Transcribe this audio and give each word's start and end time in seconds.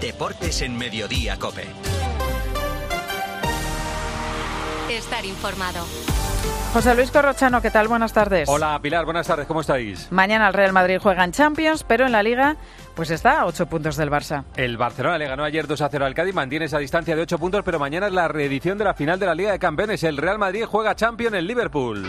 Deportes 0.00 0.62
en 0.62 0.78
Mediodía 0.78 1.36
Cope. 1.38 1.66
Estar 4.88 5.24
informado. 5.24 5.84
José 6.72 6.94
Luis 6.94 7.10
Corrochano, 7.10 7.60
¿qué 7.60 7.70
tal? 7.70 7.88
Buenas 7.88 8.12
tardes. 8.12 8.48
Hola 8.48 8.78
Pilar, 8.80 9.04
buenas 9.04 9.26
tardes, 9.26 9.46
¿cómo 9.46 9.62
estáis? 9.62 10.06
Mañana 10.12 10.48
el 10.48 10.54
Real 10.54 10.72
Madrid 10.72 10.98
juega 11.02 11.24
en 11.24 11.32
Champions, 11.32 11.82
pero 11.82 12.06
en 12.06 12.12
la 12.12 12.22
Liga 12.22 12.56
pues 12.94 13.10
está 13.10 13.40
a 13.40 13.46
8 13.46 13.66
puntos 13.66 13.96
del 13.96 14.10
Barça. 14.10 14.44
El 14.54 14.76
Barcelona 14.76 15.18
le 15.18 15.26
ganó 15.26 15.42
ayer 15.42 15.66
2 15.66 15.80
a 15.80 15.88
0 15.88 16.06
al 16.06 16.14
Cádiz, 16.14 16.34
mantiene 16.34 16.66
esa 16.66 16.78
distancia 16.78 17.16
de 17.16 17.22
8 17.22 17.38
puntos, 17.38 17.62
pero 17.64 17.80
mañana 17.80 18.06
es 18.06 18.12
la 18.12 18.28
reedición 18.28 18.78
de 18.78 18.84
la 18.84 18.94
final 18.94 19.18
de 19.18 19.26
la 19.26 19.34
Liga 19.34 19.50
de 19.50 19.58
Campeones. 19.58 20.04
El 20.04 20.16
Real 20.16 20.38
Madrid 20.38 20.64
juega 20.64 20.94
Champions 20.94 21.34
en 21.34 21.46
Liverpool. 21.46 22.08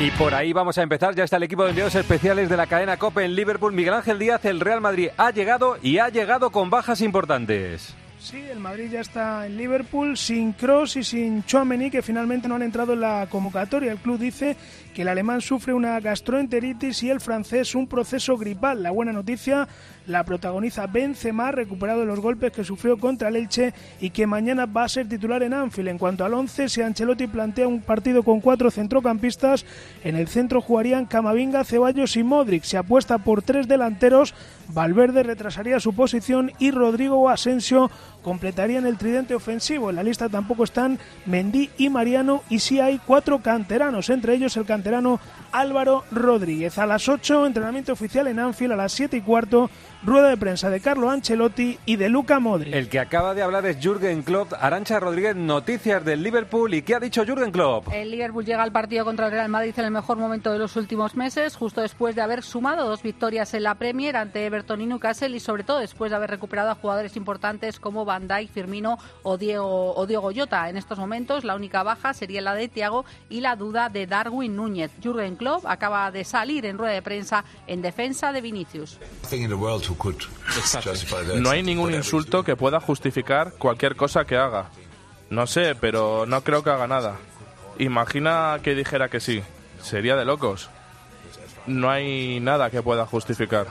Y 0.00 0.10
por 0.12 0.32
ahí 0.32 0.54
vamos 0.54 0.78
a 0.78 0.82
empezar. 0.82 1.14
Ya 1.14 1.24
está 1.24 1.36
el 1.36 1.42
equipo 1.42 1.62
de 1.62 1.70
enviados 1.70 1.94
especiales 1.94 2.48
de 2.48 2.56
la 2.56 2.66
cadena 2.66 2.96
COPE 2.96 3.26
en 3.26 3.34
Liverpool. 3.34 3.74
Miguel 3.74 3.92
Ángel 3.92 4.18
Díaz, 4.18 4.42
el 4.46 4.58
Real 4.58 4.80
Madrid 4.80 5.10
ha 5.18 5.30
llegado 5.30 5.76
y 5.82 5.98
ha 5.98 6.08
llegado 6.08 6.48
con 6.48 6.70
bajas 6.70 7.02
importantes. 7.02 7.94
Sí, 8.18 8.38
el 8.50 8.60
Madrid 8.60 8.90
ya 8.90 9.00
está 9.00 9.46
en 9.46 9.56
Liverpool 9.56 10.16
sin 10.16 10.52
Cross 10.52 10.96
y 10.96 11.04
sin 11.04 11.42
Chouameni 11.44 11.90
que 11.90 12.02
finalmente 12.02 12.48
no 12.48 12.54
han 12.54 12.62
entrado 12.62 12.94
en 12.94 13.00
la 13.00 13.26
convocatoria. 13.30 13.92
El 13.92 13.98
club 13.98 14.18
dice 14.18 14.56
que 14.94 15.02
el 15.02 15.08
alemán 15.08 15.40
sufre 15.40 15.72
una 15.72 16.00
gastroenteritis 16.00 17.02
y 17.02 17.10
el 17.10 17.20
francés 17.20 17.74
un 17.74 17.86
proceso 17.86 18.36
gripal. 18.36 18.82
La 18.82 18.90
buena 18.90 19.12
noticia 19.12 19.68
la 20.06 20.24
protagoniza 20.24 20.86
Benzema, 20.86 21.52
recuperado 21.52 22.00
de 22.00 22.06
los 22.06 22.20
golpes 22.20 22.52
que 22.52 22.64
sufrió 22.64 22.98
contra 22.98 23.28
el 23.28 23.36
Elche 23.36 23.74
y 24.00 24.10
que 24.10 24.26
mañana 24.26 24.66
va 24.66 24.84
a 24.84 24.88
ser 24.88 25.08
titular 25.08 25.42
en 25.42 25.54
Anfield. 25.54 25.88
En 25.88 25.98
cuanto 25.98 26.24
al 26.24 26.34
11, 26.34 26.68
si 26.68 26.82
Ancelotti 26.82 27.26
plantea 27.26 27.68
un 27.68 27.80
partido 27.80 28.22
con 28.22 28.40
cuatro 28.40 28.70
centrocampistas, 28.70 29.64
en 30.04 30.16
el 30.16 30.28
centro 30.28 30.60
jugarían 30.60 31.06
Camavinga, 31.06 31.64
Ceballos 31.64 32.16
y 32.16 32.22
Modric. 32.22 32.64
Se 32.64 32.76
apuesta 32.76 33.18
por 33.18 33.42
tres 33.42 33.68
delanteros, 33.68 34.34
Valverde 34.68 35.22
retrasaría 35.22 35.80
su 35.80 35.94
posición 35.94 36.52
y 36.58 36.70
Rodrigo 36.70 37.28
Asensio 37.28 37.90
completarían 38.22 38.86
el 38.86 38.98
tridente 38.98 39.34
ofensivo. 39.34 39.90
En 39.90 39.96
la 39.96 40.02
lista 40.02 40.28
tampoco 40.28 40.64
están 40.64 40.98
Mendy 41.26 41.70
y 41.78 41.88
Mariano 41.88 42.42
y 42.48 42.58
sí 42.58 42.80
hay 42.80 42.98
cuatro 42.98 43.40
canteranos, 43.40 44.10
entre 44.10 44.34
ellos 44.34 44.56
el 44.56 44.66
canterano 44.66 45.20
Álvaro 45.52 46.04
Rodríguez. 46.10 46.78
A 46.78 46.86
las 46.86 47.08
8, 47.08 47.46
entrenamiento 47.46 47.92
oficial 47.92 48.26
en 48.28 48.38
Anfield, 48.38 48.72
a 48.72 48.76
las 48.76 48.92
7 48.92 49.16
y 49.16 49.20
cuarto, 49.22 49.70
rueda 50.02 50.30
de 50.30 50.36
prensa 50.38 50.70
de 50.70 50.80
Carlo 50.80 51.10
Ancelotti 51.10 51.78
y 51.84 51.96
de 51.96 52.08
Luca 52.08 52.40
Modric. 52.40 52.74
El 52.74 52.88
que 52.88 52.98
acaba 52.98 53.34
de 53.34 53.42
hablar 53.42 53.66
es 53.66 53.78
Jürgen 53.78 54.22
Klopp. 54.22 54.54
Arancha 54.58 54.98
Rodríguez, 54.98 55.36
noticias 55.36 56.04
del 56.04 56.22
Liverpool. 56.22 56.72
¿Y 56.72 56.82
qué 56.82 56.94
ha 56.94 57.00
dicho 57.00 57.24
Jürgen 57.24 57.52
Klopp? 57.52 57.88
El 57.92 58.10
Liverpool 58.10 58.44
llega 58.44 58.62
al 58.62 58.72
partido 58.72 59.04
contra 59.04 59.26
el 59.26 59.32
Real 59.32 59.50
Madrid 59.50 59.74
en 59.76 59.84
el 59.84 59.90
mejor 59.90 60.16
momento 60.16 60.52
de 60.52 60.58
los 60.58 60.76
últimos 60.76 61.16
meses, 61.16 61.54
justo 61.54 61.82
después 61.82 62.14
de 62.14 62.22
haber 62.22 62.42
sumado 62.42 62.88
dos 62.88 63.02
victorias 63.02 63.52
en 63.52 63.64
la 63.64 63.74
Premier 63.74 64.16
ante 64.16 64.46
Everton 64.46 64.80
y 64.80 64.86
Newcastle 64.86 65.36
y 65.36 65.40
sobre 65.40 65.64
todo 65.64 65.78
después 65.78 66.10
de 66.10 66.16
haber 66.16 66.30
recuperado 66.30 66.70
a 66.70 66.74
jugadores 66.74 67.16
importantes 67.16 67.78
como 67.78 68.04
Van 68.04 68.26
Dijk, 68.26 68.50
Firmino 68.50 68.98
o 69.22 69.36
Diego, 69.36 69.94
o 69.94 70.06
Diego 70.06 70.30
Jota. 70.34 70.70
En 70.70 70.76
estos 70.76 70.98
momentos 70.98 71.44
la 71.44 71.54
única 71.54 71.82
baja 71.82 72.14
sería 72.14 72.40
la 72.40 72.54
de 72.54 72.68
Thiago 72.68 73.04
y 73.28 73.40
la 73.40 73.54
duda 73.56 73.90
de 73.90 74.06
Darwin 74.06 74.56
Núñez. 74.56 74.92
Jürgen 75.02 75.36
Klopp 75.36 75.66
acaba 75.66 76.10
de 76.10 76.24
salir 76.24 76.64
en 76.64 76.78
rueda 76.78 76.94
de 76.94 77.02
prensa 77.02 77.44
en 77.66 77.82
defensa 77.82 78.32
de 78.32 78.40
Vinicius. 78.40 78.98
No 81.36 81.50
hay 81.50 81.62
ningún 81.62 81.94
insulto 81.94 82.42
que 82.42 82.56
pueda 82.56 82.80
justificar 82.80 83.52
cualquier 83.58 83.96
cosa 83.96 84.24
que 84.24 84.36
haga. 84.36 84.70
No 85.30 85.46
sé, 85.46 85.74
pero 85.74 86.26
no 86.26 86.42
creo 86.42 86.62
que 86.62 86.70
haga 86.70 86.86
nada. 86.86 87.16
Imagina 87.78 88.58
que 88.62 88.74
dijera 88.74 89.08
que 89.08 89.20
sí. 89.20 89.42
Sería 89.80 90.16
de 90.16 90.24
locos. 90.24 90.68
No 91.66 91.90
hay 91.90 92.40
nada 92.40 92.70
que 92.70 92.82
pueda 92.82 93.06
justificar. 93.06 93.68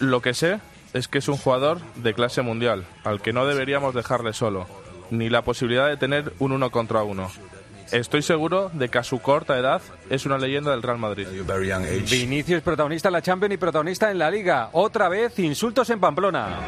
Lo 0.00 0.20
que 0.20 0.34
sé 0.34 0.60
es 0.92 1.08
que 1.08 1.18
es 1.18 1.28
un 1.28 1.36
jugador 1.36 1.80
de 1.96 2.14
clase 2.14 2.42
mundial, 2.42 2.86
al 3.04 3.22
que 3.22 3.32
no 3.32 3.46
deberíamos 3.46 3.94
dejarle 3.94 4.32
solo, 4.32 4.66
ni 5.10 5.30
la 5.30 5.42
posibilidad 5.42 5.88
de 5.88 5.96
tener 5.96 6.32
un 6.38 6.52
uno 6.52 6.70
contra 6.70 7.02
uno. 7.02 7.30
Estoy 7.92 8.22
seguro 8.22 8.70
de 8.72 8.88
que 8.88 8.96
a 8.96 9.02
su 9.02 9.18
corta 9.20 9.58
edad 9.58 9.82
es 10.08 10.24
una 10.24 10.38
leyenda 10.38 10.70
del 10.70 10.82
Real 10.82 10.96
Madrid. 10.96 11.26
Vinicius 12.10 12.62
protagonista 12.62 13.10
en 13.10 13.12
la 13.12 13.20
Champions 13.20 13.54
y 13.54 13.58
protagonista 13.58 14.10
en 14.10 14.18
la 14.18 14.30
Liga. 14.30 14.70
Otra 14.72 15.10
vez 15.10 15.38
insultos 15.38 15.90
en 15.90 16.00
Pamplona. 16.00 16.58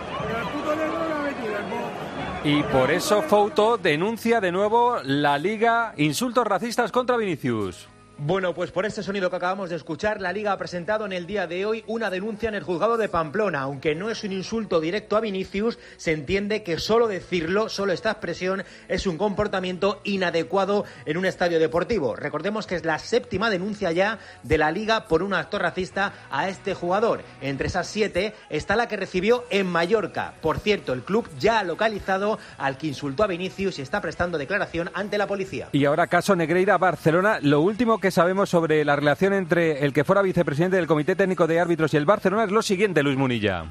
Y 2.44 2.62
por 2.64 2.90
eso 2.90 3.22
Fouto 3.22 3.78
denuncia 3.78 4.42
de 4.42 4.52
nuevo 4.52 4.98
la 5.02 5.38
Liga 5.38 5.94
insultos 5.96 6.46
racistas 6.46 6.92
contra 6.92 7.16
Vinicius. 7.16 7.88
Bueno, 8.16 8.54
pues 8.54 8.70
por 8.70 8.86
este 8.86 9.02
sonido 9.02 9.28
que 9.28 9.34
acabamos 9.34 9.70
de 9.70 9.76
escuchar, 9.76 10.20
la 10.20 10.32
Liga 10.32 10.52
ha 10.52 10.56
presentado 10.56 11.04
en 11.04 11.12
el 11.12 11.26
día 11.26 11.48
de 11.48 11.66
hoy 11.66 11.82
una 11.88 12.10
denuncia 12.10 12.48
en 12.48 12.54
el 12.54 12.62
juzgado 12.62 12.96
de 12.96 13.08
Pamplona. 13.08 13.62
Aunque 13.62 13.96
no 13.96 14.08
es 14.08 14.22
un 14.22 14.30
insulto 14.30 14.80
directo 14.80 15.16
a 15.16 15.20
Vinicius, 15.20 15.80
se 15.96 16.12
entiende 16.12 16.62
que 16.62 16.78
solo 16.78 17.08
decirlo, 17.08 17.68
solo 17.68 17.92
esta 17.92 18.12
expresión, 18.12 18.62
es 18.86 19.08
un 19.08 19.18
comportamiento 19.18 20.00
inadecuado 20.04 20.84
en 21.06 21.16
un 21.16 21.26
estadio 21.26 21.58
deportivo. 21.58 22.14
Recordemos 22.14 22.68
que 22.68 22.76
es 22.76 22.84
la 22.84 23.00
séptima 23.00 23.50
denuncia 23.50 23.90
ya 23.90 24.20
de 24.44 24.58
la 24.58 24.70
Liga 24.70 25.08
por 25.08 25.24
un 25.24 25.34
acto 25.34 25.58
racista 25.58 26.12
a 26.30 26.48
este 26.48 26.74
jugador. 26.74 27.24
Entre 27.40 27.66
esas 27.66 27.88
siete 27.88 28.32
está 28.48 28.76
la 28.76 28.86
que 28.86 28.96
recibió 28.96 29.44
en 29.50 29.66
Mallorca. 29.66 30.34
Por 30.40 30.60
cierto, 30.60 30.92
el 30.92 31.02
club 31.02 31.28
ya 31.40 31.58
ha 31.58 31.64
localizado 31.64 32.38
al 32.58 32.78
que 32.78 32.86
insultó 32.86 33.24
a 33.24 33.26
Vinicius 33.26 33.80
y 33.80 33.82
está 33.82 34.00
prestando 34.00 34.38
declaración 34.38 34.88
ante 34.94 35.18
la 35.18 35.26
policía. 35.26 35.70
Y 35.72 35.84
ahora 35.84 36.06
caso 36.06 36.36
Negreira 36.36 36.78
Barcelona. 36.78 37.40
Lo 37.42 37.60
último 37.60 37.98
sabemos 38.10 38.50
sobre 38.50 38.84
la 38.84 38.96
relación 38.96 39.32
entre 39.32 39.84
el 39.84 39.92
que 39.92 40.04
fuera 40.04 40.22
vicepresidente 40.22 40.76
del 40.76 40.86
Comité 40.86 41.16
Técnico 41.16 41.46
de 41.46 41.60
Árbitros 41.60 41.94
y 41.94 41.96
el 41.96 42.06
Barcelona 42.06 42.44
es 42.44 42.50
lo 42.50 42.62
siguiente, 42.62 43.02
Luis 43.02 43.16
Munilla. 43.16 43.64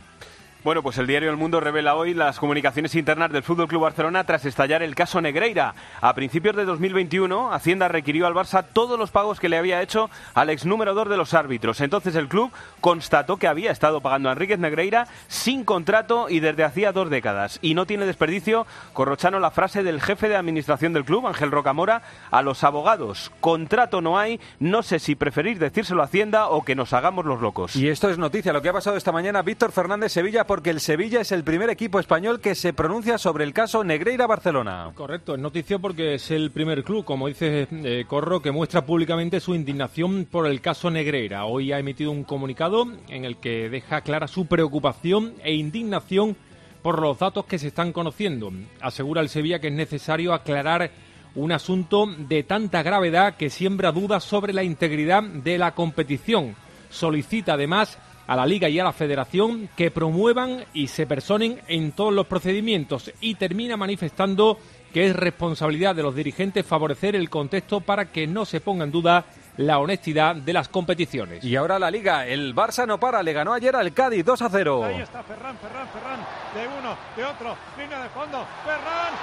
Bueno, 0.64 0.82
pues 0.82 0.98
el 0.98 1.08
diario 1.08 1.30
El 1.30 1.36
Mundo 1.36 1.60
revela 1.60 1.96
hoy 1.96 2.14
las 2.14 2.40
comunicaciones 2.40 2.96
internas 2.96 3.34
del 3.34 3.44
Fútbol 3.44 3.68
Club 3.68 3.82
Barcelona 3.82 4.24
tras 4.24 4.46
estallar 4.46 4.82
el 4.82 4.96
caso 4.96 5.20
Negreira. 5.20 5.76
A 6.00 6.16
principios 6.16 6.56
de 6.56 6.64
2021, 6.64 7.52
Hacienda 7.52 7.90
requirió 7.90 8.28
al 8.28 8.34
Barça 8.34 8.64
todos 8.72 8.98
los 8.98 9.12
pagos 9.12 9.42
que 9.42 9.50
le 9.50 9.58
había 9.58 9.82
hecho 9.82 10.10
al 10.34 10.50
ex 10.50 10.66
número 10.66 10.94
2 10.94 11.10
de 11.10 11.18
los 11.18 11.34
árbitros. 11.34 11.82
Entonces 11.82 12.16
el 12.16 12.30
club 12.30 12.50
constató 12.80 13.36
que 13.36 13.50
había 13.50 13.72
estado 13.72 14.00
pagando 14.00 14.30
a 14.30 14.32
Enríquez 14.32 14.58
Negreira 14.58 15.10
sin 15.28 15.66
contrato 15.66 16.30
y 16.30 16.40
desde 16.40 16.64
hacía 16.64 16.94
dos 16.94 17.10
décadas. 17.10 17.60
Y 17.62 17.74
no 17.74 17.86
tiene 17.86 18.06
desperdicio, 18.06 18.66
corrochano 18.94 19.42
la 19.42 19.52
frase 19.52 19.84
del 19.84 20.00
jefe 20.00 20.30
de 20.30 20.38
administración 20.38 20.94
del 20.94 21.04
club, 21.04 21.28
Ángel 21.28 21.52
Rocamora, 21.52 22.04
a 22.32 22.42
los 22.42 22.64
abogados. 22.64 23.34
Contrato 23.42 24.00
no 24.00 24.18
hay, 24.18 24.40
no 24.62 24.82
sé 24.82 25.00
si 25.00 25.16
preferir 25.16 25.60
decírselo 25.60 26.04
a 26.04 26.06
Hacienda 26.06 26.48
o 26.48 26.64
que 26.64 26.74
nos 26.74 26.94
hagamos 26.94 27.26
los 27.26 27.42
locos. 27.42 27.76
Y 27.76 27.90
esto 27.90 28.10
es 28.10 28.18
noticia, 28.18 28.54
lo 28.54 28.62
que 28.62 28.70
ha 28.70 28.74
pasado 28.74 28.96
esta 28.96 29.12
mañana, 29.12 29.42
Víctor 29.42 29.74
Fernández 29.74 30.14
Sevilla 30.14 30.46
porque 30.54 30.70
el 30.70 30.82
Sevilla 30.82 31.20
es 31.20 31.32
el 31.32 31.44
primer 31.44 31.72
equipo 31.72 32.00
español 32.00 32.40
que 32.40 32.54
se 32.54 32.74
pronuncia 32.74 33.18
sobre 33.18 33.44
el 33.44 33.54
caso 33.54 33.84
Negreira-Barcelona. 33.84 34.92
Correcto, 34.94 35.34
es 35.34 35.42
noticia 35.42 35.80
porque 35.80 36.14
es 36.14 36.30
el 36.30 36.52
primer 36.52 36.84
club, 36.84 37.04
como 37.04 37.28
dice 37.28 37.68
eh, 37.72 38.06
Corro, 38.08 38.40
que 38.40 38.52
muestra 38.52 38.86
públicamente 38.86 39.40
su 39.40 39.56
indignación 39.56 40.28
por 40.30 40.46
el 40.46 40.62
caso 40.62 40.92
Negreira. 40.92 41.46
Hoy 41.46 41.72
ha 41.72 41.80
emitido 41.80 42.12
un 42.12 42.24
comunicado 42.24 42.86
en 43.10 43.26
el 43.26 43.38
que 43.38 43.68
deja 43.68 44.02
clara 44.02 44.28
su 44.28 44.46
preocupación 44.46 45.34
e 45.44 45.56
indignación 45.56 46.38
por 46.84 47.02
los 47.02 47.18
datos 47.18 47.46
que 47.46 47.58
se 47.58 47.70
están 47.70 47.92
conociendo. 47.92 48.54
Asegura 48.80 49.22
el 49.22 49.30
Sevilla 49.30 49.58
que 49.58 49.70
es 49.70 49.74
necesario 49.74 50.36
aclarar 50.36 50.92
un 51.34 51.52
asunto 51.52 52.06
de 52.06 52.44
tanta 52.44 52.84
gravedad 52.84 53.38
que 53.38 53.50
siembra 53.50 53.92
dudas 53.92 54.24
sobre 54.24 54.54
la 54.54 54.62
integridad 54.62 55.24
de 55.24 55.58
la 55.58 55.74
competición. 55.74 56.56
Solicita 56.92 57.54
además 57.54 57.98
a 58.28 58.36
la 58.36 58.46
Liga 58.46 58.70
y 58.70 58.80
a 58.80 58.84
la 58.84 58.94
Federación 58.94 59.70
que 59.76 59.92
promuevan 59.92 60.66
y 60.74 60.88
se 60.88 61.06
personen 61.06 61.60
en 61.68 61.92
todos 61.92 62.14
los 62.14 62.28
procedimientos 62.28 63.12
y 63.22 63.36
termina 63.36 63.78
manifestando 63.78 64.58
que 64.94 65.08
es 65.08 65.16
responsabilidad 65.16 65.96
de 65.96 66.04
los 66.04 66.16
dirigentes 66.16 66.66
favorecer 66.66 67.16
el 67.16 67.30
contexto 67.30 67.82
para 67.82 68.12
que 68.12 68.28
no 68.28 68.46
se 68.46 68.62
ponga 68.62 68.84
en 68.86 68.92
duda 68.92 69.26
la 69.58 69.80
honestidad 69.80 70.36
de 70.36 70.54
las 70.54 70.70
competiciones. 70.70 71.44
Y 71.44 71.56
ahora 71.56 71.80
la 71.80 71.92
Liga, 71.92 72.28
el 72.28 72.56
Barça 72.56 72.88
no 72.88 73.00
para, 73.00 73.22
le 73.24 73.34
ganó 73.34 73.54
ayer 73.54 73.76
al 73.76 73.94
Cádiz 73.94 74.24
2 74.24 74.42
a 74.42 74.50
0. 74.50 74.84
Ahí 74.84 75.02
está 75.02 75.24
Ferran, 75.24 75.58
Ferran, 75.58 75.88
Ferran, 75.90 76.20
de 76.54 76.80
uno, 76.80 76.96
de 77.16 77.26
otro, 77.26 77.56
línea 77.78 78.02
de 78.04 78.10
fondo, 78.10 78.46
Ferran, 78.64 79.14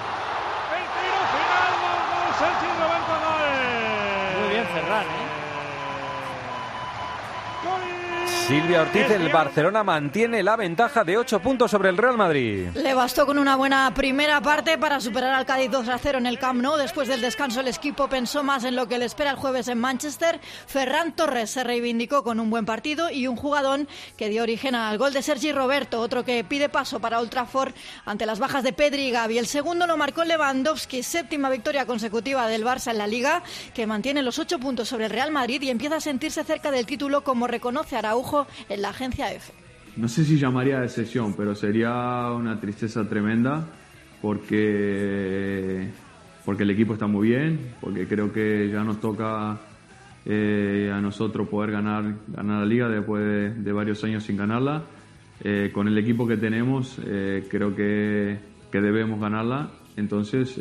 el 0.76 0.87
tiro 0.99 1.20
final, 1.31 1.73
gol, 1.81 2.02
gol, 2.11 2.35
Sánchez 2.38 2.73
Roberto, 2.79 3.12
gol. 3.26 4.43
Muy 4.43 4.55
bien 4.55 4.67
Ferran, 4.67 5.05
¿eh? 5.05 5.30
Silvia 8.46 8.82
Ortiz, 8.82 9.08
el 9.10 9.28
Barcelona 9.28 9.84
mantiene 9.84 10.42
la 10.42 10.56
ventaja 10.56 11.04
de 11.04 11.16
8 11.16 11.40
puntos 11.40 11.70
sobre 11.70 11.88
el 11.88 11.96
Real 11.96 12.16
Madrid. 12.16 12.69
Le 12.75 12.94
bastó 12.94 13.25
con 13.25 13.38
una 13.38 13.54
buena 13.54 13.92
primera 13.94 14.40
parte 14.40 14.76
para 14.76 15.00
superar 15.00 15.32
al 15.34 15.46
Cádiz 15.46 15.70
2 15.70 15.88
a 15.88 15.98
0 15.98 16.19
en 16.19 16.26
el 16.26 16.38
Camp 16.38 16.60
Nou. 16.60 16.76
Después 16.76 17.06
del 17.06 17.20
descanso, 17.20 17.60
el 17.60 17.69
equipo 17.69 18.08
pensó 18.08 18.42
más 18.42 18.64
en 18.64 18.75
lo 18.75 18.88
que 18.88 18.98
le 18.98 19.04
espera 19.04 19.31
el 19.31 19.37
jueves 19.37 19.69
en 19.69 19.78
Manchester. 19.78 20.40
Ferran 20.66 21.14
Torres 21.14 21.50
se 21.50 21.62
reivindicó 21.62 22.25
con 22.25 22.40
un 22.40 22.50
buen 22.50 22.64
partido 22.66 23.10
y 23.10 23.28
un 23.28 23.37
jugadón 23.37 23.87
que 24.16 24.28
dio 24.28 24.42
origen 24.42 24.75
al 24.75 24.98
gol 24.98 25.12
de 25.12 25.22
Sergi 25.22 25.52
Roberto, 25.52 26.00
otro 26.00 26.25
que 26.25 26.42
pide 26.42 26.69
paso 26.69 26.98
para 26.98 27.20
Old 27.20 27.32
ante 28.04 28.26
las 28.26 28.40
bajas 28.40 28.64
de 28.64 28.72
Pedri 28.72 29.08
y 29.08 29.10
Gavi. 29.12 29.38
El 29.38 29.46
segundo 29.46 29.87
lo 29.87 29.96
marcó 29.96 30.25
Lewandowski, 30.25 31.02
séptima 31.04 31.50
victoria 31.50 31.87
consecutiva 31.87 32.48
del 32.48 32.64
Barça 32.64 32.90
en 32.90 32.98
la 32.98 33.06
Liga, 33.06 33.42
que 33.75 33.87
mantiene 33.87 34.22
los 34.22 34.38
8 34.38 34.58
puntos 34.58 34.88
sobre 34.88 35.04
el 35.04 35.10
Real 35.10 35.31
Madrid 35.31 35.62
y 35.62 35.70
empieza 35.70 35.96
a 35.96 36.00
sentirse 36.00 36.42
cerca 36.42 36.70
del 36.70 36.87
título, 36.87 37.22
como 37.22 37.46
reconoce 37.46 37.96
Araujo 37.96 38.30
en 38.69 38.82
la 38.82 38.91
agencia 38.91 39.32
EFE. 39.32 39.53
No 39.97 40.09
sé 40.09 40.25
si 40.25 40.38
llamaría 40.38 40.81
de 40.81 40.88
sesión, 40.88 41.35
pero 41.37 41.55
sería 41.55 42.31
una 42.32 42.61
tristeza 42.61 43.09
tremenda 43.09 43.67
porque, 44.23 45.88
porque 46.44 46.62
el 46.62 46.71
equipo 46.71 46.94
está 46.94 47.06
muy 47.06 47.29
bien, 47.29 47.75
porque 47.81 48.06
creo 48.06 48.32
que 48.32 48.71
ya 48.73 48.85
nos 48.85 49.00
toca 49.00 49.59
eh, 50.27 50.91
a 50.93 51.00
nosotros 51.00 51.49
poder 51.49 51.73
ganar, 51.73 52.15
ganar 52.29 52.61
la 52.61 52.67
liga 52.67 52.88
después 52.88 53.23
de, 53.62 53.73
varios 53.73 54.05
años 54.05 54.23
sin 54.25 54.37
ganarla. 54.37 54.85
Eh, 55.43 55.71
con 55.73 55.88
el 55.88 55.97
equipo 55.97 56.26
que 56.26 56.37
tenemos 56.37 57.00
eh, 57.06 57.47
creo 57.50 57.75
que, 57.75 58.38
que, 58.71 58.81
debemos 58.81 59.19
ganarla, 59.19 59.71
entonces 59.97 60.59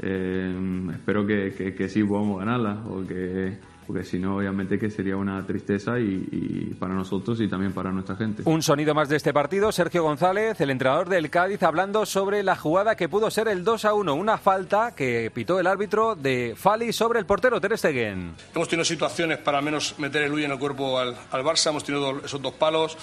espero 0.00 1.26
que, 1.26 1.52
que, 1.56 1.74
que 1.74 1.88
sí 1.90 2.02
podamos 2.02 2.38
ganarla 2.38 2.82
o 2.88 3.06
que 3.06 3.58
porque 3.86 4.04
si 4.04 4.18
no, 4.18 4.36
obviamente 4.36 4.78
que 4.78 4.90
sería 4.90 5.16
una 5.16 5.44
tristeza 5.46 5.98
y, 5.98 6.74
para 6.78 6.94
nosotros 6.94 7.40
y 7.40 7.48
también 7.48 7.72
para 7.72 7.90
nuestra 7.90 8.16
gente. 8.16 8.42
Un 8.44 8.62
sonido 8.62 8.94
más 8.94 9.08
de 9.08 9.16
este 9.16 9.32
partido, 9.32 9.72
Sergio 9.72 10.02
González, 10.02 10.60
el 10.60 10.70
entrenador 10.70 11.08
del 11.08 11.30
Cádiz, 11.30 11.62
hablando 11.62 12.06
sobre 12.06 12.42
la 12.42 12.56
jugada 12.56 12.96
que 12.96 13.08
pudo 13.08 13.30
ser 13.30 13.48
el 13.48 13.64
2 13.64 13.84
a 13.84 13.94
1, 13.94 14.14
una 14.14 14.38
falta 14.38 14.94
que 14.94 15.30
pitó 15.32 15.60
el 15.60 15.66
árbitro 15.66 16.14
de 16.14 16.54
Fali 16.56 16.92
sobre 16.92 17.18
el 17.18 17.26
portero 17.26 17.60
Ter 17.60 17.76
Stegen. 17.76 18.34
Hemos 18.54 18.68
tenido 18.68 18.84
situaciones 18.84 19.38
para 19.38 19.60
menos 19.60 19.98
meter 19.98 20.22
el 20.22 20.32
huye 20.32 20.44
en 20.44 20.52
el 20.52 20.58
cuerpo 20.58 20.98
al, 20.98 21.16
Barça, 21.44 21.70
hemos 21.70 21.84
tenido 21.84 22.20
esos 22.24 22.40
dos 22.40 22.54
palos, 22.54 22.96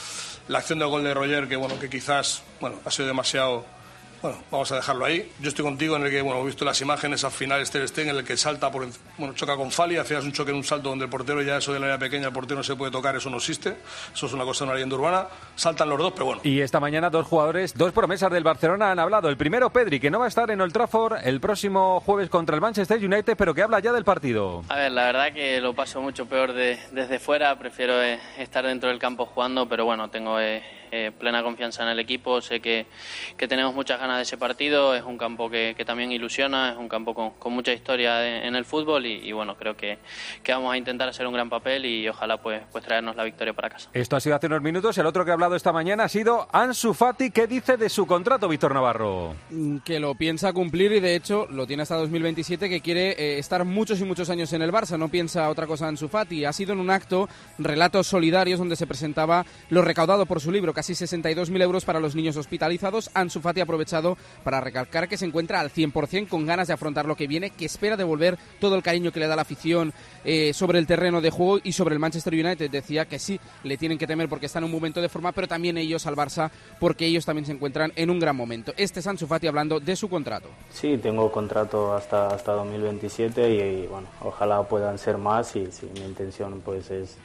la 0.48 0.60
acción 0.60 0.80
del 0.80 0.88
gol 0.88 1.04
de 1.04 1.14
Roger 1.14 1.48
que 1.48 1.56
bueno 1.56 1.80
que 1.80 1.90
quizás 1.90 2.44
bueno 2.60 2.78
ha 2.84 2.92
sido 2.92 3.08
demasiado 3.08 3.66
bueno, 4.22 4.38
vamos 4.52 4.72
a 4.72 4.76
dejarlo 4.76 5.06
ahí. 5.06 5.32
Yo 5.40 5.50
estoy 5.50 5.66
contigo 5.66 5.96
en 5.96 6.04
el 6.04 6.12
que, 6.12 6.22
bueno, 6.22 6.42
he 6.42 6.46
visto 6.46 6.64
las 6.64 6.80
imágenes 6.82 7.24
al 7.24 7.32
final, 7.32 7.62
este 7.62 7.86
Stegen, 7.88 8.12
en 8.12 8.18
el 8.18 8.24
que 8.24 8.38
salta, 8.38 8.72
por, 8.72 8.88
bueno, 9.18 9.34
choca 9.34 9.56
con 9.56 9.72
Fali, 9.72 9.98
hacías 9.98 10.24
un 10.24 10.32
choque 10.32 10.52
en 10.52 10.58
un 10.58 10.64
salto 10.64 10.90
donde 10.90 11.06
el 11.06 11.12
portero 11.12 11.42
ya 11.42 11.58
eso 11.58 11.74
de 11.74 11.80
la 11.80 11.88
área 11.88 11.98
pequeña, 11.98 12.28
el 12.28 12.34
portero 12.34 12.58
no 12.58 12.64
se 12.64 12.76
puede 12.76 12.92
tocar, 12.92 13.16
eso 13.16 13.30
no 13.30 13.38
existe. 13.38 13.78
Eso 14.14 14.26
es 14.26 14.34
una 14.34 14.44
cosa 14.44 14.64
de 14.64 14.70
una 14.70 14.74
leyenda 14.76 14.96
urbana. 14.96 15.28
Saltan 15.56 15.90
los 15.90 15.98
dos, 15.98 16.14
pero 16.14 16.26
bueno. 16.26 16.42
Y 16.44 16.62
esta 16.62 16.80
mañana 16.80 17.10
dos 17.10 17.26
jugadores, 17.26 17.74
dos 17.76 17.92
promesas 17.92 18.32
del 18.32 18.44
Barcelona 18.44 18.92
han 18.92 19.00
hablado. 19.00 19.30
El 19.30 19.38
primero, 19.38 19.72
Pedri, 19.72 20.00
que 20.00 20.12
no 20.12 20.20
va 20.20 20.26
a 20.26 20.28
estar 20.28 20.52
en 20.52 20.62
Old 20.62 20.74
Trafford 20.74 21.20
el 21.24 21.40
próximo 21.40 22.00
jueves 22.02 22.30
contra 22.30 22.56
el 22.56 22.62
Manchester 22.62 23.04
United, 23.04 23.36
pero 23.38 23.54
que 23.54 23.64
habla 23.64 23.80
ya 23.80 23.92
del 23.92 24.04
partido. 24.04 24.64
A 24.70 24.76
ver, 24.76 24.92
la 24.92 25.06
verdad 25.06 25.34
que 25.34 25.60
lo 25.60 25.74
paso 25.74 26.02
mucho 26.02 26.26
peor 26.28 26.54
desde 26.54 27.20
fuera. 27.20 27.58
Prefiero 27.58 28.02
eh, 28.02 28.20
estar 28.38 28.66
dentro 28.66 28.90
del 28.90 29.00
campo 29.00 29.26
jugando, 29.26 29.68
pero 29.68 29.86
bueno, 29.86 30.10
tengo... 30.10 30.40
Eh, 30.40 30.81
eh, 30.92 31.12
plena 31.18 31.44
confianza 31.44 31.84
en 31.84 31.90
el 31.90 32.00
equipo, 32.00 32.42
sé 32.42 32.60
que, 32.60 32.86
que, 33.38 33.48
tenemos 33.48 33.74
muchas 33.74 34.00
ganas 34.00 34.18
de 34.18 34.24
ese 34.24 34.38
partido, 34.38 34.96
es 34.96 35.04
un 35.04 35.18
campo 35.18 35.50
que, 35.50 35.74
que 35.76 35.86
también 35.86 36.12
ilusiona, 36.12 36.72
es 36.72 36.78
un 36.78 36.90
campo 36.90 37.14
con, 37.14 37.32
con 37.32 37.54
mucha 37.54 37.74
historia 37.74 38.46
en 38.46 38.56
el 38.56 38.66
fútbol 38.66 39.06
y, 39.06 39.32
bueno, 39.32 39.56
creo 39.56 39.76
que, 39.76 40.00
que, 40.44 40.52
vamos 40.52 40.74
a 40.74 40.78
intentar 40.78 41.10
hacer 41.10 41.26
un 41.28 41.34
gran 41.34 41.50
papel 41.50 41.86
y 41.86 42.08
ojalá 42.08 42.38
pues, 42.42 42.62
pues 42.72 42.84
traernos 42.84 43.16
la 43.16 43.24
victoria 43.24 43.54
para 43.54 43.70
casa. 43.70 43.90
Esto 43.94 44.16
ha 44.16 44.20
sido 44.20 44.36
hace 44.36 44.48
unos 44.48 44.62
minutos, 44.62 44.98
el 44.98 45.06
otro 45.06 45.26
que 45.26 45.32
ha 45.32 45.34
hablado 45.34 45.56
esta 45.56 45.72
mañana 45.72 46.04
ha 46.04 46.10
sido 46.10 46.48
Ansu 46.52 46.94
Fati, 46.94 47.32
¿qué 47.32 47.48
dice 47.48 47.78
de 47.78 47.90
su 47.90 48.06
contrato, 48.06 48.48
Víctor 48.48 48.74
Navarro? 48.74 49.36
Mm, 49.50 49.78
que 49.80 50.00
lo 50.00 50.16
piensa 50.16 50.54
cumplir 50.54 50.92
y 50.92 51.00
de 51.00 51.16
hecho 51.16 51.48
lo 51.50 51.66
tiene 51.68 51.84
hasta 51.84 51.96
2027, 51.96 52.70
que 52.70 52.82
quiere 52.82 53.12
eh, 53.12 53.40
estar 53.40 53.66
muchos 53.66 54.00
y 54.02 54.04
muchos 54.04 54.30
años 54.30 54.52
en 54.54 54.62
el 54.62 54.72
Barça, 54.72 54.98
no 54.98 55.10
piensa 55.10 55.50
otra 55.50 55.68
cosa 55.68 55.88
Ansu 55.88 56.08
Fati. 56.08 56.46
Ha 56.46 56.54
sido 56.54 56.74
en 56.74 56.80
un 56.80 56.90
acto, 56.90 57.30
Relatos 57.58 58.08
Solidarios, 58.08 58.60
donde 58.60 58.76
se 58.76 58.88
presentaba 58.88 59.46
lo 59.70 59.82
recaudado 59.82 60.26
por 60.26 60.42
su 60.42 60.52
libro, 60.52 60.74
casi 60.82 60.94
62.000 60.94 61.62
euros 61.62 61.86
para 61.86 62.00
los 62.00 62.16
niños 62.16 62.38
hospitalizados. 62.38 63.12
Ansu 63.14 63.40
Fati 63.40 63.60
ha 63.60 63.66
aprovechado 63.66 64.18
para 64.44 64.60
recalcar 64.60 65.08
que 65.08 65.16
se 65.16 65.26
encuentra 65.26 65.60
al 65.60 65.70
100% 65.72 66.28
con 66.28 66.48
ganas 66.48 66.70
de 66.70 66.74
afrontar 66.74 67.06
lo 67.06 67.16
que 67.16 67.28
viene, 67.28 67.52
que 67.52 67.66
espera 67.66 67.96
devolver 67.96 68.40
todo 68.60 68.76
el 68.76 68.82
cariño 68.82 69.12
que 69.12 69.20
le 69.20 69.28
da 69.28 69.36
la 69.36 69.44
afición 69.44 69.94
eh, 70.26 70.54
sobre 70.56 70.80
el 70.80 70.88
terreno 70.88 71.22
de 71.22 71.30
juego 71.30 71.60
y 71.64 71.74
sobre 71.74 71.94
el 71.94 72.00
Manchester 72.00 72.34
United. 72.34 72.72
Decía 72.72 73.06
que 73.06 73.20
sí, 73.20 73.40
le 73.64 73.78
tienen 73.78 74.00
que 74.00 74.08
temer 74.08 74.28
porque 74.28 74.48
está 74.48 74.58
en 74.58 74.66
un 74.66 74.72
momento 74.72 75.04
de 75.04 75.10
forma, 75.10 75.34
pero 75.34 75.48
también 75.48 75.78
ellos 75.78 76.08
al 76.08 76.16
Barça 76.16 76.50
porque 76.80 77.06
ellos 77.06 77.28
también 77.28 77.46
se 77.46 77.52
encuentran 77.52 77.94
en 77.96 78.10
un 78.10 78.20
gran 78.20 78.36
momento. 78.36 78.74
Este 78.76 79.02
es 79.02 79.06
Ansu 79.06 79.28
Fati 79.28 79.46
hablando 79.46 79.80
de 79.80 79.96
su 79.96 80.10
contrato. 80.10 80.50
Sí, 80.72 80.98
tengo 80.98 81.32
contrato 81.32 81.94
hasta, 81.94 82.30
hasta 82.30 82.54
2027 82.54 83.84
y, 83.84 83.86
bueno, 83.86 84.08
ojalá 84.22 84.64
puedan 84.64 84.98
ser 84.98 85.20
más 85.20 85.56
y 85.56 85.70
mi 85.94 86.02
intención 86.04 86.60
pues 86.66 86.90
es 86.90 87.18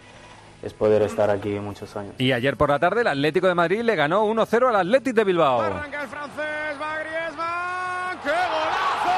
es 0.62 0.72
poder 0.72 1.02
estar 1.02 1.30
aquí 1.30 1.50
muchos 1.60 1.96
años. 1.96 2.14
Y 2.18 2.32
ayer 2.32 2.56
por 2.56 2.70
la 2.70 2.78
tarde 2.78 3.02
el 3.02 3.06
Atlético 3.06 3.46
de 3.46 3.54
Madrid 3.54 3.82
le 3.82 3.94
ganó 3.94 4.24
1-0 4.26 4.68
al 4.68 4.76
Atlético 4.76 5.16
de 5.16 5.24
Bilbao. 5.24 5.60
Arranca 5.60 6.02
el 6.02 6.08
francés, 6.08 6.44
va 6.80 6.98
Griezmann, 7.00 8.18
¡qué 8.22 8.30
golazo! 8.30 9.16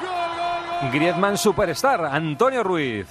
¡Gol, 0.00 0.30
gol, 0.36 0.80
gol! 0.82 0.90
Griezmann 0.92 1.38
superstar, 1.38 2.04
Antonio 2.04 2.62
Ruiz. 2.62 3.06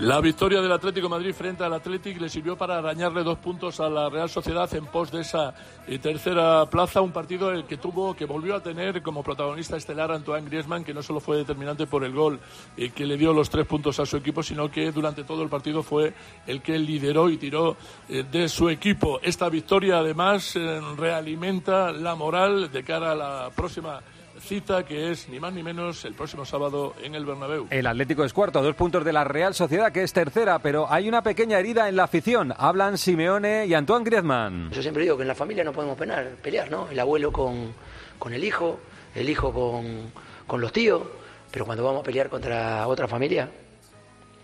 La 0.00 0.20
victoria 0.20 0.60
del 0.60 0.70
Atlético 0.70 1.08
Madrid 1.08 1.34
frente 1.34 1.64
al 1.64 1.74
Atlético 1.74 2.20
le 2.20 2.28
sirvió 2.28 2.56
para 2.56 2.78
arañarle 2.78 3.24
dos 3.24 3.38
puntos 3.38 3.80
a 3.80 3.90
la 3.90 4.08
Real 4.08 4.30
Sociedad 4.30 4.72
en 4.76 4.86
pos 4.86 5.10
de 5.10 5.22
esa 5.22 5.52
eh, 5.88 5.98
tercera 5.98 6.66
plaza, 6.66 7.00
un 7.00 7.10
partido 7.10 7.50
el 7.50 7.64
que 7.64 7.78
tuvo, 7.78 8.14
que 8.14 8.24
volvió 8.24 8.54
a 8.54 8.62
tener 8.62 9.02
como 9.02 9.24
protagonista 9.24 9.76
estelar 9.76 10.12
Antoine 10.12 10.48
Griezmann, 10.48 10.84
que 10.84 10.94
no 10.94 11.02
solo 11.02 11.18
fue 11.18 11.38
determinante 11.38 11.88
por 11.88 12.04
el 12.04 12.12
gol 12.12 12.38
eh, 12.76 12.90
que 12.90 13.06
le 13.06 13.16
dio 13.16 13.32
los 13.32 13.50
tres 13.50 13.66
puntos 13.66 13.98
a 13.98 14.06
su 14.06 14.16
equipo, 14.16 14.40
sino 14.40 14.70
que 14.70 14.92
durante 14.92 15.24
todo 15.24 15.42
el 15.42 15.48
partido 15.48 15.82
fue 15.82 16.14
el 16.46 16.62
que 16.62 16.78
lideró 16.78 17.28
y 17.28 17.36
tiró 17.36 17.76
eh, 18.08 18.22
de 18.22 18.48
su 18.48 18.70
equipo. 18.70 19.18
Esta 19.20 19.48
victoria 19.48 19.98
además 19.98 20.54
realimenta 20.96 21.90
la 21.90 22.14
moral 22.14 22.70
de 22.70 22.84
cara 22.84 23.10
a 23.10 23.14
la 23.16 23.50
próxima 23.52 24.00
cita 24.48 24.82
que 24.82 25.10
es 25.10 25.28
ni 25.28 25.38
más 25.38 25.52
ni 25.52 25.62
menos 25.62 26.06
el 26.06 26.14
próximo 26.14 26.46
sábado 26.46 26.94
en 27.02 27.14
el 27.14 27.26
Bernabéu. 27.26 27.66
El 27.68 27.86
Atlético 27.86 28.24
es 28.24 28.32
cuarto, 28.32 28.62
dos 28.62 28.74
puntos 28.74 29.04
de 29.04 29.12
la 29.12 29.22
Real 29.22 29.54
Sociedad 29.54 29.92
que 29.92 30.02
es 30.02 30.12
tercera, 30.14 30.58
pero 30.60 30.90
hay 30.90 31.06
una 31.06 31.22
pequeña 31.22 31.58
herida 31.58 31.86
en 31.86 31.96
la 31.96 32.04
afición. 32.04 32.54
Hablan 32.56 32.96
Simeone 32.96 33.66
y 33.66 33.74
Antoine 33.74 34.04
Griezmann. 34.06 34.70
Yo 34.70 34.80
siempre 34.80 35.02
digo 35.02 35.16
que 35.18 35.22
en 35.22 35.28
la 35.28 35.34
familia 35.34 35.64
no 35.64 35.72
podemos 35.72 35.98
penar, 35.98 36.30
pelear, 36.42 36.70
¿no? 36.70 36.88
El 36.88 36.98
abuelo 36.98 37.30
con, 37.30 37.74
con 38.18 38.32
el 38.32 38.42
hijo, 38.42 38.80
el 39.14 39.28
hijo 39.28 39.52
con, 39.52 40.10
con 40.46 40.62
los 40.62 40.72
tíos, 40.72 41.02
pero 41.50 41.66
cuando 41.66 41.84
vamos 41.84 42.00
a 42.00 42.04
pelear 42.04 42.30
contra 42.30 42.88
otra 42.88 43.06
familia, 43.06 43.50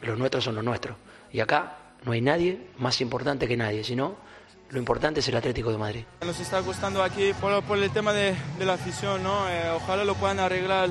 los 0.02 0.18
nuestros 0.18 0.44
son 0.44 0.54
los 0.54 0.64
nuestros. 0.64 0.98
Y 1.32 1.40
acá 1.40 1.78
no 2.04 2.12
hay 2.12 2.20
nadie 2.20 2.60
más 2.76 3.00
importante 3.00 3.48
que 3.48 3.56
nadie, 3.56 3.82
sino 3.82 4.16
lo 4.74 4.80
importante 4.80 5.20
es 5.20 5.28
el 5.28 5.36
Atlético 5.36 5.70
de 5.70 5.78
Madrid. 5.78 6.04
Nos 6.26 6.38
está 6.40 6.60
costando 6.60 7.02
aquí 7.02 7.32
por, 7.40 7.78
el 7.78 7.90
tema 7.90 8.12
de, 8.12 8.34
la 8.58 8.74
afición, 8.74 9.22
¿no? 9.22 9.48
Eh, 9.48 9.70
ojalá 9.74 10.04
lo 10.04 10.14
puedan 10.16 10.40
arreglar 10.40 10.90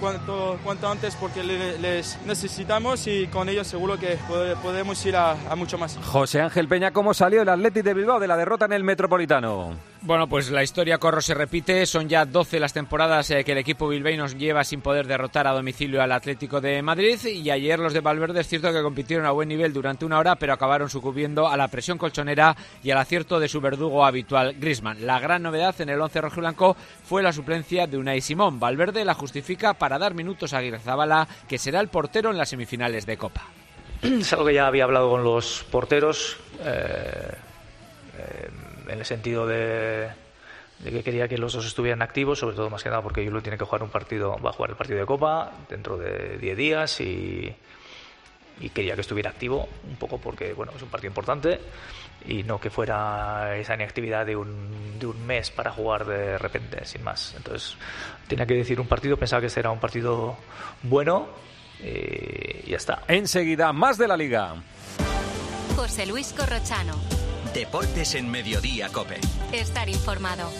cuanto, 0.00 0.58
cuanto 0.64 0.88
antes 0.88 1.14
porque 1.14 1.42
les 1.44 2.18
necesitamos 2.26 3.06
y 3.06 3.28
con 3.28 3.48
ellos 3.48 3.66
seguro 3.66 3.98
que 3.98 4.18
podemos 4.62 5.04
ir 5.06 5.16
a, 5.16 5.36
mucho 5.56 5.78
más. 5.78 5.96
José 6.04 6.40
Ángel 6.40 6.66
Peña, 6.66 6.90
¿cómo 6.90 7.14
salió 7.14 7.42
el 7.42 7.48
Atlético 7.48 7.88
de 7.88 7.94
Bilbao 7.94 8.18
de 8.18 8.26
la 8.26 8.36
derrota 8.36 8.64
en 8.64 8.72
el 8.72 8.82
Metropolitano? 8.82 9.93
Bueno, 10.06 10.28
pues 10.28 10.50
la 10.50 10.62
historia 10.62 10.98
Corro 10.98 11.22
se 11.22 11.32
repite. 11.32 11.86
Son 11.86 12.10
ya 12.10 12.26
12 12.26 12.60
las 12.60 12.74
temporadas 12.74 13.30
eh, 13.30 13.42
que 13.42 13.52
el 13.52 13.58
equipo 13.58 13.90
nos 13.90 14.36
lleva 14.36 14.62
sin 14.62 14.82
poder 14.82 15.06
derrotar 15.06 15.46
a 15.46 15.52
domicilio 15.52 16.02
al 16.02 16.12
Atlético 16.12 16.60
de 16.60 16.82
Madrid. 16.82 17.18
Y 17.24 17.50
ayer 17.50 17.78
los 17.78 17.94
de 17.94 18.00
Valverde 18.00 18.42
es 18.42 18.46
cierto 18.46 18.70
que 18.70 18.82
compitieron 18.82 19.24
a 19.24 19.30
buen 19.30 19.48
nivel 19.48 19.72
durante 19.72 20.04
una 20.04 20.18
hora, 20.18 20.36
pero 20.36 20.52
acabaron 20.52 20.90
sucumbiendo 20.90 21.48
a 21.48 21.56
la 21.56 21.68
presión 21.68 21.96
colchonera 21.96 22.54
y 22.82 22.90
al 22.90 22.98
acierto 22.98 23.40
de 23.40 23.48
su 23.48 23.62
verdugo 23.62 24.04
habitual, 24.04 24.54
Grisman. 24.58 25.06
La 25.06 25.20
gran 25.20 25.42
novedad 25.42 25.74
en 25.80 25.88
el 25.88 26.02
11 26.02 26.20
rojiblanco 26.20 26.76
fue 27.02 27.22
la 27.22 27.32
suplencia 27.32 27.86
de 27.86 27.96
Unai 27.96 28.20
Simón. 28.20 28.60
Valverde 28.60 29.06
la 29.06 29.14
justifica 29.14 29.72
para 29.72 29.98
dar 29.98 30.12
minutos 30.12 30.52
a 30.52 30.58
Aguirre 30.58 30.80
Zabala, 30.80 31.26
que 31.48 31.56
será 31.56 31.80
el 31.80 31.88
portero 31.88 32.30
en 32.30 32.36
las 32.36 32.50
semifinales 32.50 33.06
de 33.06 33.16
Copa. 33.16 33.46
Es 34.02 34.30
algo 34.34 34.44
que 34.44 34.52
ya 34.52 34.66
había 34.66 34.84
hablado 34.84 35.08
con 35.08 35.24
los 35.24 35.64
porteros. 35.70 36.36
Eh, 36.60 37.30
eh, 38.18 38.48
en 38.88 38.98
el 38.98 39.04
sentido 39.04 39.46
de, 39.46 40.10
que 40.82 41.02
quería 41.02 41.28
que 41.28 41.38
los 41.38 41.52
dos 41.52 41.66
estuvieran 41.66 42.02
activos, 42.02 42.38
sobre 42.38 42.56
todo 42.56 42.70
más 42.70 42.82
que 42.82 42.90
nada 42.90 43.02
porque 43.02 43.24
Yulo 43.24 43.42
tiene 43.42 43.58
que 43.58 43.64
jugar 43.64 43.82
un 43.82 43.90
partido, 43.90 44.36
va 44.44 44.50
a 44.50 44.52
jugar 44.52 44.70
el 44.70 44.76
partido 44.76 44.98
de 44.98 45.06
Copa 45.06 45.52
dentro 45.68 45.96
de 45.96 46.38
10 46.38 46.56
días 46.56 47.00
y, 47.00 47.54
quería 48.72 48.94
que 48.94 49.00
estuviera 49.00 49.30
activo 49.30 49.68
un 49.88 49.96
poco 49.96 50.18
porque 50.18 50.52
bueno 50.52 50.72
es 50.76 50.82
un 50.82 50.88
partido 50.88 51.10
importante 51.10 51.58
y 52.24 52.44
no 52.44 52.60
que 52.60 52.70
fuera 52.70 53.56
esa 53.56 53.74
inactividad 53.74 54.24
de 54.24 54.36
un, 54.36 54.96
de 54.98 55.06
un 55.06 55.26
mes 55.26 55.50
para 55.50 55.72
jugar 55.72 56.06
de 56.06 56.38
repente, 56.38 56.84
sin 56.84 57.02
más. 57.02 57.34
Entonces 57.36 57.76
tenía 58.28 58.46
que 58.46 58.54
decir 58.54 58.80
un 58.80 58.86
partido, 58.86 59.16
pensaba 59.16 59.40
que 59.40 59.48
este 59.48 59.60
era 59.60 59.70
un 59.70 59.80
partido 59.80 60.36
bueno 60.82 61.28
y 61.82 62.70
ya 62.70 62.76
está. 62.76 63.02
Enseguida, 63.08 63.72
más 63.72 63.98
de 63.98 64.08
la 64.08 64.16
liga. 64.16 64.54
José 65.76 66.06
Luis 66.06 66.32
Corrochano. 66.32 67.23
Deportes 67.54 68.16
en 68.16 68.28
Mediodía, 68.28 68.88
Cope. 68.88 69.20
Estar 69.52 69.88
informado. 69.88 70.50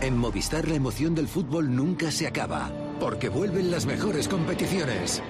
En 0.00 0.16
Movistar 0.16 0.66
la 0.66 0.74
emoción 0.74 1.14
del 1.14 1.28
fútbol 1.28 1.76
nunca 1.76 2.10
se 2.10 2.26
acaba, 2.26 2.70
porque 2.98 3.28
vuelven 3.28 3.70
las 3.70 3.84
mejores 3.84 4.26
competiciones. 4.26 5.22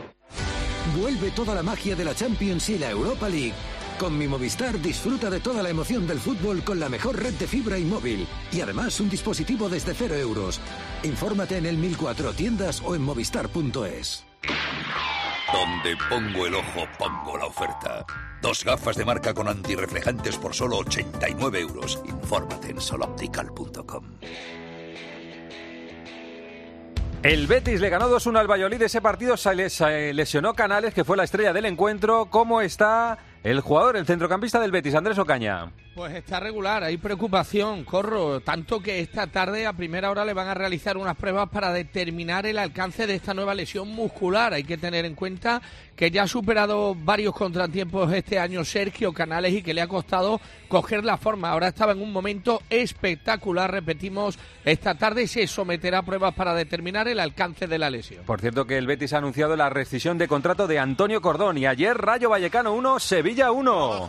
Vuelve 1.00 1.33
toda 1.33 1.52
la 1.52 1.64
magia 1.64 1.97
de 1.97 2.04
la 2.04 2.14
Champions 2.14 2.68
y 2.68 2.78
la 2.78 2.90
Europa 2.90 3.28
League. 3.28 3.54
Con 3.99 4.16
mi 4.16 4.28
Movistar 4.28 4.80
disfruta 4.80 5.30
de 5.30 5.40
toda 5.40 5.61
la 5.61 5.71
emoción 5.71 6.07
del 6.07 6.21
fútbol 6.21 6.62
con 6.62 6.78
la 6.78 6.88
mejor 6.88 7.21
red 7.21 7.35
de 7.35 7.49
fibra 7.49 7.76
y 7.76 7.85
móvil. 7.85 8.25
Y 8.52 8.61
además 8.61 9.00
un 9.00 9.11
dispositivo 9.11 9.68
desde 9.68 9.95
cero 9.95 10.14
euros. 10.14 10.61
Infórmate 11.02 11.57
en 11.57 11.66
el 11.66 11.76
1004 11.76 12.33
tiendas 12.35 12.80
o 12.85 12.95
en 12.95 13.02
movistar.es. 13.02 14.25
Donde 15.52 15.96
pongo 16.10 16.46
el 16.46 16.54
ojo, 16.54 16.86
pongo 16.98 17.38
la 17.38 17.46
oferta. 17.46 18.04
Dos 18.42 18.64
gafas 18.64 18.96
de 18.96 19.04
marca 19.04 19.32
con 19.32 19.48
antirreflejantes 19.48 20.36
por 20.36 20.54
solo 20.54 20.78
89 20.78 21.60
euros. 21.60 22.00
Infórmate 22.04 22.70
en 22.70 22.80
soloptical.com. 22.80 24.04
El 27.22 27.46
Betis 27.48 27.80
le 27.80 27.88
ganó 27.88 28.08
2-1 28.08 28.38
al 28.38 28.46
Valladolid. 28.46 28.82
Ese 28.82 29.00
partido 29.00 29.36
se 29.36 30.12
lesionó 30.12 30.54
Canales, 30.54 30.94
que 30.94 31.02
fue 31.02 31.16
la 31.16 31.24
estrella 31.24 31.52
del 31.52 31.64
encuentro. 31.64 32.26
¿Cómo 32.26 32.60
está 32.60 33.18
el 33.42 33.60
jugador, 33.60 33.96
el 33.96 34.06
centrocampista 34.06 34.60
del 34.60 34.70
Betis, 34.70 34.94
Andrés 34.94 35.18
Ocaña? 35.18 35.72
Pues 35.98 36.14
está 36.14 36.38
regular, 36.38 36.84
hay 36.84 36.96
preocupación, 36.96 37.82
Corro, 37.82 38.38
tanto 38.38 38.78
que 38.78 39.00
esta 39.00 39.26
tarde 39.26 39.66
a 39.66 39.72
primera 39.72 40.12
hora 40.12 40.24
le 40.24 40.32
van 40.32 40.46
a 40.46 40.54
realizar 40.54 40.96
unas 40.96 41.16
pruebas 41.16 41.48
para 41.48 41.72
determinar 41.72 42.46
el 42.46 42.60
alcance 42.60 43.08
de 43.08 43.16
esta 43.16 43.34
nueva 43.34 43.52
lesión 43.52 43.88
muscular. 43.88 44.52
Hay 44.52 44.62
que 44.62 44.78
tener 44.78 45.04
en 45.04 45.16
cuenta 45.16 45.60
que 45.96 46.12
ya 46.12 46.22
ha 46.22 46.28
superado 46.28 46.94
varios 46.94 47.34
contratiempos 47.34 48.12
este 48.12 48.38
año 48.38 48.64
Sergio 48.64 49.12
Canales 49.12 49.52
y 49.52 49.60
que 49.60 49.74
le 49.74 49.80
ha 49.80 49.88
costado 49.88 50.40
coger 50.68 51.04
la 51.04 51.16
forma. 51.16 51.50
Ahora 51.50 51.66
estaba 51.66 51.90
en 51.90 52.00
un 52.00 52.12
momento 52.12 52.62
espectacular, 52.70 53.68
repetimos, 53.68 54.38
esta 54.64 54.94
tarde 54.94 55.26
se 55.26 55.48
someterá 55.48 55.98
a 55.98 56.02
pruebas 56.04 56.32
para 56.32 56.54
determinar 56.54 57.08
el 57.08 57.18
alcance 57.18 57.66
de 57.66 57.76
la 57.76 57.90
lesión. 57.90 58.24
Por 58.24 58.40
cierto 58.40 58.68
que 58.68 58.78
el 58.78 58.86
Betis 58.86 59.14
ha 59.14 59.18
anunciado 59.18 59.56
la 59.56 59.68
rescisión 59.68 60.16
de 60.16 60.28
contrato 60.28 60.68
de 60.68 60.78
Antonio 60.78 61.20
Cordón 61.20 61.58
y 61.58 61.66
ayer 61.66 61.98
Rayo 61.98 62.30
Vallecano 62.30 62.72
1, 62.74 63.00
Sevilla 63.00 63.50
1. 63.50 64.06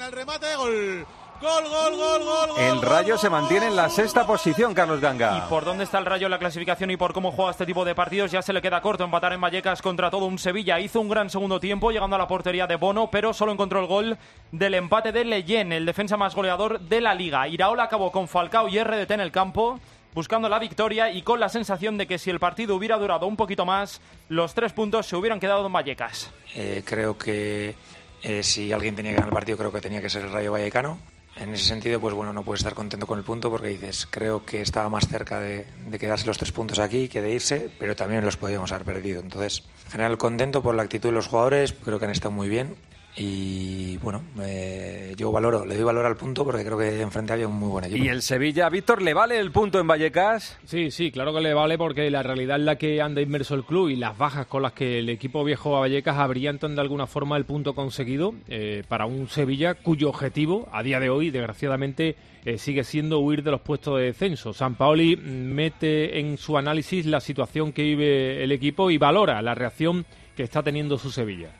el 0.00 0.12
remate, 0.12 0.56
gol. 0.56 1.06
Gol, 1.40 1.64
gol, 1.68 1.96
gol, 1.96 2.24
gol, 2.24 2.58
El 2.58 2.80
Rayo 2.80 3.18
se 3.18 3.28
mantiene 3.28 3.66
en 3.66 3.76
la 3.76 3.90
sexta 3.90 4.26
posición, 4.26 4.72
Carlos 4.72 5.02
Ganga. 5.02 5.36
¿Y 5.36 5.50
por 5.50 5.66
dónde 5.66 5.84
está 5.84 5.98
el 5.98 6.06
Rayo 6.06 6.28
en 6.28 6.30
la 6.30 6.38
clasificación 6.38 6.90
y 6.90 6.96
por 6.96 7.12
cómo 7.12 7.30
juega 7.30 7.50
este 7.50 7.66
tipo 7.66 7.84
de 7.84 7.94
partidos? 7.94 8.30
Ya 8.30 8.40
se 8.40 8.54
le 8.54 8.62
queda 8.62 8.80
corto 8.80 9.04
empatar 9.04 9.34
en 9.34 9.40
Vallecas 9.42 9.82
contra 9.82 10.10
todo 10.10 10.24
un 10.24 10.38
Sevilla. 10.38 10.80
Hizo 10.80 10.98
un 10.98 11.10
gran 11.10 11.28
segundo 11.28 11.60
tiempo 11.60 11.90
llegando 11.90 12.16
a 12.16 12.18
la 12.18 12.26
portería 12.26 12.66
de 12.66 12.76
Bono, 12.76 13.10
pero 13.10 13.34
solo 13.34 13.52
encontró 13.52 13.80
el 13.80 13.86
gol 13.86 14.16
del 14.50 14.74
empate 14.74 15.12
de 15.12 15.26
Leyen, 15.26 15.72
el 15.72 15.84
defensa 15.84 16.16
más 16.16 16.34
goleador 16.34 16.80
de 16.80 17.02
la 17.02 17.14
liga. 17.14 17.46
Iraola 17.48 17.82
acabó 17.82 18.10
con 18.10 18.28
Falcao 18.28 18.68
y 18.68 18.82
RDT 18.82 19.10
en 19.10 19.20
el 19.20 19.30
campo 19.30 19.78
buscando 20.14 20.48
la 20.48 20.58
victoria 20.58 21.10
y 21.10 21.20
con 21.20 21.38
la 21.38 21.50
sensación 21.50 21.98
de 21.98 22.06
que 22.06 22.16
si 22.16 22.30
el 22.30 22.40
partido 22.40 22.74
hubiera 22.76 22.96
durado 22.96 23.26
un 23.26 23.36
poquito 23.36 23.66
más, 23.66 24.00
los 24.30 24.54
tres 24.54 24.72
puntos 24.72 25.06
se 25.06 25.16
hubieran 25.16 25.38
quedado 25.38 25.66
en 25.66 25.72
Vallecas. 25.74 26.30
Eh, 26.54 26.82
creo 26.82 27.18
que 27.18 27.74
eh, 28.22 28.42
si 28.42 28.72
alguien 28.72 28.96
tenía 28.96 29.10
que 29.10 29.16
ganar 29.16 29.28
el 29.28 29.34
partido, 29.34 29.58
creo 29.58 29.70
que 29.70 29.82
tenía 29.82 30.00
que 30.00 30.08
ser 30.08 30.24
el 30.24 30.32
Rayo 30.32 30.52
Vallecano 30.52 30.98
en 31.38 31.52
ese 31.52 31.64
sentido, 31.64 32.00
pues 32.00 32.14
bueno, 32.14 32.32
no 32.32 32.42
puedes 32.42 32.60
estar 32.60 32.74
contento 32.74 33.06
con 33.06 33.18
el 33.18 33.24
punto 33.24 33.50
porque 33.50 33.68
dices, 33.68 34.06
creo 34.10 34.44
que 34.44 34.62
estaba 34.62 34.88
más 34.88 35.06
cerca 35.06 35.38
de, 35.38 35.66
quedarse 35.98 36.26
los 36.26 36.38
tres 36.38 36.52
puntos 36.52 36.78
aquí 36.78 37.08
que 37.08 37.20
de 37.20 37.32
irse, 37.32 37.70
pero 37.78 37.94
también 37.94 38.24
los 38.24 38.36
podíamos 38.36 38.72
haber 38.72 38.86
perdido. 38.86 39.20
Entonces, 39.20 39.64
en 39.86 39.92
general 39.92 40.18
contento 40.18 40.62
por 40.62 40.74
la 40.74 40.82
actitud 40.82 41.10
de 41.10 41.14
los 41.14 41.28
jugadores, 41.28 41.72
creo 41.72 41.98
que 41.98 42.06
han 42.06 42.10
estado 42.10 42.32
muy 42.32 42.48
bien 42.48 42.76
y 43.18 43.96
bueno, 43.98 44.22
yo 45.16 45.32
valoro, 45.32 45.64
le 45.64 45.74
doy 45.74 45.84
valor 45.84 46.04
al 46.04 46.16
punto 46.16 46.44
porque 46.44 46.64
creo 46.64 46.76
que 46.76 47.00
enfrente 47.00 47.32
había 47.32 47.48
un 47.48 47.58
muy 47.58 47.68
buen 47.68 47.84
equipo. 47.86 48.04
¿Y 48.04 48.08
el 48.08 48.20
Sevilla, 48.20 48.68
Víctor, 48.68 49.00
le 49.00 49.14
vale 49.14 49.38
el 49.38 49.50
punto 49.52 49.80
en 49.80 49.86
Vallecas? 49.86 50.58
Sí, 50.66 50.90
sí, 50.90 51.10
claro 51.10 51.32
que 51.34 51.40
le 51.40 51.54
vale 51.54 51.78
porque 51.78 52.10
la 52.10 52.22
realidad 52.22 52.58
es 52.58 52.64
la 52.64 52.76
que 52.76 53.00
anda 53.00 53.22
inmerso 53.22 53.54
el 53.54 53.64
club 53.64 53.88
y 53.88 53.96
las 53.96 54.18
bajas 54.18 54.46
con 54.46 54.62
las 54.62 54.72
que 54.72 54.98
el 54.98 55.08
equipo 55.08 55.44
viejo 55.44 55.76
a 55.76 55.80
Vallecas 55.80 56.18
abrillantan 56.18 56.74
de 56.74 56.80
alguna 56.82 57.06
forma 57.06 57.38
el 57.38 57.46
punto 57.46 57.74
conseguido 57.74 58.34
eh, 58.48 58.82
para 58.86 59.06
un 59.06 59.28
Sevilla 59.28 59.74
cuyo 59.74 60.10
objetivo 60.10 60.68
a 60.70 60.82
día 60.82 61.00
de 61.00 61.08
hoy, 61.08 61.30
desgraciadamente, 61.30 62.16
eh, 62.44 62.58
sigue 62.58 62.84
siendo 62.84 63.20
huir 63.20 63.42
de 63.42 63.50
los 63.50 63.62
puestos 63.62 63.98
de 63.98 64.04
descenso. 64.06 64.52
San 64.52 64.74
Paoli 64.74 65.16
mete 65.16 66.20
en 66.20 66.36
su 66.36 66.58
análisis 66.58 67.06
la 67.06 67.20
situación 67.20 67.72
que 67.72 67.82
vive 67.82 68.44
el 68.44 68.52
equipo 68.52 68.90
y 68.90 68.98
valora 68.98 69.40
la 69.40 69.54
reacción 69.54 70.04
que 70.36 70.42
está 70.42 70.62
teniendo 70.62 70.98
su 70.98 71.10
Sevilla. 71.10 71.50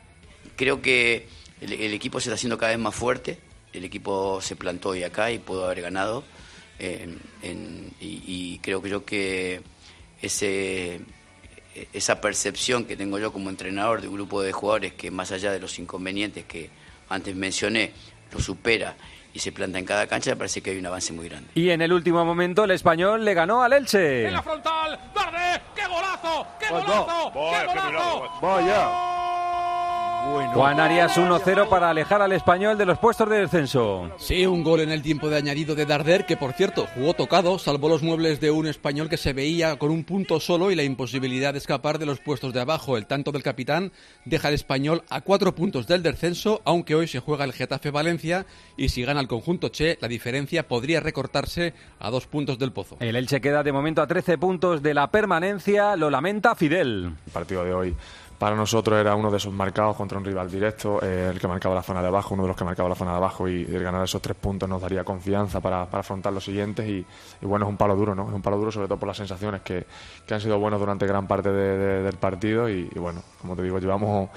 Creo 0.55 0.81
que 0.81 1.27
el, 1.61 1.93
equipo 1.93 2.19
se 2.19 2.29
está 2.29 2.35
haciendo 2.35 2.57
cada 2.57 2.71
vez 2.71 2.79
más 2.79 2.95
fuerte, 2.95 3.39
el 3.73 3.83
equipo 3.83 4.41
se 4.41 4.55
plantó 4.55 4.89
hoy 4.89 5.03
acá 5.03 5.31
y 5.31 5.39
pudo 5.39 5.65
haber 5.65 5.81
ganado. 5.81 6.23
y, 7.99 8.59
creo 8.59 8.81
que 8.81 8.89
yo 8.89 9.05
que 9.05 9.61
ese, 10.21 11.01
esa 11.93 12.21
percepción 12.21 12.85
que 12.85 12.95
tengo 12.95 13.19
yo 13.19 13.31
como 13.31 13.49
entrenador 13.49 14.01
de 14.01 14.07
un 14.07 14.15
grupo 14.15 14.41
de 14.41 14.51
jugadores 14.51 14.93
que 14.93 15.11
más 15.11 15.31
allá 15.31 15.51
de 15.51 15.59
los 15.59 15.79
inconvenientes 15.79 16.45
que 16.45 16.69
antes 17.09 17.35
mencioné, 17.35 17.91
lo 18.31 18.39
supera 18.39 18.95
y 19.33 19.39
se 19.39 19.51
planta 19.51 19.77
en 19.77 19.85
cada 19.85 20.07
cancha, 20.07 20.31
me 20.31 20.35
parece 20.35 20.61
que 20.61 20.71
hay 20.71 20.77
un 20.77 20.85
avance 20.85 21.13
muy 21.13 21.29
grande. 21.29 21.49
Y 21.53 21.69
en 21.69 21.81
el 21.81 21.93
último 21.93 22.25
momento 22.25 22.63
el 22.63 22.71
español 22.71 23.23
le 23.23 23.33
ganó 23.33 23.61
al 23.61 23.73
Elche. 23.73 24.25
En 24.25 24.33
la 24.33 24.41
frontal, 24.41 24.99
Darde, 25.13 25.61
qué 25.75 25.87
golazo, 25.87 26.47
qué 26.59 26.69
golazo, 26.69 27.31
qué 27.33 27.65
golazo. 27.67 29.06
Vaya. 30.33 30.53
Juan 30.53 30.79
Arias 30.79 31.17
1-0 31.17 31.69
para 31.69 31.89
alejar 31.89 32.21
al 32.21 32.31
español 32.31 32.77
de 32.77 32.85
los 32.85 32.97
puestos 32.99 33.29
de 33.29 33.39
descenso. 33.39 34.11
Sí, 34.17 34.45
un 34.45 34.63
gol 34.63 34.81
en 34.81 34.91
el 34.91 35.01
tiempo 35.01 35.29
de 35.29 35.37
añadido 35.37 35.75
de 35.75 35.85
Darder, 35.85 36.25
que 36.25 36.37
por 36.37 36.53
cierto 36.53 36.87
jugó 36.95 37.13
tocado, 37.13 37.59
salvó 37.59 37.89
los 37.89 38.03
muebles 38.03 38.39
de 38.39 38.51
un 38.51 38.67
español 38.67 39.09
que 39.09 39.17
se 39.17 39.33
veía 39.33 39.77
con 39.77 39.91
un 39.91 40.03
punto 40.03 40.39
solo 40.39 40.71
y 40.71 40.75
la 40.75 40.83
imposibilidad 40.83 41.53
de 41.53 41.59
escapar 41.59 41.99
de 41.99 42.05
los 42.05 42.19
puestos 42.19 42.53
de 42.53 42.61
abajo. 42.61 42.97
El 42.97 43.05
tanto 43.05 43.31
del 43.31 43.43
capitán 43.43 43.91
deja 44.25 44.47
al 44.47 44.53
español 44.53 45.03
a 45.09 45.21
cuatro 45.21 45.53
puntos 45.55 45.87
del 45.87 46.03
descenso, 46.03 46.61
aunque 46.65 46.95
hoy 46.95 47.07
se 47.07 47.19
juega 47.19 47.45
el 47.45 47.53
Getafe 47.53 47.91
Valencia 47.91 48.45
y 48.75 48.89
si 48.89 49.03
gana 49.03 49.21
el 49.21 49.27
conjunto 49.27 49.69
Che, 49.69 49.97
la 50.01 50.07
diferencia 50.07 50.67
podría 50.67 50.99
recortarse 50.99 51.73
a 51.99 52.09
dos 52.09 52.27
puntos 52.27 52.57
del 52.59 52.71
pozo. 52.71 52.97
El 52.99 53.15
Elche 53.15 53.41
queda 53.41 53.63
de 53.63 53.71
momento 53.71 54.01
a 54.01 54.07
13 54.07 54.37
puntos 54.37 54.81
de 54.81 54.93
la 54.93 55.09
permanencia, 55.11 55.95
lo 55.95 56.09
lamenta 56.09 56.55
Fidel. 56.55 57.11
El 57.25 57.31
partido 57.31 57.63
de 57.63 57.73
hoy 57.73 57.95
para 58.37 58.55
nosotros 58.55 58.99
era 58.99 59.15
uno 59.15 59.31
de 59.31 59.37
esos 59.37 59.51
marcados 59.51 59.95
contra 59.95 60.17
un 60.17 60.25
rival 60.25 60.49
directo, 60.49 61.01
eh, 61.01 61.29
el 61.31 61.39
que 61.39 61.47
marcaba 61.47 61.73
la 61.73 61.81
zona 61.81 62.01
de 62.01 62.07
abajo, 62.07 62.35
uno 62.35 62.43
de 62.43 62.49
los 62.49 62.57
que 62.57 62.63
marcaba 62.63 62.87
la 62.87 62.95
zona 62.95 63.11
de 63.11 63.17
abajo 63.17 63.47
y 63.47 63.63
el 63.63 63.81
ganar 63.81 64.03
esos 64.03 64.21
tres 64.21 64.37
puntos 64.37 64.69
nos 64.69 64.81
daría 64.81 65.03
confianza 65.03 65.59
para, 65.59 65.83
afrontar 65.83 66.31
los 66.33 66.43
siguientes 66.43 66.87
y, 66.87 67.05
bueno, 67.41 67.65
es 67.65 67.69
un 67.69 67.77
palo 67.77 67.95
duro, 67.95 68.13
¿no? 68.13 68.27
Es 68.27 68.33
un 68.33 68.41
palo 68.41 68.57
duro 68.57 68.71
sobre 68.71 68.87
todo 68.87 68.99
por 68.99 69.07
las 69.07 69.17
sensaciones 69.17 69.61
que, 69.61 69.85
han 70.29 70.41
sido 70.41 70.59
buenas 70.59 70.79
durante 70.79 71.07
gran 71.07 71.25
parte 71.25 71.49
del 71.51 72.15
partido 72.17 72.69
y, 72.69 72.87
bueno, 72.95 73.23
como 73.41 73.55
te 73.55 73.63
digo, 73.63 73.79
llevamos 73.79 74.29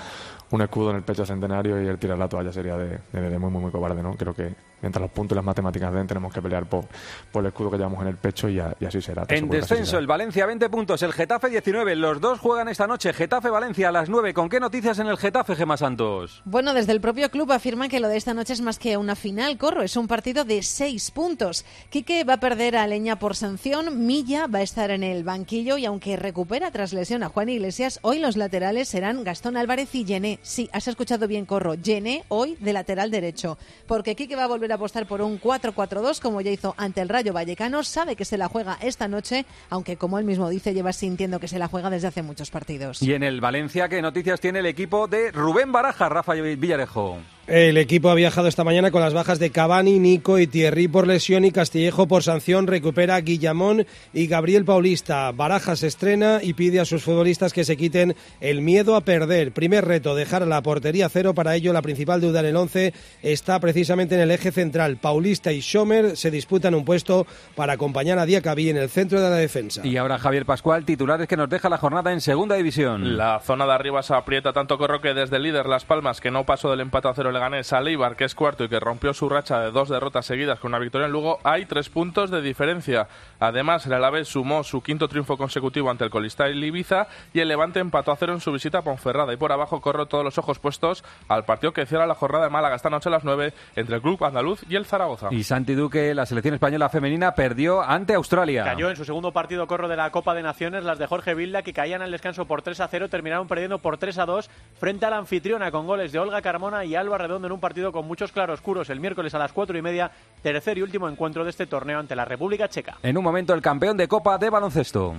un 0.51 0.63
escudo 0.63 0.91
en 0.91 0.97
el 0.97 1.03
pecho 1.03 1.27
centenario 1.27 1.83
y 1.83 1.87
el 1.87 1.99
tirar 1.99 2.17
la 2.17 2.29
toalla 2.29 2.53
sería 2.53 2.77
de, 2.77 3.01
de, 3.13 3.39
muy, 3.39 3.51
muy, 3.51 3.63
muy 3.63 3.71
cobarde, 3.71 4.03
¿no? 4.03 4.15
Creo 4.15 4.35
que 4.35 4.55
mientras 4.83 5.03
los 5.03 5.11
puntos 5.11 5.35
y 5.35 5.37
las 5.37 5.45
matemáticas 5.45 5.93
den, 5.93 6.07
tenemos 6.07 6.33
que 6.33 6.43
pelear 6.43 6.67
por, 6.67 6.85
por 7.31 7.43
el 7.43 7.49
escudo 7.49 7.71
que 7.71 7.77
llevamos 7.77 8.01
en 8.03 8.09
el 8.09 8.17
pecho 8.17 8.49
y, 8.49 8.59
así 8.59 9.01
será. 9.01 9.25
En 9.29 9.49
descenso, 9.49 9.99
el 9.99 10.07
Valencia 10.07 10.47
20 10.47 10.69
puntos, 10.69 11.03
el 11.03 11.13
Getafe 11.13 11.49
19. 11.49 11.97
Los 11.97 12.21
dos 12.21 12.39
juegan 12.39 12.69
esta 12.69 12.87
noche. 12.87 13.13
Getafe-Valencia 13.13 13.89
a 13.89 13.93
las 13.93 14.09
9. 14.09 14.35
¿Con 14.35 14.49
qué 14.49 14.61
noticias 14.61 14.99
en 14.99 15.07
el 15.07 15.17
Getafe, 15.17 15.57
Gema 15.57 15.77
Santos? 15.77 16.43
Bueno, 16.45 16.75
desde 16.75 16.93
el 16.93 17.01
propio 17.01 17.31
club 17.31 17.53
afirman 17.53 17.89
que 17.89 18.01
lo 18.01 18.09
de 18.09 18.17
esta 18.17 18.35
noche 18.35 18.53
es 18.53 18.61
más 18.61 18.79
que 18.79 18.97
una 18.97 19.17
final, 19.17 19.59
Corro. 19.59 19.83
Es 19.83 19.97
un 19.97 20.09
partido 20.09 20.45
de 20.45 20.63
6 20.63 21.11
puntos. 21.11 21.65
Quique 21.91 22.25
va 22.25 22.35
a 22.35 22.41
perder 22.41 22.77
a 22.77 22.87
Leña 22.87 23.19
por 23.19 23.37
sanción. 23.37 24.07
Milla 24.07 24.47
va 24.47 24.61
a 24.61 24.63
estar 24.63 24.91
en 24.91 25.03
el 25.03 25.25
banquillo 25.25 25.77
y 25.79 25.87
aunque 25.87 26.17
recupera 26.17 26.71
tras 26.71 26.93
lesión 26.93 27.23
a 27.23 27.29
Juan 27.29 27.49
Iglesias, 27.49 27.99
hoy 28.03 28.19
los 28.19 28.37
laterales 28.37 28.89
serán 28.89 29.25
Gastón 29.25 29.57
Álvarez 29.57 29.95
y 29.95 30.05
Llené. 30.05 30.39
Sí, 30.43 30.69
has 30.73 30.89
escuchado 30.89 31.29
bien, 31.29 31.47
Corro. 31.47 31.75
Llené 31.75 32.25
hoy 32.29 32.57
de 32.61 32.73
lateral 32.73 33.11
derecho. 33.11 33.59
Porque 33.87 34.17
Quique 34.17 34.37
va 34.37 34.45
a 34.45 34.49
volver 34.49 34.70
a 34.73 34.77
apostar 34.77 35.07
por 35.07 35.23
un 35.23 35.41
4-4-2 35.41 36.21
como 36.21 36.41
ya 36.41 36.51
hizo 36.51 36.75
ante 36.77 37.01
el 37.01 37.09
Rayo 37.09 37.33
Vallecano. 37.33 37.83
Sabe 37.83 38.17
que 38.17 38.25
se 38.25 38.39
la 38.39 38.49
juega 38.49 38.79
esta 38.81 39.09
noche, 39.09 39.47
aunque 39.69 39.97
como 39.97 40.19
él 40.19 40.25
mismo 40.25 40.49
dice, 40.49 40.75
lleva 40.75 40.93
sintiendo 40.93 41.41
que 41.41 41.49
se 41.49 41.59
la 41.59 41.69
juega 41.69 41.91
desde 41.91 42.09
hace 42.09 42.23
muchos 42.23 42.51
partidos. 42.51 43.03
Y 43.03 43.15
en 43.15 43.23
el 43.23 43.41
Valencia, 43.41 43.89
¿qué 43.89 44.03
noticias 44.03 44.41
tiene 44.41 44.61
el 44.61 44.67
equipo 44.67 45.09
de 45.09 45.33
Rubén 45.33 45.73
Baraja, 45.73 46.09
Rafa 46.09 46.35
Villarejo? 46.35 47.19
El 47.51 47.79
equipo 47.79 48.11
ha 48.11 48.15
viajado 48.15 48.47
esta 48.47 48.63
mañana 48.63 48.93
con 48.93 49.01
las 49.01 49.13
bajas 49.13 49.41
de 49.41 49.51
Cavani, 49.51 49.99
Nico 49.99 50.39
y 50.39 50.47
Thierry 50.47 50.87
por 50.87 51.09
lesión 51.09 51.45
y 51.45 51.51
Castillejo 51.51 52.07
por 52.07 52.23
sanción. 52.23 52.69
Recupera 52.69 53.21
Guillamón 53.21 53.87
y 54.15 54.29
Gabriel 54.29 54.65
Paulista. 54.65 55.33
Barajas 55.33 55.83
estrena 55.83 56.39
y 56.41 56.55
pide 56.55 56.79
a 56.79 56.85
sus 56.85 57.03
futbolistas 57.03 57.53
que 57.53 57.65
se 57.65 57.77
quiten 57.77 58.15
el 58.41 58.61
miedo 58.61 58.95
a 58.95 59.01
perder. 59.01 59.51
Primer 59.51 59.85
reto, 59.85 60.15
dejar 60.15 60.47
la 60.47 60.63
portería 60.63 61.09
cero. 61.09 61.35
Para 61.35 61.57
ello, 61.57 61.73
la 61.73 61.83
principal 61.83 62.21
duda 62.21 62.39
en 62.39 62.47
el 62.47 62.55
11 62.55 62.95
está 63.25 63.59
precisamente 63.59 64.15
en 64.15 64.21
el 64.21 64.31
eje 64.31 64.53
central. 64.53 64.99
Paulista 64.99 65.51
y 65.51 65.61
Schomer 65.61 66.17
se 66.17 66.31
disputan 66.31 66.77
un 66.77 66.85
puesto 66.85 67.27
para 67.57 67.73
acompañar 67.73 68.21
a 68.21 68.27
Diacabí 68.27 68.71
en 68.71 68.77
el 68.77 68.91
centro 68.91 69.21
de 69.21 69.29
la 69.29 69.35
defensa. 69.35 69.85
Y 69.85 69.97
ahora 69.97 70.19
Javier 70.19 70.47
Pascual, 70.47 70.85
titulares 70.85 71.27
que 71.27 71.37
nos 71.37 71.51
deja 71.51 71.69
la 71.69 71.79
jornada 71.79 72.13
en 72.13 72.21
segunda 72.21 72.55
división. 72.55 73.17
La 73.17 73.41
zona 73.41 73.67
de 73.67 73.73
arriba 73.73 74.05
se 74.05 74.15
aprieta 74.15 74.53
tanto 74.53 74.79
Corro 74.79 75.01
que 75.01 75.15
desde 75.15 75.35
el 75.35 75.43
líder 75.43 75.67
Las 75.67 75.85
Palmas, 75.85 76.21
que 76.21 76.31
no 76.31 76.47
pasó 76.47 76.71
del 76.71 76.79
empate 76.79 77.09
a 77.09 77.13
cero 77.13 77.33
Leganés 77.41 77.73
a 77.73 77.81
Leibar, 77.81 78.17
que 78.17 78.25
es 78.25 78.35
cuarto 78.35 78.65
y 78.65 78.69
que 78.69 78.79
rompió 78.79 79.15
su 79.15 79.27
racha 79.27 79.61
de 79.61 79.71
dos 79.71 79.89
derrotas 79.89 80.27
seguidas 80.27 80.61
con 80.61 80.73
una 80.73 80.79
victoria 80.79 81.07
en 81.07 81.13
Lugo, 81.13 81.39
hay 81.43 81.65
tres 81.65 81.89
puntos 81.89 82.31
de 82.31 82.43
diferencia. 82.43 83.09
Además, 83.39 83.87
el 83.87 83.95
Alavés 83.95 84.29
sumó 84.29 84.63
su 84.63 84.83
quinto 84.83 85.09
triunfo 85.09 85.39
consecutivo 85.39 85.91
ante 85.91 86.05
el 86.05 86.11
Colista 86.11 86.51
y 86.51 86.63
Ibiza 86.63 87.07
y 87.33 87.41
el 87.41 87.49
Levante 87.49 87.81
empató 87.81 88.13
a 88.13 88.17
cero 88.17 88.35
en 88.35 88.41
su 88.41 88.53
visita 88.53 88.81
a 88.81 88.83
Ponferrada. 88.83 89.33
Y 89.33 89.39
por 89.39 89.53
abajo 89.53 89.81
corro 89.81 90.05
todos 90.05 90.23
los 90.23 90.37
ojos 90.37 90.59
puestos 90.59 91.03
al 91.29 91.47
partido 91.47 91.73
que 91.73 91.87
cierra 91.87 92.07
la 92.07 92.15
jornada 92.15 92.45
de 92.45 92.51
Málaga 92.51 92.77
esta 92.77 92.91
noche 92.91 93.09
a 93.09 93.13
las 93.13 93.25
9 93.25 93.55
entre 93.75 93.97
el 93.97 94.03
Club 94.03 94.23
Andaluz 94.23 94.63
y 94.69 94.77
el 94.77 94.85
Zaragoza. 94.85 95.29
Y 95.31 95.43
Santi 95.43 95.75
Duque, 95.75 96.15
la 96.15 96.27
selección 96.27 96.53
española 96.53 96.91
femenina, 96.91 97.35
perdió 97.35 97.81
ante 97.81 98.13
Australia. 98.13 98.65
Cayó 98.65 98.91
en 98.91 98.97
su 98.97 99.07
segundo 99.07 99.33
partido 99.33 99.67
corro 99.67 99.89
de 99.89 99.97
la 99.97 100.11
Copa 100.11 100.35
de 100.35 100.43
Naciones, 100.43 100.85
las 100.85 100.99
de 100.99 101.07
Jorge 101.07 101.35
Vilda, 101.35 101.63
que 101.63 101.73
caían 101.73 102.03
al 102.03 102.11
descanso 102.11 102.45
por 102.45 102.61
3 102.61 102.81
a 102.81 102.89
0, 102.89 103.09
terminaron 103.09 103.49
perdiendo 103.49 103.79
por 103.79 103.97
3 103.97 104.19
a 104.19 104.27
2 104.27 104.51
frente 104.79 105.07
a 105.07 105.11
la 105.11 105.17
anfitriona 105.17 105.71
con 105.71 105.87
goles 105.87 106.13
de 106.13 106.19
Olga 106.19 106.43
Carmona 106.43 106.85
y 106.85 106.95
Alba 106.95 107.17
Redondo 107.23 107.47
en 107.47 107.53
un 107.53 107.61
partido 107.61 107.93
con 107.93 108.07
muchos 108.07 108.33
claroscuros 108.33 108.91
el 108.91 109.01
miércoles 109.01 109.35
a 109.35 109.39
las 109.39 109.53
4 109.53 109.77
y 109.77 109.83
media, 109.83 110.11
tercer 110.43 110.79
y 110.79 110.83
último 110.83 111.09
encuentro 111.09 111.45
de 111.45 111.51
este 111.51 111.67
torneo 111.67 111.99
ante 111.99 112.17
la 112.17 112.25
República 112.25 112.69
Checa. 112.69 112.99
En 113.03 113.17
un 113.17 113.25
momento, 113.25 113.55
el 113.55 113.63
campeón 113.63 113.97
de 113.97 114.09
Copa 114.09 114.39
de 114.39 114.51
baloncesto. 114.51 115.15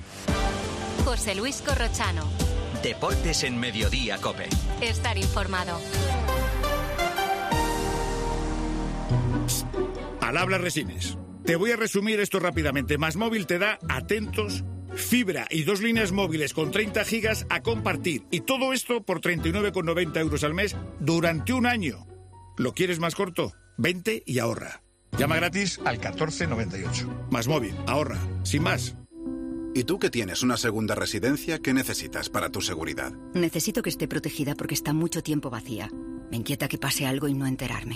José 1.06 1.36
Luis 1.36 1.62
Corrochano. 1.62 2.24
Deportes 2.84 3.44
en 3.44 3.60
Mediodía, 3.60 4.18
Cope. 4.18 4.48
Estar 4.82 5.18
informado. 5.18 5.80
Al 10.22 10.38
habla 10.38 10.58
Resines. 10.58 11.18
Te 11.46 11.56
voy 11.56 11.72
a 11.72 11.76
resumir 11.76 12.20
esto 12.20 12.40
rápidamente. 12.40 12.98
Más 12.98 13.16
móvil 13.16 13.48
te 13.48 13.60
da 13.60 13.80
atentos, 13.90 14.64
fibra 14.96 15.48
y 15.50 15.64
dos 15.64 15.82
líneas 15.82 16.12
móviles 16.12 16.54
con 16.54 16.72
30 16.72 17.04
gigas 17.06 17.46
a 17.50 17.62
compartir. 17.62 18.24
Y 18.32 18.42
todo 18.42 18.74
esto 18.74 19.04
por 19.04 19.22
39,90 19.22 20.20
euros 20.20 20.44
al 20.44 20.54
mes 20.54 20.76
durante 21.00 21.54
un 21.54 21.66
año. 21.66 22.08
¿Lo 22.58 22.74
quieres 22.74 23.00
más 23.00 23.16
corto? 23.16 23.54
Vente 23.78 24.24
y 24.26 24.40
ahorra. 24.40 24.84
Llama 25.18 25.36
gratis 25.38 25.80
al 25.86 25.98
1498. 25.98 27.28
Más 27.32 27.48
móvil, 27.48 27.76
ahorra. 27.88 28.20
Sin 28.44 28.64
más. 28.64 28.96
¿Y 29.74 29.86
tú 29.86 30.00
que 30.00 30.10
tienes 30.10 30.44
una 30.44 30.58
segunda 30.58 30.96
residencia, 30.96 31.60
qué 31.60 31.74
necesitas 31.74 32.30
para 32.30 32.50
tu 32.50 32.62
seguridad? 32.62 33.14
Necesito 33.34 33.82
que 33.82 33.90
esté 33.90 34.08
protegida 34.08 34.56
porque 34.56 34.74
está 34.74 34.94
mucho 34.94 35.24
tiempo 35.24 35.50
vacía. 35.50 35.90
Me 36.30 36.38
inquieta 36.38 36.68
que 36.68 36.78
pase 36.78 37.06
algo 37.06 37.28
y 37.28 37.34
no 37.34 37.48
enterarme. 37.48 37.96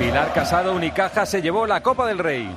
Pilar 0.00 0.32
Casado, 0.32 0.74
Unicaja 0.74 1.26
se 1.26 1.42
llevó 1.42 1.66
la 1.66 1.82
Copa 1.82 2.06
del 2.06 2.18
Rey. 2.18 2.48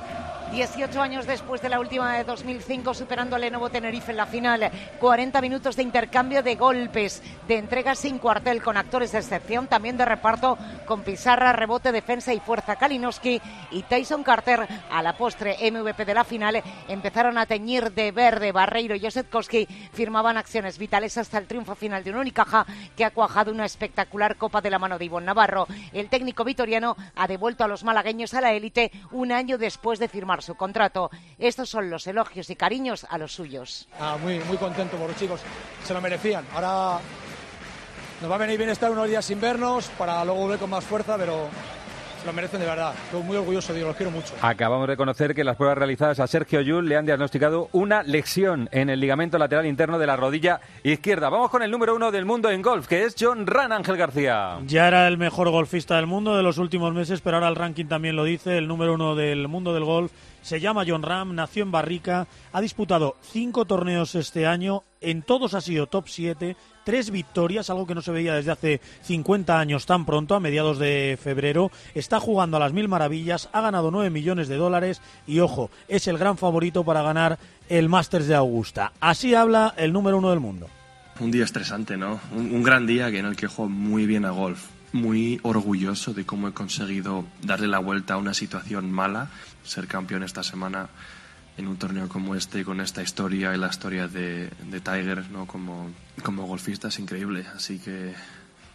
18 0.54 1.02
años 1.02 1.26
después 1.26 1.60
de 1.62 1.68
la 1.68 1.80
última 1.80 2.16
de 2.16 2.22
2005, 2.22 2.94
superando 2.94 3.34
al 3.34 3.42
Lenovo 3.42 3.70
Tenerife 3.70 4.12
en 4.12 4.18
la 4.18 4.26
final. 4.26 4.70
40 5.00 5.40
minutos 5.40 5.74
de 5.74 5.82
intercambio 5.82 6.44
de 6.44 6.54
golpes, 6.54 7.24
de 7.48 7.58
entregas 7.58 7.98
sin 7.98 8.18
cuartel, 8.18 8.62
con 8.62 8.76
actores 8.76 9.10
de 9.10 9.18
excepción, 9.18 9.66
también 9.66 9.96
de 9.96 10.04
reparto, 10.04 10.56
con 10.86 11.02
Pizarra, 11.02 11.52
rebote, 11.52 11.90
defensa 11.90 12.32
y 12.32 12.38
fuerza. 12.38 12.76
Kalinowski 12.76 13.42
y 13.72 13.82
Tyson 13.82 14.22
Carter, 14.22 14.68
a 14.92 15.02
la 15.02 15.16
postre 15.16 15.56
MVP 15.72 16.04
de 16.04 16.14
la 16.14 16.22
final, 16.22 16.62
empezaron 16.86 17.36
a 17.36 17.46
teñir 17.46 17.90
de 17.90 18.12
verde. 18.12 18.52
Barreiro 18.52 18.94
y 18.94 19.00
Josetkowski 19.00 19.66
firmaban 19.92 20.36
acciones 20.36 20.78
vitales 20.78 21.18
hasta 21.18 21.38
el 21.38 21.48
triunfo 21.48 21.74
final 21.74 22.04
de 22.04 22.12
un 22.12 22.18
Unicaja 22.18 22.64
que 22.96 23.04
ha 23.04 23.10
cuajado 23.10 23.50
una 23.50 23.64
espectacular 23.64 24.36
Copa 24.36 24.60
de 24.60 24.70
la 24.70 24.78
mano 24.78 24.98
de 24.98 25.06
Ivonne 25.06 25.26
Navarro. 25.26 25.66
El 25.92 26.08
técnico 26.08 26.44
vitoriano 26.44 26.96
ha 27.16 27.26
devuelto 27.26 27.64
a 27.64 27.68
los 27.68 27.82
malagueños 27.82 28.34
a 28.34 28.40
la 28.40 28.52
élite 28.52 28.92
un 29.10 29.32
año 29.32 29.58
después 29.58 29.98
de 29.98 30.06
firmar 30.06 30.43
su 30.44 30.54
contrato. 30.54 31.10
Estos 31.38 31.68
son 31.68 31.90
los 31.90 32.06
elogios 32.06 32.48
y 32.50 32.56
cariños 32.56 33.06
a 33.08 33.18
los 33.18 33.32
suyos. 33.32 33.88
Ah, 33.98 34.16
muy, 34.20 34.38
muy 34.40 34.56
contento 34.56 34.96
por 34.96 35.08
los 35.08 35.16
chicos, 35.16 35.40
se 35.84 35.92
lo 35.92 36.00
merecían. 36.00 36.44
Ahora 36.54 37.00
nos 38.20 38.30
va 38.30 38.36
a 38.36 38.38
venir 38.38 38.58
bien 38.58 38.70
estar 38.70 38.90
unos 38.90 39.08
días 39.08 39.24
sin 39.24 39.40
vernos 39.40 39.88
para 39.98 40.24
luego 40.24 40.40
volver 40.42 40.58
con 40.58 40.70
más 40.70 40.84
fuerza, 40.84 41.16
pero 41.18 41.48
se 42.24 42.28
lo 42.28 42.32
merecen 42.32 42.60
de 42.60 42.66
verdad. 42.66 42.94
Estoy 43.04 43.22
muy 43.22 43.36
orgulloso 43.36 43.72
de 43.74 43.80
ellos, 43.80 43.88
los 43.88 43.96
quiero 43.96 44.10
mucho. 44.10 44.34
Acabamos 44.40 44.88
de 44.88 44.96
conocer 44.96 45.34
que 45.34 45.44
las 45.44 45.56
pruebas 45.56 45.76
realizadas 45.76 46.20
a 46.20 46.26
Sergio 46.26 46.62
Yul 46.62 46.88
le 46.88 46.96
han 46.96 47.04
diagnosticado 47.04 47.68
una 47.72 48.02
lesión 48.02 48.66
en 48.72 48.88
el 48.88 48.98
ligamento 48.98 49.36
lateral 49.36 49.66
interno 49.66 49.98
de 49.98 50.06
la 50.06 50.16
rodilla 50.16 50.60
izquierda. 50.82 51.28
Vamos 51.28 51.50
con 51.50 51.62
el 51.62 51.70
número 51.70 51.94
uno 51.94 52.10
del 52.10 52.24
mundo 52.24 52.50
en 52.50 52.62
golf, 52.62 52.86
que 52.86 53.04
es 53.04 53.14
John 53.20 53.46
Ran 53.46 53.72
Ángel 53.72 53.98
García. 53.98 54.58
Ya 54.66 54.88
era 54.88 55.06
el 55.06 55.18
mejor 55.18 55.50
golfista 55.50 55.96
del 55.96 56.06
mundo 56.06 56.34
de 56.34 56.42
los 56.42 56.56
últimos 56.56 56.94
meses, 56.94 57.20
pero 57.20 57.36
ahora 57.36 57.48
el 57.48 57.56
ranking 57.56 57.86
también 57.86 58.16
lo 58.16 58.24
dice. 58.24 58.56
El 58.56 58.68
número 58.68 58.94
uno 58.94 59.14
del 59.14 59.46
mundo 59.46 59.74
del 59.74 59.84
golf 59.84 60.10
se 60.40 60.60
llama 60.60 60.84
John 60.86 61.02
Ram, 61.02 61.34
nació 61.34 61.62
en 61.62 61.72
Barrica, 61.72 62.26
ha 62.52 62.60
disputado 62.62 63.16
cinco 63.20 63.66
torneos 63.66 64.14
este 64.14 64.46
año, 64.46 64.82
en 65.00 65.22
todos 65.22 65.52
ha 65.54 65.60
sido 65.60 65.86
top 65.86 66.08
7, 66.08 66.56
tres 66.84 67.10
victorias, 67.10 67.70
algo 67.70 67.86
que 67.86 67.94
no 67.94 68.02
se 68.02 68.12
veía 68.12 68.34
desde 68.34 68.52
hace 68.52 68.80
50 69.02 69.58
años 69.58 69.86
tan 69.86 70.04
pronto, 70.04 70.34
a 70.34 70.40
mediados 70.40 70.78
de 70.78 71.18
febrero. 71.20 71.70
Está 71.94 72.20
jugando 72.20 72.56
a 72.56 72.60
las 72.60 72.72
mil 72.72 72.88
maravillas, 72.88 73.48
ha 73.52 73.60
ganado 73.60 73.90
9 73.90 74.10
millones 74.10 74.48
de 74.48 74.56
dólares 74.56 75.00
y, 75.26 75.40
ojo, 75.40 75.70
es 75.88 76.06
el 76.06 76.18
gran 76.18 76.36
favorito 76.36 76.84
para 76.84 77.02
ganar 77.02 77.38
el 77.68 77.88
Masters 77.88 78.26
de 78.26 78.34
Augusta. 78.34 78.92
Así 79.00 79.34
habla 79.34 79.74
el 79.76 79.92
número 79.92 80.18
uno 80.18 80.30
del 80.30 80.40
mundo. 80.40 80.68
Un 81.20 81.30
día 81.30 81.44
estresante, 81.44 81.96
¿no? 81.96 82.20
Un, 82.32 82.62
gran 82.62 82.86
día 82.86 83.08
en 83.08 83.24
el 83.24 83.36
que 83.36 83.46
juego 83.46 83.70
muy 83.70 84.04
bien 84.06 84.24
a 84.24 84.30
golf. 84.30 84.66
Muy 84.92 85.40
orgulloso 85.42 86.14
de 86.14 86.24
cómo 86.24 86.48
he 86.48 86.52
conseguido 86.52 87.24
darle 87.42 87.66
la 87.66 87.78
vuelta 87.78 88.14
a 88.14 88.16
una 88.16 88.32
situación 88.32 88.92
mala, 88.92 89.28
ser 89.64 89.88
campeón 89.88 90.22
esta 90.22 90.44
semana 90.44 90.88
en 91.56 91.68
un 91.68 91.76
torneo 91.76 92.08
como 92.08 92.34
este, 92.34 92.64
con 92.64 92.80
esta 92.80 93.02
historia 93.02 93.54
y 93.54 93.58
la 93.58 93.68
historia 93.68 94.08
de, 94.08 94.48
de 94.48 94.80
Tiger 94.80 95.30
¿no? 95.30 95.46
como, 95.46 95.90
como 96.22 96.46
golfista 96.46 96.88
es 96.88 96.98
increíble. 96.98 97.46
Así 97.54 97.78
que 97.78 98.14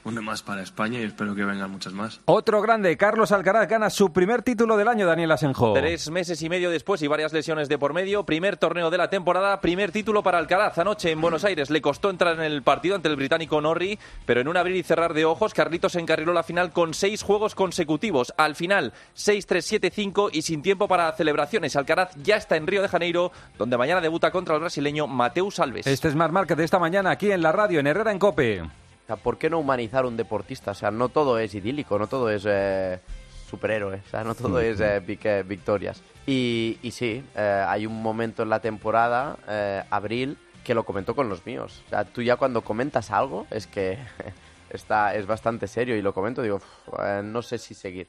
una 0.03 0.21
más 0.21 0.41
para 0.41 0.61
España 0.61 0.99
y 0.99 1.03
espero 1.03 1.35
que 1.35 1.43
vengan 1.43 1.69
muchas 1.69 1.93
más. 1.93 2.21
Otro 2.25 2.61
grande, 2.61 2.95
Carlos 2.97 3.31
Alcaraz 3.31 3.67
gana 3.67 3.89
su 3.89 4.11
primer 4.11 4.41
título 4.41 4.77
del 4.77 4.87
año, 4.87 5.05
Daniel 5.05 5.31
Asenjo. 5.31 5.73
Tres 5.73 6.09
meses 6.09 6.41
y 6.41 6.49
medio 6.49 6.69
después 6.69 7.01
y 7.01 7.07
varias 7.07 7.33
lesiones 7.33 7.69
de 7.69 7.77
por 7.77 7.93
medio, 7.93 8.25
primer 8.25 8.57
torneo 8.57 8.89
de 8.89 8.97
la 8.97 9.09
temporada, 9.09 9.59
primer 9.61 9.91
título 9.91 10.23
para 10.23 10.37
Alcaraz. 10.37 10.77
Anoche 10.77 11.11
en 11.11 11.21
Buenos 11.21 11.43
Aires 11.43 11.69
le 11.69 11.81
costó 11.81 12.09
entrar 12.09 12.35
en 12.35 12.41
el 12.41 12.63
partido 12.63 12.95
ante 12.95 13.09
el 13.09 13.15
británico 13.15 13.61
Norrie, 13.61 13.99
pero 14.25 14.41
en 14.41 14.47
un 14.47 14.57
abrir 14.57 14.75
y 14.75 14.83
cerrar 14.83 15.13
de 15.13 15.25
ojos, 15.25 15.53
Carlitos 15.53 15.95
encarriló 15.95 16.33
la 16.33 16.43
final 16.43 16.71
con 16.71 16.93
seis 16.93 17.21
juegos 17.21 17.55
consecutivos. 17.55 18.33
Al 18.37 18.55
final, 18.55 18.93
6-3-7-5 19.15 20.29
y 20.33 20.41
sin 20.41 20.61
tiempo 20.61 20.87
para 20.87 21.11
celebraciones. 21.13 21.75
Alcaraz 21.75 22.15
ya 22.23 22.37
está 22.37 22.55
en 22.55 22.67
Río 22.67 22.81
de 22.81 22.87
Janeiro, 22.87 23.31
donde 23.57 23.77
mañana 23.77 24.01
debuta 24.01 24.31
contra 24.31 24.55
el 24.55 24.61
brasileño 24.61 25.07
Mateus 25.07 25.59
Alves. 25.59 25.87
Este 25.87 26.07
es 26.07 26.15
Mar 26.15 26.31
Market 26.31 26.57
de 26.57 26.63
esta 26.63 26.79
mañana 26.79 27.11
aquí 27.11 27.31
en 27.31 27.41
la 27.41 27.51
radio, 27.51 27.79
en 27.79 27.87
Herrera 27.87 28.11
en 28.11 28.19
Cope. 28.19 28.63
Sea, 29.09 29.15
¿por 29.15 29.39
qué 29.39 29.49
no 29.49 29.57
humanizar 29.57 30.05
un 30.05 30.15
deportista? 30.17 30.69
O 30.69 30.75
sea, 30.75 30.91
no 30.91 31.09
todo 31.09 31.39
es 31.39 31.55
idílico, 31.55 31.97
no 31.97 32.05
todo 32.05 32.29
es 32.29 32.43
eh, 32.47 32.99
superhéroe, 33.49 34.03
o 34.05 34.09
sea, 34.11 34.23
no 34.23 34.35
todo 34.35 34.59
es 34.61 34.79
eh, 34.79 35.01
vic- 35.03 35.25
eh, 35.25 35.41
victorias. 35.41 36.03
Y, 36.27 36.77
y 36.83 36.91
sí, 36.91 37.23
eh, 37.35 37.65
hay 37.67 37.87
un 37.87 38.03
momento 38.03 38.43
en 38.43 38.49
la 38.49 38.59
temporada, 38.59 39.35
abril, 39.89 40.37
que 40.63 40.75
lo 40.75 40.83
comentó 40.83 41.15
con 41.15 41.27
los 41.27 41.43
míos. 41.47 41.81
O 41.87 41.89
sea, 41.89 42.05
tú 42.05 42.21
ya 42.21 42.35
cuando 42.35 42.61
comentas 42.61 43.09
algo 43.09 43.47
es 43.49 43.65
que 43.65 43.97
está, 44.69 45.15
es 45.15 45.25
bastante 45.25 45.65
serio 45.67 45.97
y 45.97 46.03
lo 46.03 46.13
comento, 46.13 46.43
digo, 46.43 46.57
"Uf, 46.57 46.99
eh, 46.99 47.21
no 47.23 47.41
sé 47.41 47.57
si 47.57 47.73
seguir. 47.73 48.07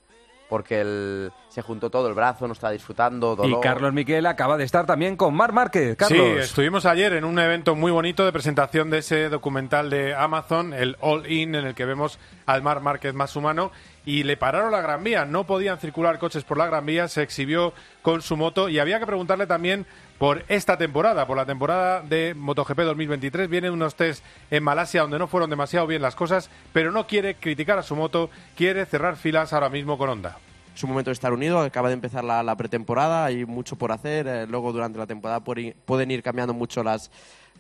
Porque 0.50 0.80
el- 0.82 1.32
se 1.48 1.62
juntó 1.62 1.88
todo 1.88 2.06
el 2.08 2.14
brazo, 2.14 2.46
no 2.46 2.52
está 2.52 2.70
disfrutando, 2.70 3.34
dolor. 3.36 3.58
Y 3.58 3.62
Carlos 3.62 3.92
Miquel 3.94 4.26
acaba 4.26 4.56
de 4.58 4.64
estar 4.64 4.84
también 4.84 5.16
con 5.16 5.32
Mar 5.34 5.52
Márquez. 5.52 5.96
Carlos. 5.96 6.18
Sí, 6.20 6.38
estuvimos 6.40 6.84
ayer 6.84 7.14
en 7.14 7.24
un 7.24 7.38
evento 7.38 7.74
muy 7.74 7.90
bonito 7.90 8.24
de 8.24 8.32
presentación 8.32 8.90
de 8.90 8.98
ese 8.98 9.28
documental 9.30 9.88
de 9.88 10.14
Amazon, 10.14 10.74
el 10.74 10.96
All 11.00 11.30
In, 11.30 11.54
en 11.54 11.66
el 11.66 11.74
que 11.74 11.84
vemos 11.86 12.18
al 12.46 12.62
Mar 12.62 12.80
Márquez 12.82 13.14
más 13.14 13.34
humano. 13.36 13.70
y 14.06 14.22
le 14.22 14.38
pararon 14.38 14.72
la 14.72 14.80
Gran 14.80 15.04
Vía. 15.04 15.26
No 15.26 15.44
podían 15.44 15.78
circular 15.78 16.18
coches 16.18 16.42
por 16.42 16.56
la 16.56 16.66
Gran 16.66 16.86
Vía, 16.86 17.06
se 17.06 17.22
exhibió 17.22 17.74
con 18.00 18.22
su 18.22 18.34
moto 18.34 18.70
y 18.70 18.78
había 18.78 18.98
que 18.98 19.04
preguntarle 19.06 19.46
también 19.46 19.84
por 20.20 20.44
esta 20.48 20.76
temporada, 20.76 21.26
por 21.26 21.38
la 21.38 21.46
temporada 21.46 22.02
de 22.02 22.34
MotoGP 22.34 22.80
2023. 22.80 23.48
Vienen 23.48 23.72
unos 23.72 23.94
test 23.94 24.22
en 24.50 24.62
Malasia 24.62 25.00
donde 25.00 25.18
no 25.18 25.26
fueron 25.26 25.48
demasiado 25.48 25.86
bien 25.86 26.02
las 26.02 26.14
cosas, 26.14 26.50
pero 26.74 26.92
no 26.92 27.06
quiere 27.06 27.36
criticar 27.36 27.78
a 27.78 27.82
su 27.82 27.96
moto, 27.96 28.28
quiere 28.54 28.84
cerrar 28.84 29.16
filas 29.16 29.54
ahora 29.54 29.70
mismo 29.70 29.96
con 29.96 30.10
Honda. 30.10 30.36
Es 30.76 30.84
un 30.84 30.90
momento 30.90 31.08
de 31.08 31.14
estar 31.14 31.32
unido, 31.32 31.60
acaba 31.60 31.88
de 31.88 31.94
empezar 31.94 32.22
la, 32.22 32.54
pretemporada, 32.54 33.24
hay 33.24 33.46
mucho 33.46 33.76
por 33.76 33.92
hacer, 33.92 34.26
eh, 34.26 34.46
luego 34.46 34.74
durante 34.74 34.98
la 34.98 35.06
temporada 35.06 35.40
pueden 35.40 36.10
ir 36.10 36.22
cambiando 36.22 36.52
mucho 36.52 36.84
las, 36.84 37.10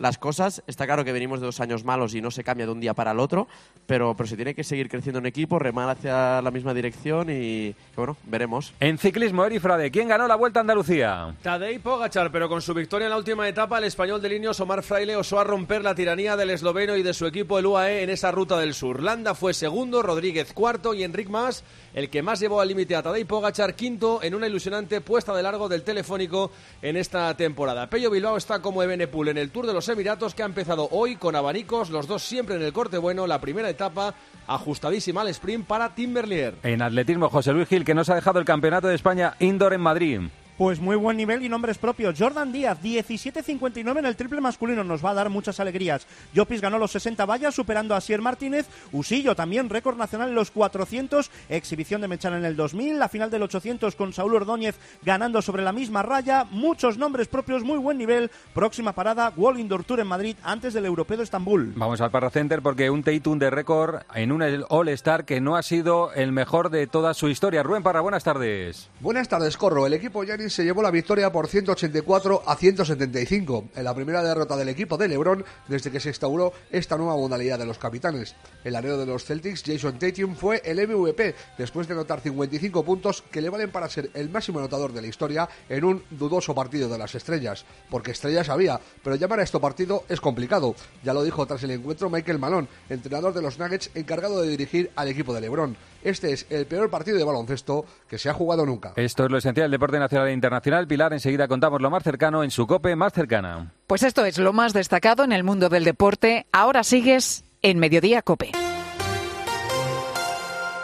las 0.00 0.18
cosas. 0.18 0.64
Está 0.66 0.86
claro 0.86 1.04
que 1.04 1.12
venimos 1.12 1.40
de 1.40 1.46
dos 1.46 1.60
años 1.60 1.84
malos 1.84 2.14
y 2.14 2.20
no 2.20 2.32
se 2.32 2.42
cambia 2.42 2.66
de 2.66 2.72
un 2.72 2.80
día 2.80 2.94
para 2.94 3.12
el 3.12 3.20
otro, 3.20 3.46
pero, 3.86 4.16
pero 4.16 4.26
se 4.26 4.34
tiene 4.34 4.54
que 4.54 4.64
seguir 4.64 4.88
creciendo 4.88 5.20
en 5.20 5.26
equipo, 5.26 5.58
remar 5.58 5.88
hacia 5.90 6.42
la 6.42 6.50
misma 6.50 6.74
dirección 6.74 7.28
y, 7.30 7.76
bueno, 7.94 8.16
veremos. 8.24 8.72
En 8.80 8.98
ciclismo, 8.98 9.44
Eri 9.44 9.60
Frade, 9.60 9.90
¿quién 9.90 10.08
ganó 10.08 10.26
la 10.26 10.36
Vuelta 10.36 10.60
a 10.60 10.62
Andalucía? 10.62 11.34
Tadej 11.42 11.80
Pogachar, 11.80 12.32
pero 12.32 12.48
con 12.48 12.62
su 12.62 12.74
victoria 12.74 13.06
en 13.06 13.10
la 13.10 13.18
última 13.18 13.46
etapa, 13.46 13.78
el 13.78 13.84
español 13.84 14.22
de 14.22 14.30
líneas 14.30 14.58
Omar 14.60 14.82
Fraile 14.82 15.16
osó 15.16 15.38
a 15.38 15.44
romper 15.44 15.84
la 15.84 15.94
tiranía 15.94 16.34
del 16.36 16.50
esloveno 16.50 16.96
y 16.96 17.02
de 17.02 17.12
su 17.12 17.26
equipo 17.26 17.58
el 17.58 17.66
UAE 17.66 18.02
en 18.02 18.10
esa 18.10 18.30
ruta 18.30 18.58
del 18.58 18.72
sur. 18.72 19.02
Landa 19.02 19.34
fue 19.34 19.52
segundo, 19.52 20.02
Rodríguez 20.02 20.54
cuarto 20.54 20.94
y 20.94 21.04
Enric 21.04 21.28
Mas, 21.28 21.62
el 21.92 22.08
que 22.08 22.22
más 22.22 22.40
llevó 22.40 22.62
al 22.62 22.68
límite 22.68 22.96
a 22.96 23.02
Tadej 23.02 23.26
Pogachar, 23.26 23.74
quinto 23.74 24.22
en 24.22 24.34
una 24.34 24.46
ilusionante 24.46 25.02
puesta 25.02 25.34
de 25.34 25.42
largo 25.42 25.68
del 25.68 25.82
telefónico 25.82 26.50
en 26.80 26.96
esta 26.96 27.36
temporada. 27.36 27.90
Pello 27.90 28.10
Bilbao 28.10 28.38
está 28.38 28.62
como 28.62 28.82
Ebenepul 28.82 29.28
en 29.28 29.36
el 29.36 29.50
Tour 29.50 29.66
de 29.66 29.74
los 29.74 29.89
Emiratos 29.90 30.34
que 30.34 30.42
ha 30.42 30.46
empezado 30.46 30.88
hoy 30.90 31.16
con 31.16 31.36
abanicos, 31.36 31.90
los 31.90 32.06
dos 32.06 32.22
siempre 32.22 32.56
en 32.56 32.62
el 32.62 32.72
corte 32.72 32.98
bueno, 32.98 33.26
la 33.26 33.40
primera 33.40 33.68
etapa 33.68 34.14
ajustadísima 34.46 35.20
al 35.20 35.28
sprint 35.28 35.66
para 35.66 35.94
Tim 35.94 36.12
Merlier. 36.12 36.54
En 36.62 36.82
atletismo, 36.82 37.28
José 37.28 37.52
Luis 37.52 37.68
Gil, 37.68 37.84
que 37.84 37.94
nos 37.94 38.08
ha 38.08 38.14
dejado 38.14 38.38
el 38.38 38.44
Campeonato 38.44 38.88
de 38.88 38.94
España 38.94 39.34
Indoor 39.38 39.74
en 39.74 39.80
Madrid. 39.80 40.20
Pues 40.60 40.78
muy 40.78 40.94
buen 40.96 41.16
nivel 41.16 41.42
y 41.42 41.48
nombres 41.48 41.78
propios. 41.78 42.16
Jordan 42.18 42.52
Díaz, 42.52 42.82
17.59 42.82 43.98
en 43.98 44.04
el 44.04 44.14
triple 44.14 44.42
masculino, 44.42 44.84
nos 44.84 45.02
va 45.02 45.12
a 45.12 45.14
dar 45.14 45.30
muchas 45.30 45.58
alegrías. 45.58 46.06
Jopis 46.36 46.60
ganó 46.60 46.78
los 46.78 46.90
60 46.90 47.24
vallas, 47.24 47.54
superando 47.54 47.94
a 47.94 48.00
Sier 48.02 48.20
Martínez. 48.20 48.66
Usillo 48.92 49.34
también, 49.34 49.70
récord 49.70 49.96
nacional 49.96 50.28
en 50.28 50.34
los 50.34 50.50
400. 50.50 51.30
Exhibición 51.48 52.02
de 52.02 52.08
Mechana 52.08 52.36
en 52.36 52.44
el 52.44 52.56
2000. 52.56 52.98
La 52.98 53.08
final 53.08 53.30
del 53.30 53.44
800 53.44 53.96
con 53.96 54.12
Saúl 54.12 54.34
Ordóñez 54.34 54.78
ganando 55.02 55.40
sobre 55.40 55.62
la 55.62 55.72
misma 55.72 56.02
raya. 56.02 56.44
Muchos 56.50 56.98
nombres 56.98 57.28
propios, 57.28 57.64
muy 57.64 57.78
buen 57.78 57.96
nivel. 57.96 58.30
Próxima 58.52 58.92
parada, 58.92 59.32
Wall 59.38 59.58
Indoor 59.58 59.84
Tour 59.84 60.00
en 60.00 60.08
Madrid, 60.08 60.36
antes 60.42 60.74
del 60.74 60.84
Europeo 60.84 61.16
de 61.16 61.24
Estambul. 61.24 61.72
Vamos 61.74 62.02
al 62.02 62.10
Parra 62.10 62.28
Center 62.28 62.60
porque 62.60 62.90
un 62.90 63.02
Tatum 63.02 63.38
de 63.38 63.48
récord 63.48 64.02
en 64.14 64.30
un 64.30 64.42
All-Star 64.68 65.24
que 65.24 65.40
no 65.40 65.56
ha 65.56 65.62
sido 65.62 66.12
el 66.12 66.32
mejor 66.32 66.68
de 66.68 66.86
toda 66.86 67.14
su 67.14 67.28
historia. 67.28 67.62
Rubén 67.62 67.82
Parra, 67.82 68.02
buenas 68.02 68.24
tardes. 68.24 68.90
Buenas 69.00 69.26
tardes, 69.26 69.56
Corro. 69.56 69.86
El 69.86 69.94
equipo 69.94 70.22
Se 70.50 70.64
llevó 70.64 70.82
la 70.82 70.90
victoria 70.90 71.30
por 71.30 71.46
184 71.46 72.42
a 72.44 72.56
175 72.56 73.68
en 73.76 73.84
la 73.84 73.94
primera 73.94 74.20
derrota 74.20 74.56
del 74.56 74.68
equipo 74.68 74.96
de 74.96 75.06
LeBron 75.06 75.44
desde 75.68 75.92
que 75.92 76.00
se 76.00 76.08
instauró 76.08 76.52
esta 76.72 76.96
nueva 76.96 77.14
modalidad 77.16 77.56
de 77.56 77.66
los 77.66 77.78
capitanes. 77.78 78.34
El 78.64 78.74
areo 78.74 78.98
de 78.98 79.06
los 79.06 79.24
Celtics, 79.24 79.62
Jason 79.64 80.00
Tatum, 80.00 80.34
fue 80.34 80.60
el 80.64 80.84
MVP 80.88 81.36
después 81.56 81.86
de 81.86 81.94
anotar 81.94 82.20
55 82.20 82.84
puntos 82.84 83.22
que 83.30 83.40
le 83.40 83.48
valen 83.48 83.70
para 83.70 83.88
ser 83.88 84.10
el 84.12 84.28
máximo 84.28 84.58
anotador 84.58 84.92
de 84.92 85.02
la 85.02 85.06
historia 85.06 85.48
en 85.68 85.84
un 85.84 86.02
dudoso 86.10 86.52
partido 86.52 86.88
de 86.88 86.98
las 86.98 87.14
estrellas. 87.14 87.64
Porque 87.88 88.10
estrellas 88.10 88.48
había, 88.48 88.80
pero 89.04 89.14
llamar 89.14 89.38
a 89.38 89.44
esto 89.44 89.60
partido 89.60 90.02
es 90.08 90.20
complicado. 90.20 90.74
Ya 91.04 91.14
lo 91.14 91.22
dijo 91.22 91.46
tras 91.46 91.62
el 91.62 91.70
encuentro 91.70 92.10
Michael 92.10 92.40
Malone, 92.40 92.66
entrenador 92.88 93.34
de 93.34 93.42
los 93.42 93.56
Nuggets 93.60 93.92
encargado 93.94 94.42
de 94.42 94.48
dirigir 94.48 94.90
al 94.96 95.06
equipo 95.06 95.32
de 95.32 95.42
LeBron. 95.42 95.76
Este 96.02 96.32
es 96.32 96.46
el 96.50 96.66
peor 96.66 96.90
partido 96.90 97.18
de 97.18 97.24
baloncesto 97.24 97.84
que 98.08 98.18
se 98.18 98.30
ha 98.30 98.34
jugado 98.34 98.64
nunca. 98.64 98.92
Esto 98.96 99.24
es 99.24 99.30
lo 99.30 99.38
esencial 99.38 99.64
del 99.64 99.72
deporte 99.72 99.98
nacional 99.98 100.28
e 100.28 100.32
internacional. 100.32 100.86
Pilar, 100.86 101.12
enseguida 101.12 101.48
contamos 101.48 101.80
lo 101.80 101.90
más 101.90 102.02
cercano 102.02 102.42
en 102.42 102.50
su 102.50 102.66
cope 102.66 102.96
más 102.96 103.12
cercana. 103.12 103.72
Pues 103.86 104.02
esto 104.02 104.24
es 104.24 104.38
lo 104.38 104.52
más 104.52 104.72
destacado 104.72 105.24
en 105.24 105.32
el 105.32 105.44
mundo 105.44 105.68
del 105.68 105.84
deporte. 105.84 106.46
Ahora 106.52 106.84
sigues 106.84 107.44
en 107.62 107.78
Mediodía 107.78 108.22
Cope. 108.22 108.52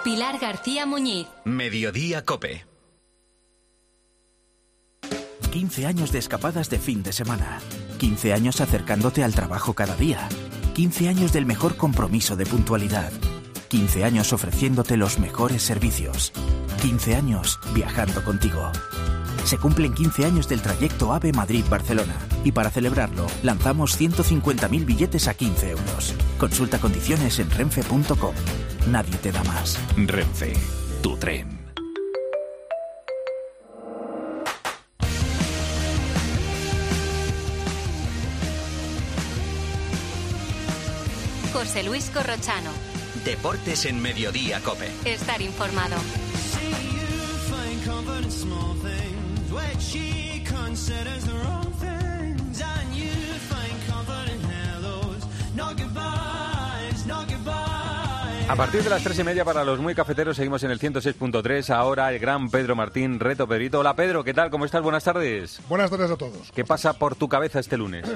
Pilar 0.05 0.39
García 0.39 0.87
Muñiz. 0.87 1.27
Mediodía 1.45 2.25
Cope. 2.25 2.65
15 5.51 5.87
años 5.87 6.13
de 6.13 6.19
escapadas 6.19 6.69
de 6.69 6.79
fin 6.79 7.03
de 7.03 7.13
semana. 7.13 7.61
15 7.99 8.35
años 8.35 8.61
acercándote 8.61 9.25
al 9.25 9.35
trabajo 9.35 9.73
cada 9.73 9.97
día. 9.97 10.29
15 10.75 11.09
años 11.09 11.33
del 11.33 11.47
mejor 11.47 11.77
compromiso 11.77 12.37
de 12.37 12.45
puntualidad. 12.45 13.11
15 13.69 14.05
años 14.05 14.33
ofreciéndote 14.33 14.97
los 14.97 15.19
mejores 15.19 15.63
servicios. 15.63 16.33
15 16.83 17.17
años 17.17 17.59
viajando 17.75 18.23
contigo. 18.25 18.71
Se 19.45 19.59
cumplen 19.59 19.95
15 19.95 20.25
años 20.25 20.49
del 20.49 20.61
trayecto 20.61 21.13
AVE 21.13 21.33
Madrid-Barcelona 21.33 22.17
y 22.45 22.53
para 22.53 22.71
celebrarlo 22.71 23.27
lanzamos 23.43 23.99
150.000 24.01 24.85
billetes 24.85 25.29
a 25.29 25.35
15 25.35 25.71
euros. 25.71 26.15
Consulta 26.39 26.79
condiciones 26.79 27.39
en 27.39 27.51
renfe.com. 27.51 28.35
Nadie 28.91 29.17
te 29.19 29.33
da 29.33 29.43
más. 29.45 29.79
Renfe, 29.97 30.53
tu 31.03 31.17
tren. 31.17 31.67
José 41.53 41.83
Luis 41.85 42.11
Corrochano. 42.11 42.96
Deportes 43.27 43.87
en 43.87 44.01
Mediodía 44.01 44.61
Cope. 44.61 44.89
Estar 45.05 45.43
informado. 45.43 45.97
A 58.49 58.55
partir 58.55 58.85
de 58.85 58.91
las 58.91 59.03
tres 59.03 59.19
y 59.19 59.25
media 59.25 59.45
para 59.45 59.65
los 59.65 59.81
muy 59.81 59.97
cafeteros 59.97 60.37
seguimos 60.37 60.63
en 60.63 60.71
el 60.71 60.79
106.3. 60.79 61.71
Ahora 61.71 62.13
el 62.13 62.21
gran 62.21 62.49
Pedro 62.49 62.77
Martín, 62.77 63.19
Reto 63.19 63.49
Pedrito. 63.49 63.81
Hola 63.81 63.97
Pedro, 63.97 64.23
¿qué 64.23 64.35
tal? 64.35 64.51
¿Cómo 64.51 64.67
estás? 64.67 64.83
Buenas 64.83 65.03
tardes. 65.03 65.61
Buenas 65.69 65.91
tardes 65.91 66.13
a 66.13 66.17
todos. 66.17 66.53
¿Qué 66.55 66.65
pasa 66.65 66.93
por 66.93 67.17
tu 67.17 67.29
cabeza 67.29 67.59
este 67.59 67.77
lunes? 67.77 68.07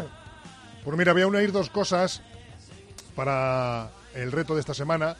Pues 0.84 0.96
mira, 0.96 1.12
voy 1.12 1.22
a 1.22 1.26
unir 1.26 1.50
dos 1.50 1.68
cosas 1.68 2.22
para 3.16 3.90
el 4.14 4.32
reto 4.32 4.54
de 4.54 4.60
esta 4.60 4.74
semana. 4.74 5.16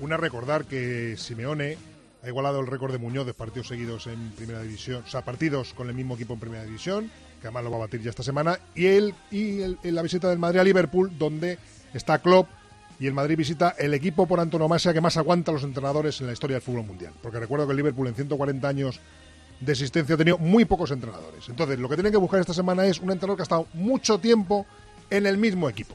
Una, 0.00 0.16
recordar 0.16 0.64
que 0.64 1.16
Simeone 1.16 1.76
ha 2.22 2.28
igualado 2.28 2.60
el 2.60 2.66
récord 2.66 2.92
de 2.92 2.98
Muñoz 2.98 3.26
de 3.26 3.34
partidos 3.34 3.68
seguidos 3.68 4.06
en 4.06 4.30
Primera 4.32 4.62
División, 4.62 5.04
o 5.06 5.10
sea, 5.10 5.22
partidos 5.24 5.74
con 5.74 5.88
el 5.88 5.94
mismo 5.94 6.14
equipo 6.14 6.34
en 6.34 6.40
Primera 6.40 6.64
División, 6.64 7.10
que 7.40 7.46
además 7.48 7.64
lo 7.64 7.70
va 7.70 7.76
a 7.76 7.80
batir 7.80 8.00
ya 8.02 8.10
esta 8.10 8.22
semana, 8.22 8.58
y 8.74 8.86
él 8.86 9.14
y 9.30 9.60
el- 9.60 9.78
en 9.82 9.94
la 9.94 10.02
visita 10.02 10.28
del 10.30 10.38
Madrid 10.38 10.60
a 10.60 10.64
Liverpool, 10.64 11.12
donde 11.18 11.58
está 11.92 12.18
Klopp 12.18 12.48
y 12.98 13.06
el 13.06 13.12
Madrid 13.12 13.36
visita 13.36 13.74
el 13.78 13.92
equipo 13.92 14.26
por 14.26 14.40
antonomasia 14.40 14.92
que 14.94 15.00
más 15.00 15.16
aguanta 15.16 15.50
a 15.50 15.54
los 15.54 15.64
entrenadores 15.64 16.20
en 16.20 16.26
la 16.28 16.32
historia 16.32 16.54
del 16.56 16.62
fútbol 16.62 16.84
mundial. 16.86 17.12
Porque 17.22 17.38
recuerdo 17.40 17.66
que 17.66 17.72
el 17.72 17.76
Liverpool 17.76 18.06
en 18.08 18.14
140 18.14 18.68
años 18.68 19.00
de 19.60 19.72
existencia 19.72 20.14
ha 20.14 20.18
tenido 20.18 20.38
muy 20.38 20.64
pocos 20.64 20.90
entrenadores. 20.92 21.48
Entonces, 21.48 21.78
lo 21.78 21.88
que 21.88 21.96
tienen 21.96 22.12
que 22.12 22.18
buscar 22.18 22.40
esta 22.40 22.54
semana 22.54 22.86
es 22.86 23.00
un 23.00 23.10
entrenador 23.10 23.36
que 23.36 23.42
ha 23.42 23.44
estado 23.44 23.66
mucho 23.74 24.18
tiempo 24.18 24.64
en 25.10 25.26
el 25.26 25.36
mismo 25.38 25.68
equipo. 25.68 25.94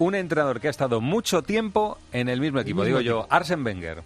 Un 0.00 0.14
entrenador 0.14 0.60
que 0.60 0.66
ha 0.66 0.70
estado 0.70 1.00
mucho 1.00 1.42
tiempo 1.42 1.98
en 2.12 2.28
el 2.28 2.40
mismo 2.40 2.58
equipo, 2.60 2.82
mismo 2.82 2.98
digo 2.98 3.00
yo. 3.00 3.26
Arsen 3.30 3.64
Wenger. 3.64 4.02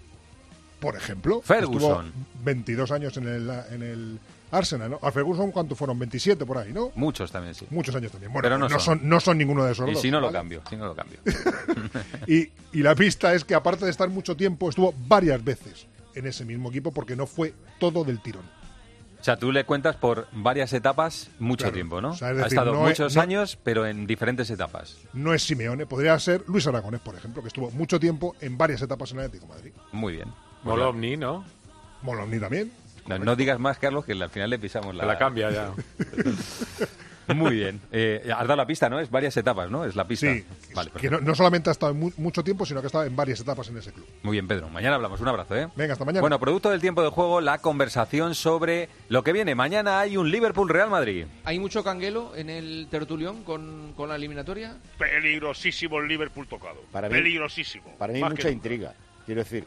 Por 0.80 0.96
ejemplo, 0.96 1.40
Ferguson. 1.40 2.07
estuvo 2.09 2.24
22 2.44 2.90
años 2.90 3.16
en 3.16 3.28
el, 3.28 3.50
en 3.70 3.83
el 3.83 4.18
Arsenal, 4.50 4.90
¿no? 4.90 4.98
A 5.02 5.11
Ferguson, 5.12 5.50
¿cuántos 5.50 5.78
fueron? 5.78 5.98
27 5.98 6.44
por 6.44 6.59
ahí, 6.59 6.72
¿no? 6.72 6.90
Muchos 6.96 7.30
también, 7.33 7.54
sí. 7.54 7.66
Muchos 7.70 7.94
años 7.94 8.12
también. 8.12 8.33
Bueno, 8.33 8.44
Pero 8.44 8.59
no 8.59 8.68
no, 8.68 8.78
son. 8.78 9.00
no 9.09 9.18
son 9.20 9.38
ninguno 9.38 9.64
de 9.64 9.72
esos 9.72 9.88
Y 9.88 9.92
dos. 9.92 10.02
si 10.02 10.11
no 10.11 10.20
lo 10.20 10.30
cambio, 10.30 10.62
si 10.68 10.76
no 10.76 10.87
lo 10.87 10.94
cambio. 10.94 11.18
Y, 12.26 12.50
y 12.72 12.83
la 12.83 12.94
pista 12.94 13.33
es 13.35 13.44
que, 13.44 13.54
aparte 13.54 13.85
de 13.85 13.90
estar 13.90 14.09
mucho 14.11 14.37
tiempo, 14.37 14.68
estuvo 14.68 14.92
varias 15.07 15.42
veces 15.44 15.87
en 16.14 16.26
ese 16.26 16.44
mismo 16.44 16.68
equipo 16.70 16.92
porque 16.92 17.16
no 17.16 17.26
fue 17.26 17.54
todo 17.78 18.04
del 18.04 18.20
tirón. 18.20 18.42
O 19.25 19.27
sea, 19.27 19.39
tú 19.39 19.51
le 19.53 19.65
cuentas 19.65 19.97
por 19.97 20.29
varias 20.33 20.75
etapas 20.75 21.31
mucho 21.39 21.63
Claro. 21.63 21.73
tiempo, 21.75 22.01
¿no? 22.03 22.11
O 22.11 22.15
sea, 22.15 22.33
es 22.33 22.43
ha 22.43 22.47
estado 22.47 22.75
no 22.75 22.83
es- 22.87 22.91
muchos 23.01 23.17
no- 23.17 23.23
años, 23.23 23.59
pero 23.63 23.87
en 23.87 24.07
diferentes 24.07 24.51
etapas. 24.51 24.99
No 25.15 25.33
es 25.33 25.43
Simeone, 25.45 25.87
podría 25.87 26.19
ser 26.19 26.45
Luis 26.47 26.67
Aragonés, 26.67 27.01
por 27.01 27.15
ejemplo, 27.15 27.41
que 27.41 27.49
estuvo 27.49 27.71
mucho 27.71 27.99
tiempo 27.99 28.37
en 28.43 28.59
varias 28.59 28.83
etapas 28.83 29.13
en 29.13 29.21
el 29.21 29.25
Atlético 29.25 29.51
de 29.51 29.59
Madrid. 29.59 29.73
Muy 29.93 30.13
bien. 30.13 30.31
Molovni, 30.63 31.17
¿no? 31.17 31.43
Molovni 32.03 32.39
también. 32.39 32.71
No, 33.07 33.19
no 33.19 33.35
digas 33.35 33.59
más, 33.59 33.79
Carlos, 33.79 34.05
que 34.05 34.13
al 34.13 34.29
final 34.29 34.51
le 34.51 34.59
pisamos 34.59 34.95
la... 34.95 35.05
Que 35.05 35.07
la 35.07 35.19
cambia 35.19 35.51
ya. 35.51 35.73
Muy 37.29 37.57
bien. 37.57 37.81
Eh, 37.93 38.23
has 38.35 38.43
dado 38.47 38.57
la 38.57 38.67
pista, 38.67 38.89
¿no? 38.89 39.01
Es 39.01 39.11
varias 39.11 39.37
etapas, 39.37 39.71
¿no? 39.71 39.85
Es 39.85 39.95
la 39.97 40.07
pista. 40.07 40.33
Sí, 40.33 40.45
Vale, 40.75 40.91
que 41.01 41.09
no, 41.09 41.21
no 41.21 41.35
solamente 41.35 41.71
ha 41.71 41.73
estado 41.73 41.93
en 41.93 41.99
mu- 42.01 42.13
mucho 42.17 42.43
tiempo, 42.45 42.67
sino 42.67 42.81
que 42.81 42.87
ha 42.87 42.89
estado 42.89 43.05
en 43.05 43.15
varias 43.17 43.41
etapas 43.41 43.69
en 43.69 43.79
ese 43.79 43.93
club. 43.93 44.07
Muy 44.23 44.33
bien, 44.33 44.47
Pedro. 44.49 44.69
Mañana 44.69 44.97
hablamos. 44.97 45.21
Un 45.21 45.29
abrazo, 45.29 45.57
¿eh? 45.57 45.69
Venga, 45.77 45.93
hasta 45.95 46.05
mañana. 46.05 46.21
Bueno, 46.21 46.39
producto 46.41 46.71
del 46.71 46.81
tiempo 46.81 47.03
de 47.03 47.09
juego, 47.11 47.41
la 47.41 47.59
conversación 47.59 48.35
sobre 48.35 48.89
lo 49.09 49.23
que 49.25 49.33
viene. 49.33 49.55
Mañana 49.55 50.01
hay 50.01 50.17
un 50.17 50.31
Liverpool-Real 50.31 50.91
Madrid. 50.91 51.27
¿Hay 51.45 51.59
mucho 51.59 51.83
canguelo 51.85 52.35
en 52.37 52.51
el 52.51 52.89
tertulión 52.91 53.45
con, 53.45 53.93
con 53.97 54.09
la 54.09 54.17
eliminatoria? 54.17 54.77
Peligrosísimo 54.99 55.99
el 56.01 56.09
Liverpool 56.09 56.47
tocado. 56.47 56.83
Para 56.93 57.09
mí- 57.09 57.15
Peligrosísimo. 57.15 57.85
Para 57.99 58.13
mí 58.13 58.21
Más 58.21 58.31
mucha 58.33 58.49
que 58.49 58.53
intriga. 58.55 58.95
Quiero 59.27 59.43
decir, 59.43 59.65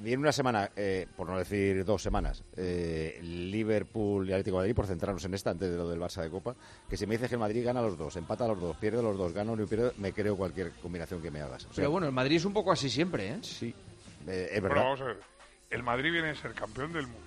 viene 0.00 0.18
una 0.22 0.32
semana, 0.32 0.70
eh, 0.76 1.06
por 1.16 1.28
no 1.28 1.38
decir 1.38 1.84
dos 1.84 2.02
semanas, 2.02 2.42
eh, 2.56 3.18
Liverpool 3.22 4.28
y 4.28 4.32
Atlético 4.32 4.56
de 4.56 4.62
Madrid, 4.62 4.74
por 4.74 4.86
centrarnos 4.86 5.24
en 5.24 5.34
esta 5.34 5.50
antes 5.50 5.70
de 5.70 5.76
lo 5.76 5.88
del 5.88 6.00
Barça 6.00 6.22
de 6.22 6.30
Copa, 6.30 6.54
que 6.88 6.96
si 6.96 7.06
me 7.06 7.14
dices 7.14 7.28
que 7.28 7.34
el 7.36 7.40
Madrid 7.40 7.64
gana 7.64 7.80
los 7.82 7.96
dos, 7.96 8.16
empata 8.16 8.46
los 8.48 8.60
dos, 8.60 8.76
pierde 8.76 9.02
los 9.02 9.16
dos, 9.16 9.32
gana 9.32 9.52
uno 9.52 9.62
y 9.62 9.66
pierde, 9.66 9.92
me 9.98 10.12
creo 10.12 10.36
cualquier 10.36 10.72
combinación 10.82 11.22
que 11.22 11.30
me 11.30 11.40
hagas. 11.40 11.64
O 11.64 11.68
sea, 11.68 11.76
Pero 11.76 11.90
bueno, 11.90 12.06
el 12.06 12.12
Madrid 12.12 12.36
es 12.36 12.44
un 12.44 12.52
poco 12.52 12.72
así 12.72 12.88
siempre, 12.90 13.28
¿eh? 13.28 13.38
Sí, 13.42 13.74
eh, 14.26 14.48
es 14.52 14.60
Bueno, 14.60 14.74
verdad. 14.74 14.84
vamos 14.84 15.00
a 15.00 15.04
ver. 15.04 15.20
El 15.70 15.82
Madrid 15.82 16.12
viene 16.12 16.30
a 16.30 16.34
ser 16.34 16.52
campeón 16.54 16.92
del 16.92 17.06
mundo. 17.06 17.20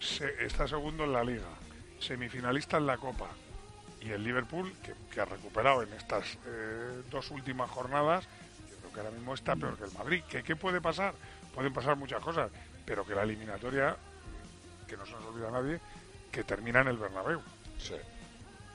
Se- 0.00 0.44
está 0.44 0.66
segundo 0.68 1.04
en 1.04 1.12
la 1.12 1.24
Liga. 1.24 1.48
Semifinalista 1.98 2.76
en 2.78 2.86
la 2.86 2.96
Copa. 2.98 3.28
Y 4.00 4.10
el 4.10 4.22
Liverpool, 4.22 4.72
que, 4.82 4.92
que 5.12 5.20
ha 5.20 5.24
recuperado 5.24 5.82
en 5.82 5.92
estas 5.92 6.38
eh, 6.46 7.02
dos 7.10 7.30
últimas 7.32 7.68
jornadas, 7.70 8.24
yo 8.70 8.76
creo 8.78 8.92
que 8.92 9.00
ahora 9.00 9.10
mismo 9.12 9.34
está 9.34 9.56
peor 9.56 9.76
que 9.76 9.84
el 9.84 9.92
Madrid. 9.92 10.22
¿Qué, 10.28 10.42
¿Qué 10.44 10.54
puede 10.56 10.80
pasar? 10.80 11.14
Pueden 11.54 11.72
pasar 11.72 11.96
muchas 11.96 12.22
cosas, 12.22 12.50
pero 12.84 13.04
que 13.06 13.14
la 13.14 13.22
eliminatoria, 13.24 13.96
que 14.86 14.96
no 14.96 15.04
se 15.06 15.12
nos 15.12 15.24
olvida 15.26 15.48
a 15.48 15.50
nadie, 15.50 15.80
que 16.30 16.44
termina 16.44 16.80
en 16.82 16.88
el 16.88 16.96
Bernabéu. 16.98 17.40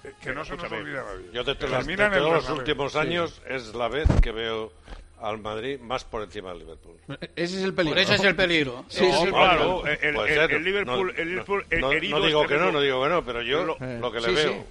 Eh, 0.04 0.12
Que 0.22 0.34
no 0.34 0.44
se 0.44 0.58
nos 0.58 0.70
olvida 0.72 1.02
a 1.02 1.06
nadie. 1.06 1.30
Yo 1.34 1.44
de, 1.44 1.54
Que 1.56 1.66
todas- 1.66 1.86
termina 1.86 2.04
de 2.04 2.08
en 2.10 2.14
el 2.14 2.20
todos 2.20 2.34
los 2.34 2.44
Bernabéu. 2.44 2.60
últimos 2.60 2.92
Sí. 2.92 2.98
años 2.98 3.42
es 3.48 3.74
la 3.74 3.88
vez 3.88 4.08
que 4.22 4.32
veo 4.32 4.74
al 5.22 5.38
Madrid 5.40 5.80
más 5.80 6.04
por 6.04 6.22
encima 6.24 6.50
del 6.50 6.60
Liverpool. 6.60 6.98
Ese 7.38 7.58
es 7.58 7.64
el 7.64 7.74
peligro. 7.74 7.96
Por 7.96 8.04
ese 8.04 8.16
es 8.16 8.24
el 8.26 8.36
peligro. 8.36 8.84
Sí, 8.90 9.08
No, 9.10 9.22
sí, 9.24 9.28
claro, 9.30 9.86
el- 9.88 9.98
el- 10.02 10.18
el 10.52 10.64
Liverpool- 10.64 10.86
No, 11.14 11.22
el 11.22 11.30
Liverpool 11.30 11.66
no, 11.80 11.92
herido 11.94 12.20
no 12.20 12.26
digo 12.26 12.42
este 12.42 12.54
que 12.56 12.60
no, 12.60 12.72
no 12.74 12.82
digo 12.82 13.02
que 13.04 13.10
no, 13.10 13.24
pero 13.24 13.42
yo 13.42 13.64
Lo- 13.64 13.78
lo 13.80 14.12
que 14.12 14.20
le 14.20 14.28
sí, 14.44 14.62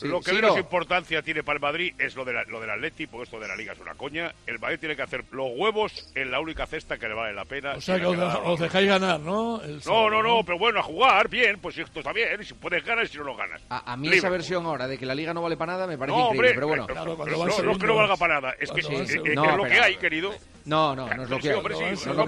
sí. 0.00 0.08
lo 0.08 0.20
que 0.20 0.32
menos 0.32 0.56
importancia 0.56 1.22
tiene 1.22 1.42
para 1.42 1.56
el 1.56 1.62
Madrid 1.62 1.94
es 1.98 2.14
lo, 2.16 2.24
de 2.24 2.32
la- 2.32 2.44
lo 2.44 2.60
del 2.60 2.70
Atleti, 2.70 3.06
porque 3.06 3.24
esto 3.24 3.40
de 3.40 3.48
la 3.48 3.56
Liga 3.56 3.72
es 3.72 3.80
una 3.80 3.94
coña. 3.94 4.32
El 4.46 4.58
Madrid 4.58 4.78
tiene 4.80 4.96
que 4.96 5.02
hacer 5.02 5.24
los 5.30 5.48
huevos 5.56 6.08
en 6.14 6.30
la 6.30 6.40
única 6.40 6.66
cesta 6.66 6.98
que 6.98 7.08
le 7.08 7.14
vale 7.14 7.32
la 7.34 7.44
pena. 7.44 7.74
O 7.74 7.80
sea 7.80 7.98
que 7.98 8.06
os, 8.06 8.16
da 8.16 8.40
dejáis 8.58 8.88
ganar, 8.88 9.20
¿no? 9.20 9.60
El 9.62 9.76
No, 9.76 9.80
sábado, 9.80 10.10
no, 10.10 10.22
no, 10.22 10.42
pero 10.44 10.58
bueno, 10.58 10.80
a 10.80 10.82
jugar, 10.82 11.28
bien, 11.28 11.58
pues 11.60 11.76
esto 11.78 12.00
está 12.00 12.12
bien. 12.12 12.40
y 12.40 12.44
Si 12.44 12.54
puedes 12.54 12.84
ganar 12.84 13.04
y 13.04 13.08
si 13.08 13.18
no 13.18 13.24
lo 13.24 13.36
ganas. 13.36 13.60
A, 13.68 13.92
a 13.92 13.96
mí 13.96 14.04
Libre. 14.04 14.18
esa 14.18 14.28
versión 14.30 14.64
ahora 14.66 14.86
de 14.86 14.98
que 14.98 15.06
la 15.06 15.14
Liga 15.14 15.34
no 15.34 15.42
vale 15.42 15.56
para 15.56 15.72
nada 15.72 15.86
me 15.86 15.98
parece 15.98 16.16
No, 16.16 16.32
increíble, 16.32 16.48
hombre, 16.48 16.54
pero 16.54 16.66
bueno. 16.68 16.84
eh, 16.84 16.86
pero- 16.88 17.16
pero 17.24 17.36
no, 17.36 17.44
no 17.64 17.72
es 17.72 17.78
que 17.78 17.86
no 17.86 17.94
valga 17.94 18.16
para 18.16 18.34
nada, 18.40 18.54
es 18.58 18.70
que, 18.70 18.82
Sí. 18.82 18.94
eh, 18.94 19.06
eh, 19.26 19.34
No, 19.34 19.50
es 19.50 19.56
lo 19.56 19.64
que 19.64 19.80
hay, 19.80 19.96
querido. 19.96 20.34
No, 20.64 20.94
no, 20.94 21.06
no 21.14 21.22
es 21.22 21.30
lo 21.30 21.38
que 21.38 21.50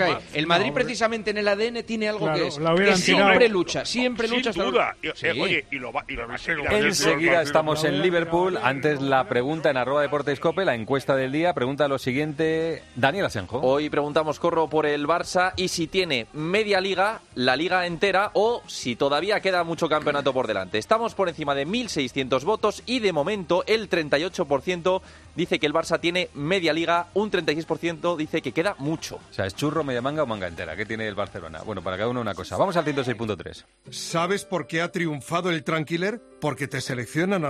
hay. 0.04 0.16
El 0.32 0.46
Madrid 0.46 0.72
precisamente 0.72 1.30
en 1.30 1.38
el 1.38 1.48
ADN 1.48 1.82
tiene 1.82 2.08
algo 2.08 2.24
Claro, 2.26 2.38
que 2.40 2.48
es 2.48 2.58
que 2.58 2.96
siempre 2.96 3.48
lucha, 3.48 3.84
siempre 3.84 4.28
Sin 4.28 4.36
lucha 4.38 4.50
el- 4.50 4.56
duda. 4.56 4.96
Eh, 5.02 5.12
Sí. 5.14 5.26
Oye, 5.40 5.66
y 5.70 5.76
lo 5.76 5.92
va, 5.92 6.04
y 6.08 6.14
lo 6.14 6.26
va 6.26 6.34
a 6.34 6.38
seguir 6.38 6.64
Enseguida 6.72 7.42
estamos 7.60 7.84
en 7.84 8.00
Liverpool. 8.00 8.58
Antes 8.62 9.02
la 9.02 9.28
pregunta 9.28 9.68
en 9.68 9.76
arroba 9.76 10.00
deportes 10.00 10.40
cope, 10.40 10.64
la 10.64 10.74
encuesta 10.74 11.14
del 11.14 11.30
día. 11.30 11.52
Pregunta 11.52 11.88
lo 11.88 11.98
siguiente, 11.98 12.82
Daniel 12.96 13.26
Asenjo. 13.26 13.60
Hoy 13.60 13.90
preguntamos, 13.90 14.40
Corro, 14.40 14.68
por 14.68 14.86
el 14.86 15.06
Barça 15.06 15.52
y 15.56 15.68
si 15.68 15.86
tiene 15.86 16.26
media 16.32 16.80
liga, 16.80 17.20
la 17.34 17.56
liga 17.56 17.84
entera 17.84 18.30
o 18.32 18.62
si 18.66 18.96
todavía 18.96 19.40
queda 19.40 19.62
mucho 19.62 19.90
campeonato 19.90 20.32
por 20.32 20.46
delante. 20.46 20.78
Estamos 20.78 21.14
por 21.14 21.28
encima 21.28 21.54
de 21.54 21.66
1.600 21.66 22.44
votos 22.44 22.82
y 22.86 23.00
de 23.00 23.12
momento 23.12 23.62
el 23.66 23.90
38% 23.90 25.02
dice 25.36 25.58
que 25.58 25.66
el 25.66 25.74
Barça 25.74 26.00
tiene 26.00 26.30
media 26.34 26.72
liga, 26.72 27.08
un 27.14 27.30
36% 27.30 28.16
dice 28.16 28.40
que 28.40 28.52
queda 28.52 28.74
mucho. 28.78 29.16
O 29.16 29.34
sea, 29.34 29.46
¿es 29.46 29.54
churro, 29.54 29.84
media 29.84 30.00
manga 30.00 30.22
o 30.22 30.26
manga 30.26 30.46
entera? 30.46 30.76
¿Qué 30.76 30.86
tiene 30.86 31.06
el 31.06 31.14
Barcelona? 31.14 31.60
Bueno, 31.64 31.82
para 31.82 31.98
cada 31.98 32.08
uno 32.08 32.22
una 32.22 32.34
cosa. 32.34 32.56
Vamos 32.56 32.76
al 32.76 32.86
106.3. 32.86 33.64
¿Sabes 33.90 34.46
por 34.46 34.66
qué 34.66 34.80
ha 34.80 34.90
triunfado 34.90 35.50
el 35.50 35.62
Tranquiler? 35.62 36.22
Porque 36.40 36.68
te 36.68 36.80
seleccionan 36.80 37.44
a 37.44 37.49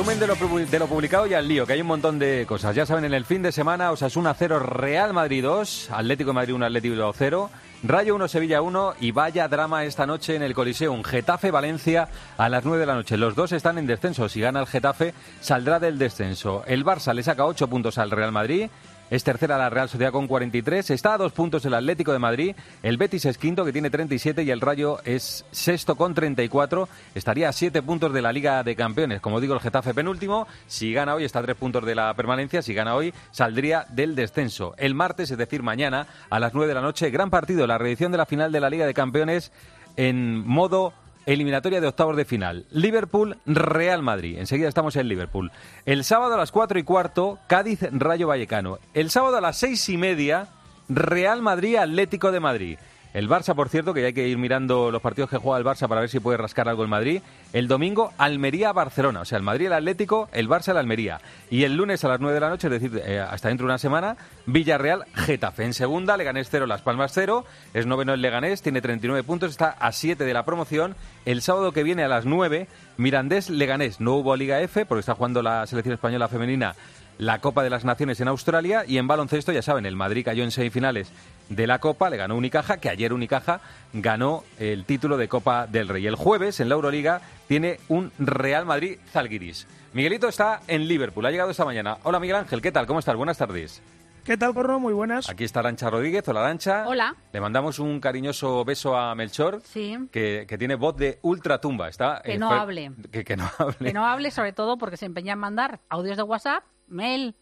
Resumen 0.00 0.18
de 0.18 0.26
lo, 0.26 0.34
de 0.34 0.78
lo 0.78 0.86
publicado 0.86 1.26
y 1.26 1.34
al 1.34 1.46
lío, 1.46 1.66
que 1.66 1.74
hay 1.74 1.82
un 1.82 1.86
montón 1.86 2.18
de 2.18 2.46
cosas. 2.48 2.74
Ya 2.74 2.86
saben, 2.86 3.04
en 3.04 3.12
el 3.12 3.26
fin 3.26 3.42
de 3.42 3.52
semana, 3.52 3.92
Osasuna 3.92 4.32
0, 4.32 4.58
Real 4.60 5.12
Madrid 5.12 5.42
2, 5.42 5.90
Atlético 5.90 6.30
de 6.30 6.34
Madrid 6.36 6.54
1, 6.54 6.64
Atlético 6.64 7.12
0, 7.14 7.50
Rayo 7.82 8.14
1, 8.14 8.28
Sevilla 8.28 8.62
1 8.62 8.94
y 8.98 9.10
vaya 9.10 9.46
drama 9.46 9.84
esta 9.84 10.06
noche 10.06 10.36
en 10.36 10.42
el 10.42 10.54
Coliseum. 10.54 11.02
Getafe, 11.04 11.50
Valencia 11.50 12.08
a 12.38 12.48
las 12.48 12.64
9 12.64 12.80
de 12.80 12.86
la 12.86 12.94
noche. 12.94 13.18
Los 13.18 13.34
dos 13.34 13.52
están 13.52 13.76
en 13.76 13.86
descenso. 13.86 14.30
Si 14.30 14.40
gana 14.40 14.60
el 14.60 14.66
Getafe, 14.66 15.12
saldrá 15.42 15.78
del 15.78 15.98
descenso. 15.98 16.64
El 16.66 16.82
Barça 16.82 17.12
le 17.12 17.22
saca 17.22 17.44
8 17.44 17.68
puntos 17.68 17.98
al 17.98 18.10
Real 18.10 18.32
Madrid. 18.32 18.70
Es 19.10 19.24
tercera 19.24 19.58
la 19.58 19.68
Real 19.70 19.88
Sociedad 19.88 20.12
con 20.12 20.28
43. 20.28 20.88
Está 20.90 21.14
a 21.14 21.18
dos 21.18 21.32
puntos 21.32 21.64
el 21.64 21.74
Atlético 21.74 22.12
de 22.12 22.20
Madrid. 22.20 22.54
El 22.80 22.96
Betis 22.96 23.24
es 23.24 23.38
quinto, 23.38 23.64
que 23.64 23.72
tiene 23.72 23.90
37. 23.90 24.44
Y 24.44 24.50
el 24.52 24.60
Rayo 24.60 24.98
es 25.04 25.44
sexto 25.50 25.96
con 25.96 26.14
34. 26.14 26.88
Estaría 27.16 27.48
a 27.48 27.52
siete 27.52 27.82
puntos 27.82 28.12
de 28.12 28.22
la 28.22 28.32
Liga 28.32 28.62
de 28.62 28.76
Campeones. 28.76 29.20
Como 29.20 29.40
digo, 29.40 29.54
el 29.54 29.60
Getafe 29.60 29.94
penúltimo. 29.94 30.46
Si 30.68 30.92
gana 30.92 31.16
hoy, 31.16 31.24
está 31.24 31.40
a 31.40 31.42
tres 31.42 31.56
puntos 31.56 31.84
de 31.84 31.96
la 31.96 32.14
permanencia. 32.14 32.62
Si 32.62 32.72
gana 32.72 32.94
hoy, 32.94 33.12
saldría 33.32 33.84
del 33.88 34.14
descenso. 34.14 34.74
El 34.78 34.94
martes, 34.94 35.32
es 35.32 35.38
decir, 35.38 35.64
mañana, 35.64 36.06
a 36.30 36.38
las 36.38 36.54
9 36.54 36.68
de 36.68 36.74
la 36.74 36.80
noche, 36.80 37.10
gran 37.10 37.30
partido. 37.30 37.66
La 37.66 37.78
reedición 37.78 38.12
de 38.12 38.18
la 38.18 38.26
final 38.26 38.52
de 38.52 38.60
la 38.60 38.70
Liga 38.70 38.86
de 38.86 38.94
Campeones 38.94 39.50
en 39.96 40.46
modo 40.46 40.92
eliminatoria 41.26 41.80
de 41.80 41.86
octavos 41.88 42.16
de 42.16 42.24
final. 42.24 42.66
Liverpool-Real 42.70 44.02
Madrid. 44.02 44.38
Enseguida 44.38 44.68
estamos 44.68 44.96
en 44.96 45.08
Liverpool. 45.08 45.50
El 45.86 46.04
sábado 46.04 46.34
a 46.34 46.38
las 46.38 46.52
4 46.52 46.78
y 46.78 46.82
cuarto, 46.82 47.38
Cádiz-Rayo 47.46 48.28
Vallecano. 48.28 48.78
El 48.94 49.10
sábado 49.10 49.36
a 49.36 49.40
las 49.40 49.58
seis 49.58 49.88
y 49.88 49.96
media, 49.96 50.48
Real 50.88 51.42
Madrid-Atlético 51.42 52.32
de 52.32 52.40
Madrid. 52.40 52.78
El 53.12 53.28
Barça, 53.28 53.56
por 53.56 53.68
cierto, 53.68 53.92
que 53.92 54.02
ya 54.02 54.08
hay 54.08 54.12
que 54.12 54.28
ir 54.28 54.38
mirando 54.38 54.92
los 54.92 55.02
partidos 55.02 55.30
que 55.30 55.36
juega 55.36 55.58
el 55.58 55.64
Barça 55.64 55.88
para 55.88 56.00
ver 56.00 56.08
si 56.08 56.20
puede 56.20 56.38
rascar 56.38 56.68
algo 56.68 56.84
el 56.84 56.88
Madrid. 56.88 57.22
El 57.52 57.66
domingo, 57.66 58.12
Almería-Barcelona. 58.18 59.22
O 59.22 59.24
sea, 59.24 59.36
el 59.36 59.42
Madrid, 59.42 59.66
el 59.66 59.72
Atlético, 59.72 60.28
el 60.32 60.48
Barça, 60.48 60.70
el 60.70 60.76
Almería. 60.76 61.20
Y 61.50 61.64
el 61.64 61.74
lunes 61.74 62.04
a 62.04 62.08
las 62.08 62.20
9 62.20 62.34
de 62.34 62.40
la 62.40 62.50
noche, 62.50 62.68
es 62.68 62.80
decir, 62.80 63.02
eh, 63.04 63.18
hasta 63.18 63.48
dentro 63.48 63.66
de 63.66 63.72
una 63.72 63.78
semana, 63.78 64.16
Villarreal-Getafe. 64.46 65.64
En 65.64 65.74
segunda, 65.74 66.16
Leganés 66.16 66.48
0, 66.50 66.66
Las 66.66 66.82
Palmas 66.82 67.10
0. 67.12 67.44
Es 67.74 67.84
noveno 67.86 68.14
el 68.14 68.22
Leganés, 68.22 68.62
tiene 68.62 68.80
39 68.80 69.24
puntos, 69.24 69.50
está 69.50 69.70
a 69.70 69.90
7 69.90 70.24
de 70.24 70.32
la 70.32 70.44
promoción. 70.44 70.94
El 71.24 71.42
sábado 71.42 71.72
que 71.72 71.82
viene 71.82 72.04
a 72.04 72.08
las 72.08 72.26
9, 72.26 72.68
Mirandés-Leganés. 72.96 73.98
No 73.98 74.14
hubo 74.14 74.36
Liga 74.36 74.60
F 74.60 74.86
porque 74.86 75.00
está 75.00 75.16
jugando 75.16 75.42
la 75.42 75.66
selección 75.66 75.94
española 75.94 76.28
femenina 76.28 76.76
la 77.18 77.38
Copa 77.38 77.62
de 77.62 77.68
las 77.68 77.84
Naciones 77.84 78.18
en 78.20 78.28
Australia 78.28 78.84
y 78.88 78.96
en 78.96 79.06
baloncesto, 79.06 79.52
ya 79.52 79.60
saben, 79.60 79.84
el 79.84 79.94
Madrid 79.94 80.24
cayó 80.24 80.42
en 80.42 80.50
semifinales 80.50 81.12
de 81.50 81.66
la 81.66 81.78
Copa, 81.80 82.08
le 82.08 82.16
ganó 82.16 82.36
Unicaja, 82.36 82.78
que 82.78 82.88
ayer 82.88 83.12
Unicaja 83.12 83.60
ganó 83.92 84.44
el 84.58 84.84
título 84.86 85.18
de 85.18 85.28
Copa 85.28 85.66
del 85.66 85.88
Rey. 85.88 86.06
El 86.06 86.14
jueves, 86.14 86.60
en 86.60 86.68
la 86.70 86.76
Euroliga, 86.76 87.20
tiene 87.46 87.78
un 87.88 88.10
Real 88.18 88.64
Madrid-Zalgiris. 88.64 89.66
Miguelito 89.92 90.28
está 90.28 90.60
en 90.68 90.86
Liverpool, 90.88 91.26
ha 91.26 91.30
llegado 91.30 91.50
esta 91.50 91.64
mañana. 91.64 91.98
Hola 92.04 92.20
Miguel 92.20 92.36
Ángel, 92.36 92.62
¿qué 92.62 92.72
tal? 92.72 92.86
¿Cómo 92.86 93.00
estás? 93.00 93.16
Buenas 93.16 93.36
tardes. 93.36 93.82
¿Qué 94.24 94.36
tal, 94.36 94.52
Corro? 94.54 94.78
Muy 94.78 94.92
buenas. 94.92 95.28
Aquí 95.30 95.44
está 95.44 95.60
Arancha 95.60 95.88
Rodríguez. 95.90 96.28
Hola, 96.28 96.40
Arancha. 96.44 96.86
Hola. 96.86 97.16
Le 97.32 97.40
mandamos 97.40 97.78
un 97.78 97.98
cariñoso 98.00 98.64
beso 98.66 98.94
a 98.96 99.14
Melchor, 99.14 99.60
Sí. 99.64 99.96
que, 100.12 100.44
que 100.46 100.58
tiene 100.58 100.74
voz 100.76 100.94
de 100.98 101.18
ultratumba. 101.22 101.88
Está, 101.88 102.20
Que 102.24 102.34
eh, 102.34 102.38
no 102.38 102.48
fue- 102.50 102.58
hable. 102.58 102.92
Que, 103.10 103.24
que 103.24 103.36
no 103.36 103.50
hable. 103.58 103.76
Que 103.88 103.92
no 103.94 104.06
hable, 104.06 104.30
sobre 104.30 104.52
todo 104.52 104.76
porque 104.78 104.98
se 104.98 105.06
empeña 105.06 105.32
en 105.32 105.38
mandar 105.40 105.80
audios 105.88 106.16
de 106.18 106.22
WhatsApp, 106.22 106.62
mail. 106.86 107.34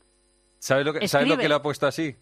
¿Sabes 0.61 0.87
lo 0.87 0.93
que, 0.95 1.07
¿Sabes 1.09 1.29
lo 1.29 1.37
que 1.37 1.49
lo 1.49 1.57
ha 1.57 1.63
puesto 1.63 1.87
así? 1.87 2.17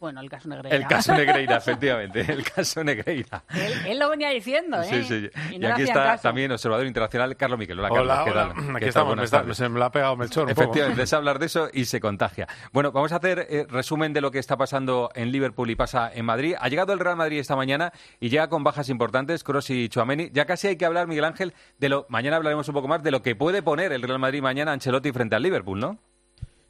Bueno, 0.00 0.20
el 0.20 0.28
caso 0.28 0.48
Negreira. 0.48 0.76
El 0.76 0.86
caso 0.86 1.14
Negreira, 1.16 1.56
efectivamente. 1.56 2.20
El 2.28 2.44
caso 2.44 2.84
Negreira. 2.84 3.44
él, 3.54 3.72
él 3.86 3.98
lo 3.98 4.10
venía 4.10 4.28
diciendo, 4.30 4.82
¿eh? 4.82 4.86
Sí, 4.90 5.02
sí. 5.04 5.30
Y 5.54 5.58
no 5.58 5.68
aquí 5.72 5.82
está 5.84 5.94
caso. 6.04 6.22
también 6.24 6.52
observador 6.52 6.86
internacional 6.86 7.36
Carlos 7.36 7.58
Miquel. 7.58 7.78
Hola, 7.80 7.88
Hola, 7.90 8.14
Carlos. 8.16 8.24
¿qué 8.24 8.30
hola. 8.30 8.42
tal? 8.42 8.50
Aquí 8.50 8.66
¿Qué 8.66 8.72
tal? 8.80 8.88
estamos, 8.88 9.06
Buenas 9.08 9.32
me 9.32 9.52
está- 9.52 9.68
me 9.70 9.78
la 9.78 9.86
ha 9.86 9.92
pegado 9.92 10.16
Melchor. 10.16 10.50
Efectivamente, 10.50 11.02
es 11.02 11.12
hablar 11.14 11.38
de 11.38 11.46
eso 11.46 11.68
y 11.72 11.86
se 11.86 12.00
contagia. 12.00 12.46
Bueno, 12.72 12.92
vamos 12.92 13.12
a 13.12 13.16
hacer 13.16 13.46
eh, 13.48 13.66
resumen 13.68 14.12
de 14.12 14.20
lo 14.20 14.30
que 14.30 14.38
está 14.40 14.56
pasando 14.58 15.10
en 15.14 15.32
Liverpool 15.32 15.70
y 15.70 15.74
pasa 15.76 16.10
en 16.12 16.24
Madrid. 16.26 16.54
Ha 16.60 16.68
llegado 16.68 16.92
el 16.92 16.98
Real 16.98 17.16
Madrid 17.16 17.38
esta 17.38 17.56
mañana 17.56 17.92
y 18.20 18.28
llega 18.28 18.48
con 18.48 18.62
bajas 18.62 18.88
importantes, 18.90 19.42
Kroos 19.44 19.70
y 19.70 19.88
Chouameni. 19.88 20.28
Ya 20.32 20.44
casi 20.44 20.68
hay 20.68 20.76
que 20.76 20.84
hablar, 20.84 21.06
Miguel 21.06 21.24
Ángel, 21.24 21.54
de 21.78 21.88
lo. 21.88 22.04
Mañana 22.10 22.36
hablaremos 22.36 22.68
un 22.68 22.74
poco 22.74 22.88
más 22.88 23.02
de 23.02 23.10
lo 23.10 23.22
que 23.22 23.36
puede 23.36 23.62
poner 23.62 23.92
el 23.92 24.02
Real 24.02 24.18
Madrid 24.18 24.42
mañana 24.42 24.72
Ancelotti 24.72 25.12
frente 25.12 25.34
al 25.36 25.42
Liverpool, 25.42 25.80
¿no? 25.80 25.98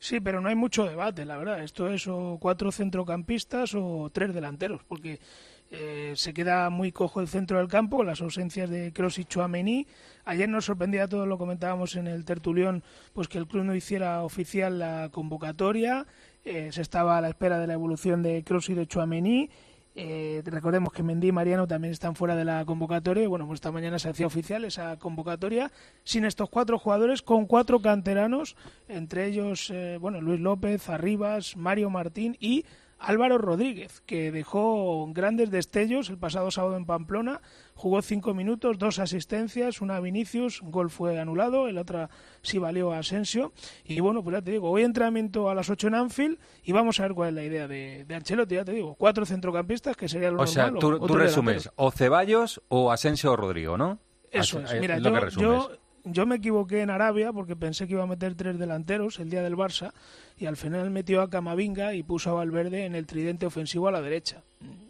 Sí, 0.05 0.21
pero 0.21 0.43
no 0.43 0.51
hay 0.51 0.55
mucho 0.55 0.85
debate, 0.85 1.25
la 1.25 1.39
verdad. 1.39 1.63
Esto 1.63 1.89
es 1.89 2.07
o 2.09 2.37
cuatro 2.39 2.71
centrocampistas 2.71 3.75
o 3.75 4.11
tres 4.13 4.35
delanteros, 4.35 4.83
porque 4.87 5.19
eh, 5.71 6.13
se 6.15 6.35
queda 6.35 6.69
muy 6.69 6.93
cojo 6.93 7.23
el 7.23 7.29
centro 7.29 7.57
del 7.57 7.69
campo 7.69 7.97
con 7.97 8.07
las 8.07 8.21
ausencias 8.21 8.69
de 8.69 8.93
Kroos 8.93 9.19
y 9.19 9.25
Chouameni. 9.25 9.87
Ayer 10.27 10.47
nos 10.47 10.67
sorprendía 10.67 11.09
todos, 11.09 11.27
lo 11.27 11.39
comentábamos 11.39 11.97
en 11.97 12.07
el 12.07 12.27
tertulión, 12.27 12.83
pues 13.15 13.29
que 13.29 13.39
el 13.39 13.47
club 13.47 13.65
no 13.65 13.75
hiciera 13.75 14.23
oficial 14.25 14.79
la 14.79 15.09
convocatoria. 15.11 16.07
Eh, 16.45 16.69
se 16.71 16.83
estaba 16.83 17.17
a 17.17 17.23
la 17.23 17.31
espera 17.31 17.59
de 17.59 17.67
la 17.67 17.73
evolución 17.73 18.23
de 18.23 18.45
Kroos 18.45 18.69
y 18.69 18.75
de 18.75 18.87
Chouameni. 18.87 19.49
Eh, 19.97 20.43
recordemos 20.45 20.93
que 20.93 21.05
Mendy 21.05 21.29
y 21.29 21.33
Mariano 21.33 21.69
también 21.69 21.93
están 21.93 22.17
fuera 22.17 22.35
de 22.35 22.45
la 22.45 22.65
convocatoria. 22.65 23.23
y 23.23 23.27
Bueno, 23.27 23.47
pues 23.47 23.59
esta 23.59 23.71
mañana 23.71 23.99
se 23.99 24.09
hacía 24.09 24.27
oficial 24.27 24.65
esa 24.65 24.99
convocatoria 24.99 25.71
sin 26.03 26.25
estos 26.25 26.51
cuatro 26.51 26.79
jugadores, 26.79 27.23
con 27.23 27.47
cuatro 27.47 27.81
canteranos, 27.81 28.57
entre 28.89 29.27
ellos, 29.27 29.71
eh, 29.71 29.99
bueno, 30.01 30.21
Luis 30.21 30.41
López, 30.41 30.89
Arribas, 30.89 31.57
Mario 31.57 31.91
Martín 31.91 32.37
y 32.41 32.65
Álvaro 33.07 33.39
Rodríguez, 33.39 34.01
que 34.07 34.31
dejó 34.33 35.07
grandes 35.13 35.51
destellos 35.51 36.09
el 36.11 36.19
pasado 36.19 36.51
sábado 36.51 36.77
en 36.77 36.87
Pamplona. 36.87 37.41
Jugó 37.75 38.01
cinco 38.03 38.35
minutos, 38.35 38.79
dos 38.79 38.99
asistencias, 38.99 39.81
una 39.81 39.97
a 39.97 40.01
Vinicius, 40.01 40.63
un 40.63 40.71
gol 40.71 40.91
fue 40.91 41.19
anulado, 41.21 41.67
el 41.69 41.79
otra 41.79 42.09
sí 42.43 42.59
valió 42.59 42.93
a 42.93 42.99
Asensio. 42.99 43.53
Y 43.85 44.01
bueno, 44.01 44.23
pues 44.23 44.37
ya 44.37 44.43
te 44.43 44.53
digo, 44.53 44.71
hoy 44.71 44.83
entrenamiento 44.83 45.49
a 45.51 45.55
las 45.55 45.69
8 45.71 45.89
en 45.89 45.95
Anfield 45.95 46.39
y 46.63 46.73
vamos 46.73 47.01
a 47.01 47.05
ver 47.05 47.15
cuál 47.15 47.29
es 47.31 47.35
la 47.35 47.45
idea 47.45 47.67
de, 47.69 48.05
de 48.07 48.15
Ancelotti, 48.15 48.55
ya 48.55 48.65
te 48.65 48.73
digo, 48.73 48.95
cuatro 48.95 49.27
centrocampistas, 49.27 49.97
que 49.97 50.09
sería 50.09 50.31
lo 50.31 50.41
O 50.41 50.47
sea, 50.47 50.71
tú, 50.73 50.93
o- 50.95 51.07
tú 51.07 51.15
resumes 51.15 51.65
delantero. 51.65 51.75
o 51.77 51.91
Ceballos 51.91 52.63
o 52.69 52.93
Asensio 52.93 53.33
o 53.33 53.37
Rodrigo, 53.37 53.77
¿no? 53.77 53.99
Eso 54.31 54.61
es. 54.61 54.81
Mira, 54.81 54.99
yo, 54.99 55.13
que 55.13 55.21
resumes. 55.21 55.43
yo, 55.49 55.71
yo 56.05 56.27
me 56.27 56.37
equivoqué 56.37 56.83
en 56.83 56.91
Arabia 56.91 57.33
porque 57.33 57.57
pensé 57.57 57.87
que 57.87 57.95
iba 57.95 58.03
a 58.03 58.07
meter 58.07 58.35
tres 58.35 58.59
delanteros 58.59 59.19
el 59.19 59.31
día 59.31 59.43
del 59.43 59.57
Barça 59.57 59.93
y 60.37 60.47
al 60.47 60.57
final 60.57 60.91
metió 60.91 61.23
a 61.23 61.31
Camavinga 61.31 61.95
y 61.95 62.03
puso 62.03 62.31
a 62.31 62.35
Valverde 62.35 62.85
en 62.85 62.95
el 62.95 63.07
tridente 63.07 63.47
ofensivo 63.47 63.89
a 63.89 63.93
la 63.93 64.03
derecha. 64.03 64.43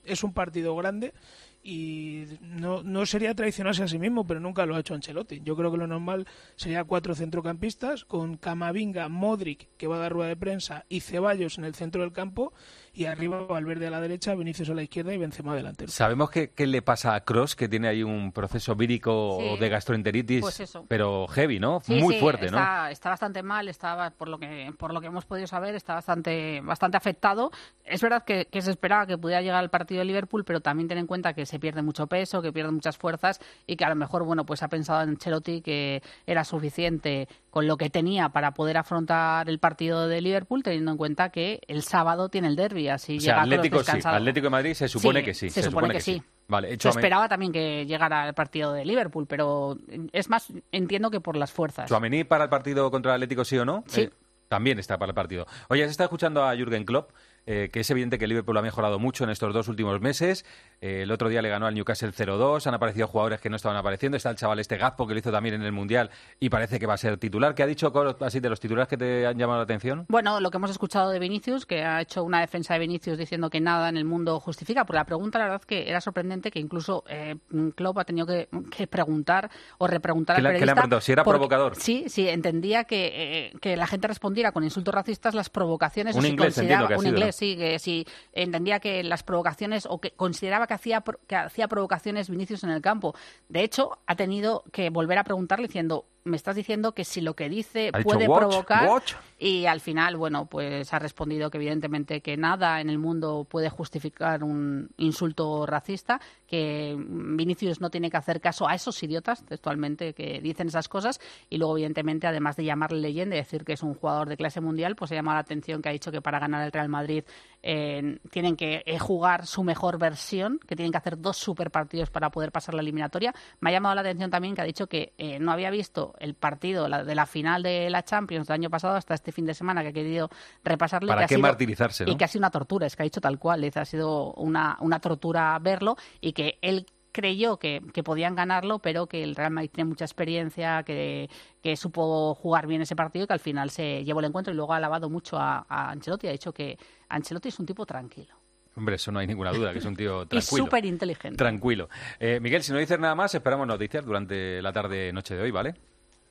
Es 0.04 0.24
un 0.24 0.32
partido 0.32 0.74
grande 0.76 1.14
y 1.62 2.24
no, 2.42 2.82
no 2.82 3.06
sería 3.06 3.34
traicionarse 3.34 3.82
a 3.82 3.88
sí 3.88 3.98
mismo, 3.98 4.26
pero 4.26 4.38
nunca 4.38 4.66
lo 4.66 4.76
ha 4.76 4.80
hecho 4.80 4.92
Ancelotti. 4.92 5.40
Yo 5.42 5.56
creo 5.56 5.72
que 5.72 5.78
lo 5.78 5.86
normal 5.86 6.26
sería 6.56 6.84
cuatro 6.84 7.14
centrocampistas 7.14 8.04
con 8.04 8.36
Camavinga, 8.36 9.08
Modric, 9.08 9.68
que 9.78 9.86
va 9.86 9.96
a 9.96 10.00
dar 10.00 10.12
rueda 10.12 10.28
de 10.28 10.36
prensa, 10.36 10.84
y 10.90 11.00
Ceballos 11.00 11.56
en 11.56 11.64
el 11.64 11.74
centro 11.74 12.02
del 12.02 12.12
campo 12.12 12.52
y 12.94 13.06
arriba 13.06 13.42
Valverde 13.44 13.86
a 13.86 13.90
la 13.90 14.00
derecha, 14.00 14.34
Vinicius 14.34 14.70
a 14.70 14.74
la 14.74 14.82
izquierda 14.82 15.12
y 15.12 15.18
Benzema 15.18 15.54
delantero. 15.54 15.90
Sabemos 15.90 16.30
que, 16.30 16.50
qué 16.50 16.66
le 16.66 16.80
pasa 16.82 17.14
a 17.14 17.20
Cross, 17.24 17.56
que 17.56 17.68
tiene 17.68 17.88
ahí 17.88 18.02
un 18.02 18.32
proceso 18.32 18.74
vírico 18.76 19.38
Sí. 19.40 19.58
de 19.58 19.68
gastroenteritis, 19.68 20.40
Pues 20.40 20.60
eso. 20.60 20.84
pero 20.88 21.26
heavy, 21.28 21.58
¿no? 21.58 21.80
Sí, 21.84 21.94
Muy 21.94 22.14
sí, 22.14 22.20
fuerte, 22.20 22.50
¿no? 22.50 22.58
está, 22.58 22.90
Está 22.90 23.10
bastante 23.10 23.42
mal, 23.42 23.68
está, 23.68 24.10
por 24.16 24.28
lo 24.28 24.38
que 24.38 24.72
por 24.78 24.92
lo 24.94 25.00
que 25.00 25.08
hemos 25.08 25.24
podido 25.26 25.46
saber, 25.46 25.74
está 25.74 25.94
bastante 25.94 26.60
bastante 26.62 26.96
afectado. 26.96 27.50
Es 27.84 28.00
verdad 28.00 28.24
que, 28.24 28.46
que 28.46 28.62
se 28.62 28.70
esperaba 28.70 29.06
que 29.06 29.18
pudiera 29.18 29.42
llegar 29.42 29.58
al 29.58 29.70
partido 29.70 29.98
de 29.98 30.04
Liverpool, 30.04 30.44
pero 30.44 30.60
también 30.60 30.88
ten 30.88 30.98
en 30.98 31.06
cuenta 31.06 31.34
que 31.34 31.46
se 31.46 31.58
pierde 31.58 31.82
mucho 31.82 32.06
peso, 32.06 32.40
que 32.42 32.52
pierde 32.52 32.70
muchas 32.72 32.96
fuerzas 32.96 33.40
y 33.66 33.76
que 33.76 33.84
a 33.84 33.88
lo 33.88 33.96
mejor, 33.96 34.24
bueno, 34.24 34.44
pues 34.46 34.62
ha 34.62 34.68
pensado 34.68 35.02
en 35.02 35.16
Chelotti 35.16 35.60
que 35.62 36.02
era 36.26 36.44
suficiente 36.44 37.28
con 37.54 37.68
lo 37.68 37.76
que 37.76 37.88
tenía 37.88 38.30
para 38.30 38.52
poder 38.52 38.76
afrontar 38.76 39.48
el 39.48 39.60
partido 39.60 40.08
de 40.08 40.20
Liverpool, 40.20 40.64
teniendo 40.64 40.90
en 40.90 40.96
cuenta 40.96 41.28
que 41.30 41.60
el 41.68 41.84
sábado 41.84 42.28
tiene 42.28 42.48
el 42.48 42.56
derby, 42.56 42.88
así 42.88 43.18
O 43.18 43.20
sea, 43.20 43.34
llega 43.34 43.42
Atlético 43.42 43.84
sí. 43.84 43.98
Atlético 44.02 44.46
de 44.46 44.50
Madrid 44.50 44.74
se 44.74 44.88
supone 44.88 45.20
Sí, 45.20 45.24
que 45.24 45.34
sí. 45.34 45.50
se 45.50 45.62
supone 45.62 45.94
que 45.94 46.00
sí. 46.00 46.20
Vale, 46.48 46.76
Se 46.80 46.88
esperaba 46.88 47.28
también 47.28 47.52
que 47.52 47.86
llegara 47.86 48.24
al 48.24 48.34
partido 48.34 48.72
de 48.72 48.84
Liverpool, 48.84 49.28
pero 49.28 49.78
es 50.10 50.28
más, 50.28 50.52
entiendo 50.72 51.12
que 51.12 51.20
por 51.20 51.36
las 51.36 51.52
fuerzas. 51.52 51.88
Chouameni 51.88 52.24
para 52.24 52.42
el 52.42 52.50
partido 52.50 52.90
contra 52.90 53.12
el 53.12 53.22
Atlético, 53.22 53.44
sí 53.44 53.56
o 53.56 53.64
no? 53.64 53.84
Sí. 53.86 54.00
Eh, 54.00 54.10
también 54.48 54.80
está 54.80 54.98
para 54.98 55.10
el 55.10 55.14
partido. 55.14 55.46
Oye, 55.68 55.84
se 55.84 55.92
está 55.92 56.02
escuchando 56.02 56.42
a 56.42 56.56
Jürgen 56.56 56.84
Klopp, 56.84 57.12
eh, 57.46 57.68
que 57.72 57.80
es 57.80 57.90
evidente 57.90 58.18
que 58.18 58.24
el 58.24 58.30
Liverpool 58.30 58.56
ha 58.56 58.62
mejorado 58.62 58.98
mucho 58.98 59.24
en 59.24 59.30
estos 59.30 59.52
dos 59.52 59.68
últimos 59.68 60.00
meses. 60.00 60.44
Eh, 60.80 61.02
el 61.02 61.10
otro 61.10 61.28
día 61.28 61.42
le 61.42 61.48
ganó 61.48 61.66
al 61.66 61.74
Newcastle 61.74 62.10
0-2, 62.12 62.66
han 62.66 62.74
aparecido 62.74 63.06
jugadores 63.06 63.40
que 63.40 63.50
no 63.50 63.56
estaban 63.56 63.76
apareciendo. 63.76 64.16
Está 64.16 64.30
el 64.30 64.36
chaval 64.36 64.58
este 64.58 64.76
Gazpo, 64.76 65.06
que 65.06 65.14
lo 65.14 65.20
hizo 65.20 65.30
también 65.32 65.54
en 65.54 65.62
el 65.62 65.72
Mundial 65.72 66.10
y 66.40 66.48
parece 66.50 66.78
que 66.78 66.86
va 66.86 66.94
a 66.94 66.98
ser 66.98 67.16
titular. 67.18 67.54
¿Qué 67.54 67.62
ha 67.62 67.66
dicho 67.66 67.92
así 68.20 68.40
de 68.40 68.48
los 68.50 68.60
titulares 68.60 68.88
que 68.88 68.96
te 68.96 69.26
han 69.26 69.36
llamado 69.38 69.58
la 69.58 69.64
atención? 69.64 70.06
Bueno, 70.08 70.40
lo 70.40 70.50
que 70.50 70.56
hemos 70.56 70.70
escuchado 70.70 71.10
de 71.10 71.18
Vinicius, 71.18 71.66
que 71.66 71.82
ha 71.84 72.00
hecho 72.00 72.22
una 72.24 72.40
defensa 72.40 72.74
de 72.74 72.80
Vinicius 72.80 73.18
diciendo 73.18 73.50
que 73.50 73.60
nada 73.60 73.88
en 73.88 73.96
el 73.96 74.04
mundo 74.04 74.40
justifica, 74.40 74.84
porque 74.84 74.98
la 74.98 75.04
pregunta, 75.04 75.38
la 75.38 75.44
verdad, 75.46 75.62
que 75.62 75.88
era 75.88 76.00
sorprendente 76.00 76.50
que 76.50 76.58
incluso 76.60 77.04
eh, 77.08 77.36
Klopp 77.74 77.98
ha 77.98 78.04
tenido 78.04 78.26
que, 78.26 78.48
que 78.74 78.86
preguntar 78.86 79.50
o 79.78 79.86
repreguntar 79.86 80.36
¿Qué 80.36 80.46
al 80.46 80.52
le- 80.54 80.58
qué 80.58 80.66
le 80.66 80.72
han 80.72 80.76
periodista. 80.76 81.00
¿Si 81.00 81.12
era 81.12 81.24
porque- 81.24 81.36
provocador? 81.38 81.76
Sí, 81.76 82.04
sí, 82.08 82.28
entendía 82.28 82.84
que, 82.84 83.12
eh, 83.48 83.52
que 83.60 83.76
la 83.76 83.86
gente 83.86 84.08
respondiera 84.08 84.52
con 84.52 84.64
insultos 84.64 84.94
racistas 84.94 85.34
las 85.34 85.50
provocaciones. 85.50 86.14
o 86.14 86.18
Un 86.18 86.24
si 86.24 86.30
inglés, 86.30 86.54
consideraba- 86.54 86.82
entiendo 86.84 86.88
que 86.88 86.94
ha 86.94 86.98
Un 86.98 87.02
sido, 87.04 87.14
inglés, 87.16 87.33
sí, 87.34 87.56
que 87.56 87.78
si 87.78 88.06
entendía 88.32 88.80
que 88.80 89.02
las 89.02 89.22
provocaciones 89.22 89.86
o 89.88 90.00
que 90.00 90.12
consideraba 90.12 90.66
que 90.66 90.74
hacía, 90.74 91.02
que 91.26 91.36
hacía 91.36 91.68
provocaciones 91.68 92.30
Vinicius 92.30 92.64
en 92.64 92.70
el 92.70 92.80
campo. 92.80 93.14
De 93.48 93.62
hecho, 93.62 93.98
ha 94.06 94.16
tenido 94.16 94.64
que 94.72 94.90
volver 94.90 95.18
a 95.18 95.24
preguntarle 95.24 95.66
diciendo, 95.66 96.06
me 96.24 96.36
estás 96.36 96.56
diciendo 96.56 96.92
que 96.92 97.04
si 97.04 97.20
lo 97.20 97.34
que 97.34 97.48
dice 97.48 97.90
puede 98.02 98.26
"Watch, 98.26 98.38
provocar 98.40 98.88
watch". 98.88 99.12
y 99.38 99.66
al 99.66 99.80
final, 99.80 100.16
bueno, 100.16 100.46
pues 100.46 100.92
ha 100.92 100.98
respondido 100.98 101.50
que 101.50 101.58
evidentemente 101.58 102.20
que 102.20 102.36
nada 102.36 102.80
en 102.80 102.88
el 102.88 102.98
mundo 102.98 103.46
puede 103.48 103.68
justificar 103.68 104.42
un 104.42 104.90
insulto 104.96 105.66
racista, 105.66 106.20
que 106.46 106.96
Vinicius 106.98 107.80
no 107.80 107.90
tiene 107.90 108.10
que 108.10 108.16
hacer 108.16 108.40
caso 108.40 108.66
a 108.66 108.74
esos 108.74 109.02
idiotas, 109.02 109.44
textualmente, 109.44 110.14
que 110.14 110.40
dicen 110.40 110.68
esas 110.68 110.88
cosas, 110.88 111.20
y 111.50 111.58
luego, 111.58 111.76
evidentemente, 111.76 112.26
además 112.26 112.56
de 112.56 112.64
llamarle 112.64 113.00
leyenda 113.00 113.36
y 113.36 113.40
decir 113.40 113.64
que 113.64 113.74
es 113.74 113.82
un 113.82 113.94
jugador 113.94 114.28
de 114.28 114.36
clase 114.36 114.60
mundial, 114.60 114.96
pues 114.96 115.12
ha 115.12 115.14
llamado 115.14 115.36
la 115.36 115.40
atención 115.40 115.82
que 115.82 115.88
ha 115.88 115.92
dicho 115.92 116.10
que 116.10 116.22
para 116.22 116.38
ganar 116.38 116.64
el 116.64 116.72
Real 116.72 116.88
Madrid 116.88 117.24
eh, 117.62 118.18
tienen 118.30 118.56
que 118.56 118.82
eh, 118.86 118.98
jugar 118.98 119.46
su 119.46 119.62
mejor 119.62 119.98
versión, 119.98 120.58
que 120.66 120.76
tienen 120.76 120.92
que 120.92 120.98
hacer 120.98 121.18
dos 121.18 121.36
super 121.36 121.70
partidos 121.70 122.10
para 122.10 122.30
poder 122.30 122.52
pasar 122.52 122.74
la 122.74 122.82
eliminatoria. 122.82 123.34
Me 123.60 123.70
ha 123.70 123.72
llamado 123.72 123.94
la 123.94 124.00
atención 124.02 124.30
también 124.30 124.54
que 124.54 124.62
ha 124.62 124.64
dicho 124.64 124.86
que 124.86 125.12
eh, 125.18 125.38
no 125.38 125.52
había 125.52 125.70
visto 125.70 126.13
el 126.20 126.34
partido 126.34 126.88
la- 126.88 127.04
de 127.04 127.14
la 127.14 127.26
final 127.26 127.62
de 127.62 127.90
la 127.90 128.02
Champions 128.04 128.46
del 128.48 128.54
año 128.54 128.70
pasado 128.70 128.96
hasta 128.96 129.14
este 129.14 129.32
fin 129.32 129.46
de 129.46 129.54
semana, 129.54 129.82
que 129.82 129.88
ha 129.88 129.92
querido 129.92 130.28
repasarlo. 130.62 131.06
y 131.06 131.10
¿Para 131.10 131.20
que 131.20 131.24
ha 131.24 131.28
qué 131.28 131.34
sido- 131.36 131.46
martirizarse, 131.48 132.04
no? 132.04 132.12
Y 132.12 132.16
que 132.16 132.24
ha 132.24 132.28
sido 132.28 132.40
una 132.40 132.50
tortura, 132.50 132.86
es 132.86 132.96
que 132.96 133.02
ha 133.02 133.04
dicho 133.04 133.20
tal 133.20 133.38
cual, 133.38 133.60
dice, 133.62 133.80
ha 133.80 133.84
sido 133.84 134.32
una, 134.34 134.76
una 134.80 135.00
tortura 135.00 135.58
verlo 135.60 135.96
y 136.20 136.32
que 136.32 136.58
él 136.62 136.86
creyó 137.12 137.58
que, 137.58 137.80
que 137.92 138.02
podían 138.02 138.34
ganarlo, 138.34 138.80
pero 138.80 139.06
que 139.06 139.22
el 139.22 139.36
Real 139.36 139.52
Madrid 139.52 139.70
tiene 139.72 139.88
mucha 139.88 140.04
experiencia, 140.04 140.82
que, 140.82 141.30
que 141.62 141.76
supo 141.76 142.34
jugar 142.34 142.66
bien 142.66 142.82
ese 142.82 142.96
partido 142.96 143.24
y 143.24 143.26
que 143.28 143.32
al 143.34 143.38
final 143.40 143.70
se 143.70 144.02
llevó 144.04 144.18
el 144.18 144.26
encuentro 144.26 144.52
y 144.52 144.56
luego 144.56 144.72
ha 144.72 144.78
alabado 144.78 145.08
mucho 145.08 145.38
a, 145.38 145.64
a 145.68 145.90
Ancelotti. 145.90 146.26
Ha 146.26 146.32
dicho 146.32 146.52
que 146.52 146.76
Ancelotti 147.08 147.50
es 147.50 147.58
un 147.60 147.66
tipo 147.66 147.86
tranquilo 147.86 148.34
Hombre, 148.76 148.96
eso 148.96 149.12
no 149.12 149.20
hay 149.20 149.28
ninguna 149.28 149.52
duda, 149.52 149.72
que 149.72 149.78
es 149.78 149.84
un 149.84 149.94
tío 149.94 150.22
y 150.24 150.26
tranquilo. 150.26 150.64
súper 150.64 150.84
inteligente. 150.84 151.36
Tranquilo. 151.36 151.88
Eh, 152.18 152.40
Miguel, 152.40 152.64
si 152.64 152.72
no 152.72 152.78
dices 152.78 152.98
nada 152.98 153.14
más, 153.14 153.32
esperamos 153.32 153.68
noticias 153.68 154.04
durante 154.04 154.60
la 154.60 154.72
tarde-noche 154.72 155.36
de 155.36 155.42
hoy, 155.42 155.52
¿vale? 155.52 155.74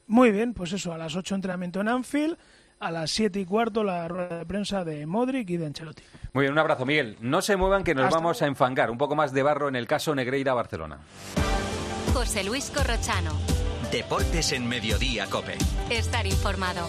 Muy 0.08 0.32
bien, 0.32 0.54
pues 0.54 0.74
eso, 0.74 0.94
a 0.94 0.98
las 0.98 1.16
8 1.16 1.36
entrenamiento 1.36 1.82
en 1.82 1.88
Anfield, 1.88 2.38
a 2.80 2.92
las 2.92 3.12
7 3.12 3.40
y 3.40 3.46
cuarto 3.46 3.84
la 3.84 4.08
rueda 4.08 4.40
de 4.40 4.46
prensa 4.46 4.84
de 4.84 5.06
Modric 5.06 5.50
y 5.50 5.58
de 5.58 5.66
Ancelotti. 5.68 6.04
Muy 6.34 6.44
bien, 6.44 6.54
un 6.54 6.60
abrazo, 6.60 6.86
Miguel. 6.86 7.18
No 7.22 7.42
se 7.42 7.56
muevan 7.56 7.84
que 7.84 7.96
nos 7.96 8.06
Hasta 8.06 8.18
vamos 8.18 8.42
a 8.42 8.48
enfangar 8.48 8.92
un 8.92 8.98
poco 8.98 9.16
más 9.16 9.34
de 9.34 9.44
barro 9.44 9.70
en 9.70 9.76
el 9.76 9.88
caso 9.88 10.14
Negreira-Barcelona. 10.14 11.00
José 12.14 12.44
Luis 12.44 12.70
Corrochano. 12.70 13.32
Deportes 13.92 14.52
en 14.52 14.68
Mediodía, 14.68 15.28
Cope. 15.28 15.58
Estar 15.90 16.26
informado. 16.26 16.88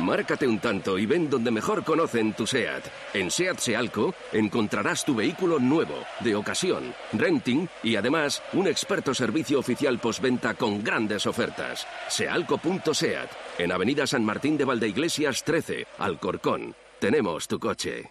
Márcate 0.00 0.46
un 0.46 0.58
tanto 0.58 0.98
y 0.98 1.06
ven 1.06 1.28
donde 1.28 1.50
mejor 1.50 1.84
conocen 1.84 2.32
tu 2.32 2.46
SEAT. 2.46 2.84
En 3.14 3.30
SEAT 3.30 3.58
Sealco 3.58 4.14
encontrarás 4.32 5.04
tu 5.04 5.14
vehículo 5.14 5.58
nuevo, 5.58 5.94
de 6.20 6.34
ocasión, 6.34 6.94
renting 7.12 7.68
y 7.82 7.96
además 7.96 8.42
un 8.52 8.66
experto 8.66 9.14
servicio 9.14 9.58
oficial 9.58 9.98
postventa 9.98 10.54
con 10.54 10.82
grandes 10.82 11.26
ofertas. 11.26 11.86
Sealco.seat, 12.08 13.30
en 13.58 13.72
Avenida 13.72 14.06
San 14.06 14.24
Martín 14.24 14.56
de 14.56 14.64
Valdeiglesias 14.64 15.44
13, 15.44 15.86
Alcorcón. 15.98 16.74
Tenemos 16.98 17.46
tu 17.46 17.58
coche. 17.58 18.10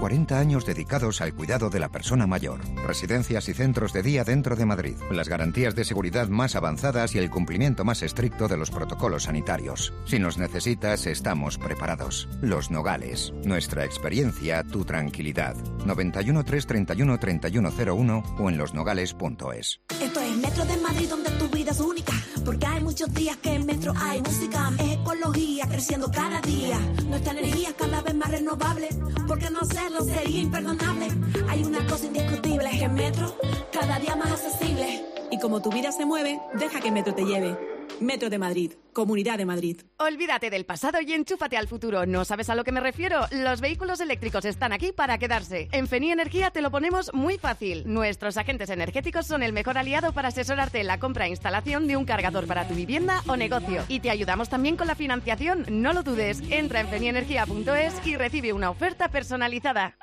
40 0.00 0.38
años 0.38 0.66
dedicados 0.66 1.20
al 1.20 1.34
cuidado 1.34 1.70
de 1.70 1.80
la 1.80 1.88
persona 1.88 2.26
mayor. 2.26 2.60
Residencias 2.86 3.48
y 3.48 3.54
centros 3.54 3.92
de 3.92 4.02
día 4.02 4.24
dentro 4.24 4.56
de 4.56 4.66
Madrid. 4.66 4.96
Las 5.10 5.28
garantías 5.28 5.74
de 5.74 5.84
seguridad 5.84 6.28
más 6.28 6.56
avanzadas 6.56 7.14
y 7.14 7.18
el 7.18 7.30
cumplimiento 7.30 7.84
más 7.84 8.02
estricto 8.02 8.48
de 8.48 8.56
los 8.56 8.70
protocolos 8.70 9.24
sanitarios. 9.24 9.92
Si 10.04 10.18
nos 10.18 10.38
necesitas, 10.38 11.06
estamos 11.06 11.58
preparados. 11.58 12.28
Los 12.40 12.70
Nogales. 12.70 13.32
Nuestra 13.44 13.84
experiencia, 13.84 14.62
tu 14.62 14.84
tranquilidad. 14.84 15.56
91 15.84 16.44
331 16.44 17.18
3101 17.18 18.22
o 18.38 18.50
en 18.50 18.58
losnogales.es. 18.58 19.80
Esto 20.00 20.20
es 20.20 20.36
Metro 20.36 20.64
de 20.64 20.76
Madrid 20.78 21.08
donde 21.08 21.30
tu 21.30 21.48
vida 21.48 21.70
es 21.70 21.80
única. 21.80 22.12
Porque 22.46 22.64
hay 22.64 22.80
muchos 22.80 23.12
días 23.12 23.36
que 23.38 23.54
en 23.54 23.66
Metro 23.66 23.92
hay 24.00 24.22
música. 24.22 24.72
Es 24.78 24.92
ecología 24.92 25.66
creciendo 25.68 26.12
cada 26.12 26.40
día. 26.42 26.78
Nuestra 27.08 27.32
energía 27.32 27.74
cada 27.76 28.00
vez 28.02 28.14
más 28.14 28.30
renovable. 28.30 28.88
Porque 29.26 29.50
no 29.50 29.60
hacerlo 29.60 30.04
sería 30.04 30.42
imperdonable. 30.42 31.08
Hay 31.48 31.64
una 31.64 31.84
cosa 31.88 32.06
indiscutible, 32.06 32.70
es 32.70 32.78
que 32.78 32.88
Metro 32.88 33.36
cada 33.72 33.98
día 33.98 34.14
más 34.14 34.30
accesible. 34.30 35.04
Y 35.32 35.40
como 35.40 35.60
tu 35.60 35.70
vida 35.70 35.90
se 35.90 36.06
mueve, 36.06 36.40
deja 36.54 36.80
que 36.80 36.92
Metro 36.92 37.12
te 37.12 37.24
lleve. 37.24 37.75
Metro 38.00 38.28
de 38.28 38.38
Madrid, 38.38 38.72
Comunidad 38.92 39.38
de 39.38 39.46
Madrid. 39.46 39.80
Olvídate 39.98 40.50
del 40.50 40.66
pasado 40.66 41.00
y 41.00 41.12
enchúfate 41.14 41.56
al 41.56 41.66
futuro. 41.66 42.04
¿No 42.04 42.24
sabes 42.26 42.50
a 42.50 42.54
lo 42.54 42.62
que 42.62 42.72
me 42.72 42.80
refiero? 42.80 43.20
Los 43.30 43.60
vehículos 43.60 44.00
eléctricos 44.00 44.44
están 44.44 44.72
aquí 44.72 44.92
para 44.92 45.18
quedarse. 45.18 45.68
En 45.72 45.86
Feni 45.88 46.10
Energía 46.10 46.50
te 46.50 46.60
lo 46.60 46.70
ponemos 46.70 47.12
muy 47.14 47.38
fácil. 47.38 47.84
Nuestros 47.86 48.36
agentes 48.36 48.68
energéticos 48.68 49.26
son 49.26 49.42
el 49.42 49.54
mejor 49.54 49.78
aliado 49.78 50.12
para 50.12 50.28
asesorarte 50.28 50.80
en 50.80 50.88
la 50.88 50.98
compra 50.98 51.26
e 51.26 51.30
instalación 51.30 51.86
de 51.86 51.96
un 51.96 52.04
cargador 52.04 52.46
para 52.46 52.68
tu 52.68 52.74
vivienda 52.74 53.22
o 53.26 53.36
negocio. 53.36 53.82
Y 53.88 54.00
te 54.00 54.10
ayudamos 54.10 54.50
también 54.50 54.76
con 54.76 54.86
la 54.86 54.94
financiación. 54.94 55.64
No 55.68 55.94
lo 55.94 56.02
dudes. 56.02 56.42
Entra 56.50 56.80
en 56.80 56.88
fenienergia.es 56.88 58.06
y 58.06 58.16
recibe 58.16 58.52
una 58.52 58.70
oferta 58.70 59.08
personalizada. 59.08 59.96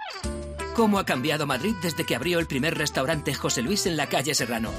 ¿Cómo 0.76 0.98
ha 0.98 1.06
cambiado 1.06 1.46
Madrid 1.46 1.76
desde 1.84 2.06
que 2.06 2.16
abrió 2.16 2.40
el 2.40 2.48
primer 2.48 2.76
restaurante 2.76 3.36
José 3.36 3.62
Luis 3.62 3.86
en 3.86 3.98
la 3.98 4.08
calle 4.08 4.34
Serrano? 4.34 4.72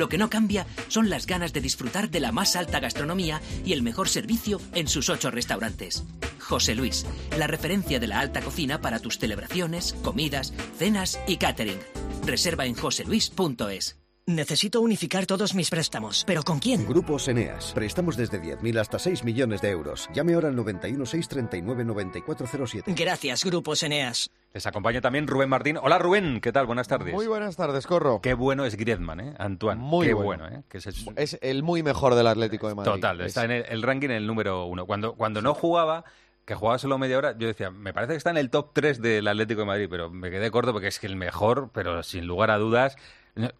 Lo 0.00 0.08
que 0.08 0.16
no 0.16 0.30
cambia 0.30 0.66
son 0.88 1.10
las 1.10 1.26
ganas 1.26 1.52
de 1.52 1.60
disfrutar 1.60 2.08
de 2.08 2.20
la 2.20 2.32
más 2.32 2.56
alta 2.56 2.80
gastronomía 2.80 3.42
y 3.66 3.74
el 3.74 3.82
mejor 3.82 4.08
servicio 4.08 4.58
en 4.72 4.88
sus 4.88 5.10
ocho 5.10 5.30
restaurantes. 5.30 6.04
José 6.38 6.74
Luis, 6.74 7.04
la 7.36 7.46
referencia 7.46 8.00
de 8.00 8.06
la 8.06 8.18
alta 8.18 8.40
cocina 8.40 8.80
para 8.80 9.00
tus 9.00 9.18
celebraciones, 9.18 9.94
comidas, 10.02 10.54
cenas 10.78 11.20
y 11.26 11.36
catering. 11.36 11.80
Reserva 12.24 12.64
en 12.64 12.76
joseluis.es. 12.76 13.99
Necesito 14.30 14.80
unificar 14.80 15.26
todos 15.26 15.54
mis 15.56 15.70
préstamos. 15.70 16.22
¿Pero 16.24 16.44
con 16.44 16.60
quién? 16.60 16.86
Grupos 16.86 17.26
Eneas. 17.26 17.72
Préstamos 17.72 18.16
desde 18.16 18.40
10.000 18.40 18.78
hasta 18.78 18.98
6 19.00 19.24
millones 19.24 19.60
de 19.60 19.70
euros. 19.70 20.08
Llame 20.14 20.34
ahora 20.34 20.48
al 20.48 20.56
91 20.56 21.04
639 21.04 21.84
9407. 21.84 22.94
Gracias, 22.94 23.44
Grupos 23.44 23.82
Eneas. 23.82 24.30
Les 24.52 24.66
acompaña 24.66 25.00
también 25.00 25.26
Rubén 25.26 25.48
Martín. 25.48 25.78
Hola 25.82 25.98
Rubén, 25.98 26.40
¿qué 26.40 26.52
tal? 26.52 26.66
Buenas 26.66 26.86
tardes. 26.86 27.12
Muy 27.12 27.26
buenas 27.26 27.56
tardes, 27.56 27.86
Corro. 27.88 28.20
Qué 28.20 28.34
bueno 28.34 28.64
es 28.64 28.76
Griezmann, 28.76 29.20
¿eh? 29.20 29.34
Antoine. 29.38 29.80
Muy 29.80 30.06
Qué 30.06 30.14
bueno, 30.14 30.46
¿eh? 30.46 30.62
Que 30.68 30.78
es... 30.78 31.38
el 31.40 31.62
muy 31.64 31.82
mejor 31.82 32.14
del 32.14 32.28
Atlético 32.28 32.68
de 32.68 32.76
Madrid. 32.76 32.92
Total, 32.92 33.20
está 33.22 33.44
en 33.44 33.50
el, 33.50 33.82
ranking 33.82 34.10
en 34.10 34.16
el 34.16 34.26
número 34.28 34.66
uno. 34.66 34.86
Cuando, 34.86 35.14
cuando 35.14 35.42
no 35.42 35.54
jugaba 35.54 36.04
que 36.44 36.54
jugaba 36.54 36.78
solo 36.78 36.98
media 36.98 37.18
hora, 37.18 37.36
yo 37.38 37.46
decía, 37.46 37.70
me 37.70 37.92
parece 37.92 38.14
que 38.14 38.16
está 38.16 38.30
en 38.30 38.36
el 38.36 38.50
top 38.50 38.70
3 38.72 39.00
del 39.00 39.28
Atlético 39.28 39.60
de 39.60 39.66
Madrid, 39.66 39.86
pero 39.88 40.10
me 40.10 40.30
quedé 40.30 40.50
corto 40.50 40.72
porque 40.72 40.88
es 40.88 40.98
que 40.98 41.06
el 41.06 41.14
mejor, 41.14 41.70
pero 41.72 42.02
sin 42.02 42.26
lugar 42.26 42.50
a 42.50 42.58
dudas, 42.58 42.96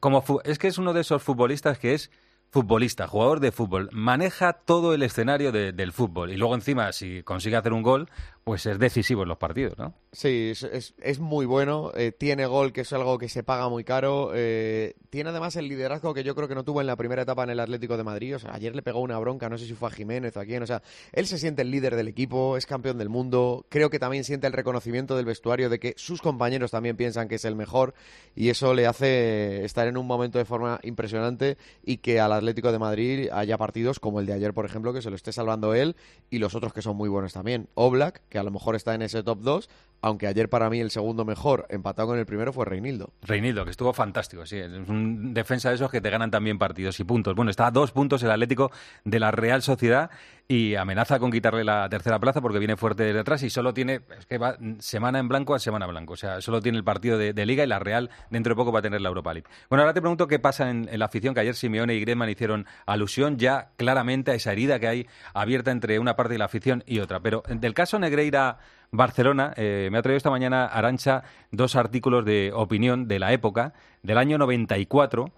como 0.01 0.25
es 0.45 0.59
que 0.59 0.69
es 0.69 0.79
uno 0.79 0.93
de 0.93 1.01
esos 1.03 1.23
futbolistas 1.23 1.79
que 1.79 1.95
es 1.95 2.11
futbolista, 2.51 3.07
jugador 3.07 3.41
de 3.41 3.53
fútbol, 3.53 3.89
maneja 3.93 4.53
todo 4.53 4.93
el 4.93 5.03
escenario 5.03 5.53
del 5.53 5.93
fútbol. 5.93 6.31
Y 6.31 6.37
luego 6.37 6.55
encima 6.55 6.93
si 6.93 7.23
consigue 7.23 7.57
hacer 7.57 7.73
un 7.73 7.83
gol, 7.83 8.09
pues 8.51 8.67
es 8.67 8.81
decisivo 8.81 9.23
en 9.23 9.29
los 9.29 9.39
partidos, 9.39 9.79
¿no? 9.79 9.95
Sí, 10.11 10.51
es, 10.51 10.93
es, 11.01 11.21
muy 11.21 11.47
bueno, 11.47 11.93
eh, 11.95 12.11
tiene 12.11 12.47
gol, 12.47 12.73
que 12.73 12.81
es 12.81 12.93
algo 12.93 13.17
que 13.17 13.29
se 13.29 13.45
paga 13.45 13.69
muy 13.69 13.85
caro, 13.85 14.33
eh, 14.35 14.97
tiene 15.09 15.31
además 15.31 15.55
el 15.55 15.69
liderazgo 15.69 16.13
que 16.15 16.25
yo 16.25 16.35
creo 16.35 16.49
que 16.49 16.57
no 16.57 16.65
tuvo 16.65 16.81
en 16.81 16.89
la 16.89 16.97
primera 16.97 17.23
etapa 17.23 17.45
en 17.45 17.51
el 17.51 17.61
Atlético 17.61 17.97
de 17.97 18.03
Madrid, 18.03 18.35
o 18.35 18.39
sea, 18.41 18.53
ayer 18.53 18.75
le 18.75 18.83
pegó 18.83 18.99
una 18.99 19.17
bronca, 19.21 19.49
no 19.49 19.57
sé 19.57 19.67
si 19.67 19.75
fue 19.75 19.87
a 19.89 19.93
Jiménez 19.93 20.37
o 20.37 20.41
a 20.41 20.45
quién, 20.45 20.65
o 20.65 20.67
sea, 20.67 20.83
él 21.13 21.29
se 21.29 21.39
siente 21.39 21.63
el 21.63 21.71
líder 21.71 21.95
del 21.95 22.09
equipo, 22.09 22.57
es 22.57 22.67
campeón 22.67 22.99
del 22.99 23.09
mundo, 23.09 23.67
creo 23.69 23.89
que 23.89 24.01
también 24.01 24.25
siente 24.25 24.49
el 24.49 24.53
reconocimiento 24.53 25.15
del 25.15 25.27
vestuario 25.27 25.71
de 25.71 25.79
que 25.79 25.95
sus 25.97 26.21
compañeros 26.21 26.73
también 26.73 26.97
piensan 26.97 27.29
que 27.29 27.37
es 27.37 27.45
el 27.45 27.55
mejor 27.55 27.95
y 28.35 28.49
eso 28.49 28.75
le 28.75 28.89
hace 28.89 29.65
estar 29.65 29.87
en 29.87 29.97
un 29.97 30.09
momento 30.09 30.39
de 30.39 30.45
forma 30.45 30.81
impresionante 30.83 31.57
y 31.85 31.99
que 31.99 32.19
al 32.19 32.33
Atlético 32.33 32.73
de 32.73 32.81
Madrid 32.81 33.29
haya 33.31 33.57
partidos 33.57 34.01
como 34.01 34.19
el 34.19 34.27
de 34.27 34.33
ayer, 34.33 34.53
por 34.55 34.67
ejemplo, 34.67 34.93
que 34.93 35.03
se 35.03 35.11
lo 35.11 35.15
esté 35.15 35.31
salvando 35.31 35.73
él 35.73 35.95
y 36.31 36.39
los 36.39 36.57
otros 36.57 36.73
que 36.73 36.83
son 36.83 36.97
muy 36.97 37.09
buenos 37.09 37.33
también. 37.33 37.69
Oblak, 37.75 38.23
que 38.29 38.40
a 38.41 38.45
lo 38.45 38.51
mejor 38.51 38.75
está 38.75 38.95
en 38.95 39.03
ese 39.03 39.23
top 39.23 39.41
2, 39.41 39.69
aunque 40.03 40.27
ayer 40.27 40.49
para 40.49 40.71
mí 40.71 40.81
el 40.81 40.91
segundo 40.91 41.25
mejor, 41.25 41.67
empatado 41.69 42.09
con 42.09 42.19
el 42.19 42.27
primero, 42.27 42.53
fue 42.53 42.65
Reinildo. 42.65 43.13
Reinildo, 43.23 43.65
que 43.65 43.71
estuvo 43.71 43.93
fantástico, 43.93 44.47
sí. 44.47 44.59
Es 44.59 44.89
un 44.89 45.35
defensa 45.35 45.69
de 45.69 45.77
esos 45.77 45.91
que 45.91 46.01
te 46.01 46.11
ganan 46.11 46.31
también 46.31 46.59
partidos 46.59 46.99
y 47.01 47.05
puntos. 47.05 47.35
Bueno, 47.35 47.51
está 47.51 47.67
a 47.67 47.71
dos 47.71 47.93
puntos 47.93 48.23
el 48.23 48.31
Atlético 48.31 48.71
de 49.05 49.21
la 49.21 49.31
Real 49.31 49.63
Sociedad 49.63 50.11
y 50.51 50.75
amenaza 50.75 51.21
con 51.21 51.31
quitarle 51.31 51.63
la 51.63 51.89
tercera 51.89 52.19
plaza 52.19 52.41
porque 52.41 52.59
viene 52.59 52.77
fuerte 52.77 53.13
de 53.13 53.21
atrás 53.21 53.41
y 53.45 53.51
solo 53.51 53.73
tiene, 53.73 54.01
es 54.19 54.27
que 54.27 54.37
va 54.37 54.57
semana 54.81 55.21
en 55.21 55.29
blanco 55.29 55.55
a 55.55 55.61
semana 55.61 55.87
blanco. 55.87 56.15
O 56.15 56.17
sea, 56.17 56.41
solo 56.41 56.61
tiene 56.61 56.77
el 56.77 56.83
partido 56.83 57.19
de, 57.19 57.47
Liga 57.47 57.63
y 57.63 57.69
la 57.69 57.79
Real 57.79 58.11
dentro 58.31 58.55
de 58.55 58.57
poco 58.57 58.73
va 58.73 58.81
a 58.81 58.83
tener 58.83 59.01
la 59.01 59.09
Europa 59.11 59.33
League. 59.33 59.49
Bueno, 59.69 59.83
ahora 59.83 59.95
te 59.95 60.01
pregunto 60.01 60.27
qué 60.27 60.41
pasa 60.41 60.69
en, 60.69 60.89
la 60.93 61.05
afición, 61.05 61.35
que 61.35 61.41
ayer 61.41 61.55
Simeone 61.55 61.95
y 61.95 62.01
Griezmann 62.01 62.29
hicieron 62.29 62.67
alusión 62.85 63.39
ya 63.39 63.71
claramente 63.77 64.33
a 64.33 64.35
esa 64.35 64.51
herida 64.51 64.81
que 64.81 64.89
hay 64.89 65.07
abierta 65.35 65.71
entre 65.71 66.01
una 66.01 66.17
parte 66.17 66.33
de 66.33 66.39
la 66.39 66.47
afición 66.47 66.83
y 66.85 66.99
otra. 66.99 67.21
Pero 67.21 67.45
del 67.49 67.75
caso 67.75 68.01
Negreira 68.01 68.59
Barcelona, 68.93 69.53
eh, 69.57 69.89
me 69.93 69.99
ha 69.99 70.03
traído 70.03 70.17
esta 70.17 70.31
mañana 70.31 70.67
Arancha 70.67 71.23
dos 71.53 71.77
artículos 71.77 72.25
de 72.25 72.53
opinión 72.55 73.07
de 73.07 73.19
la 73.19 73.33
época, 73.33 73.73
del 74.03 74.19
año 74.19 74.37
94, 74.39 75.31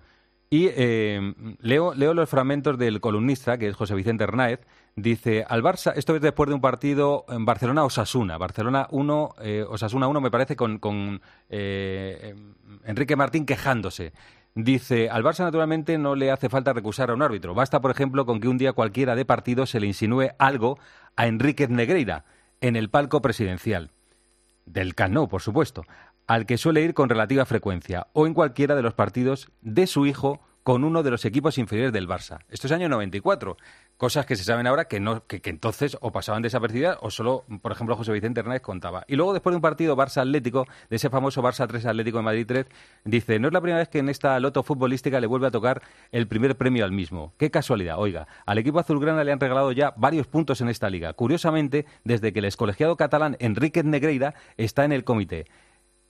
y 0.49 0.69
eh, 0.75 1.35
leo, 1.61 1.95
leo 1.95 2.15
los 2.15 2.29
fragmentos 2.29 2.79
del 2.79 3.01
columnista, 3.01 3.59
que 3.59 3.69
es 3.69 3.77
José 3.77 3.95
Vicente 3.95 4.25
Hernáez, 4.25 4.61
dice, 4.97 5.45
al 5.49 5.63
Barça, 5.63 5.93
esto 5.97 6.15
es 6.15 6.23
después 6.23 6.49
de 6.49 6.55
un 6.55 6.61
partido 6.61 7.25
en 7.29 7.45
Barcelona-Osasuna, 7.45 8.37
Barcelona 8.37 8.87
1, 8.91 9.35
eh, 9.41 9.65
Osasuna 9.69 10.09
1 10.09 10.21
me 10.21 10.31
parece 10.31 10.57
con, 10.57 10.79
con 10.79 11.21
Enrique 11.49 13.17
Martín 13.17 13.47
quejándose. 13.47 14.13
Dice, 14.55 15.09
al 15.09 15.25
Barça 15.25 15.45
naturalmente 15.45 15.97
no 15.97 16.15
le 16.15 16.31
hace 16.31 16.51
falta 16.51 16.75
recusar 16.75 17.11
a 17.11 17.15
un 17.15 17.23
árbitro. 17.23 17.55
Basta, 17.55 17.81
por 17.81 17.91
ejemplo, 17.91 18.27
con 18.27 18.39
que 18.39 18.49
un 18.49 18.59
día 18.59 18.75
cualquiera 18.75 19.15
de 19.15 19.25
partido 19.25 19.65
se 19.65 19.81
le 19.81 19.87
insinúe 19.87 20.29
algo 20.39 20.79
a 21.17 21.27
Enríquez 21.27 21.71
Negreira 21.71 22.27
en 22.63 22.77
el 22.77 22.89
palco 22.89 23.21
presidencial, 23.21 23.91
del 24.65 24.95
Camp 24.95 25.29
por 25.29 25.43
supuesto, 25.43 25.85
al 26.27 26.47
que 26.47 26.57
suele 26.57 26.81
ir 26.81 26.95
con 26.95 27.09
relativa 27.09 27.45
frecuencia, 27.45 28.07
o 28.15 28.27
en 28.27 28.33
cualquiera 28.33 28.75
de 28.75 28.83
los 28.83 28.95
partidos 28.95 29.51
de 29.61 29.87
su 29.87 30.07
hijo 30.07 30.41
con 30.63 30.85
uno 30.85 31.03
de 31.03 31.11
los 31.11 31.25
equipos 31.25 31.59
inferiores 31.59 31.93
del 31.93 32.09
Barça. 32.09 32.39
Esto 32.49 32.67
es 32.67 32.73
año 32.73 32.89
94. 32.89 33.57
Cosas 33.97 34.27
que 34.27 34.37
se 34.37 34.43
saben 34.43 34.67
ahora 34.67 34.87
que, 34.87 35.01
no, 35.01 35.27
que, 35.27 35.41
entonces 35.45 35.97
o 36.01 36.11
pasaban 36.11 36.43
desapercibidas 36.43 36.99
o 37.03 37.11
solo, 37.11 37.45
por 37.61 37.71
ejemplo, 37.73 37.95
José 37.97 38.13
Vicente 38.13 38.41
Hernández 38.41 38.63
contaba. 38.63 39.05
Y 39.07 39.15
luego, 39.17 39.33
después 39.33 39.53
de 39.53 39.57
un 39.57 39.63
partido 39.63 39.97
Barça-Atlético, 39.97 40.67
de 40.91 40.97
ese 40.97 41.09
famoso 41.09 41.43
Barça 41.43 41.69
3 41.69 41.87
Atlético 41.87 42.19
de 42.19 42.25
Madrid 42.25 42.47
3, 42.47 42.67
dice, 43.05 43.39
no 43.39 43.49
es 43.49 43.55
la 43.55 43.61
primera 43.61 43.79
vez 43.79 43.89
que 43.89 43.99
en 43.99 44.09
esta 44.09 44.39
loto 44.41 44.63
futbolística 44.63 45.21
le 45.21 45.27
vuelve 45.27 45.47
a 45.47 45.51
tocar 45.51 45.83
el 46.11 46.27
primer 46.27 46.57
premio 46.57 46.85
al 46.85 46.93
mismo. 46.93 47.33
Qué 47.39 47.51
casualidad. 47.51 47.99
Oiga, 47.99 48.27
al 48.45 48.59
equipo 48.59 48.81
azulgrana 48.81 49.23
le 49.23 49.33
han 49.33 49.41
regalado 49.41 49.71
ya 49.73 49.95
varios 49.97 50.27
puntos 50.27 50.61
en 50.61 50.69
esta 50.69 50.91
liga. 50.91 51.13
Curiosamente, 51.13 51.87
desde 52.03 52.33
que 52.33 52.41
el 52.41 52.47
excolegiado 52.47 52.97
catalán 52.97 53.37
Enrique 53.39 53.83
Negreira 53.85 54.35
está 54.57 54.85
en 54.85 54.93
el 54.93 55.05
comité. 55.05 55.47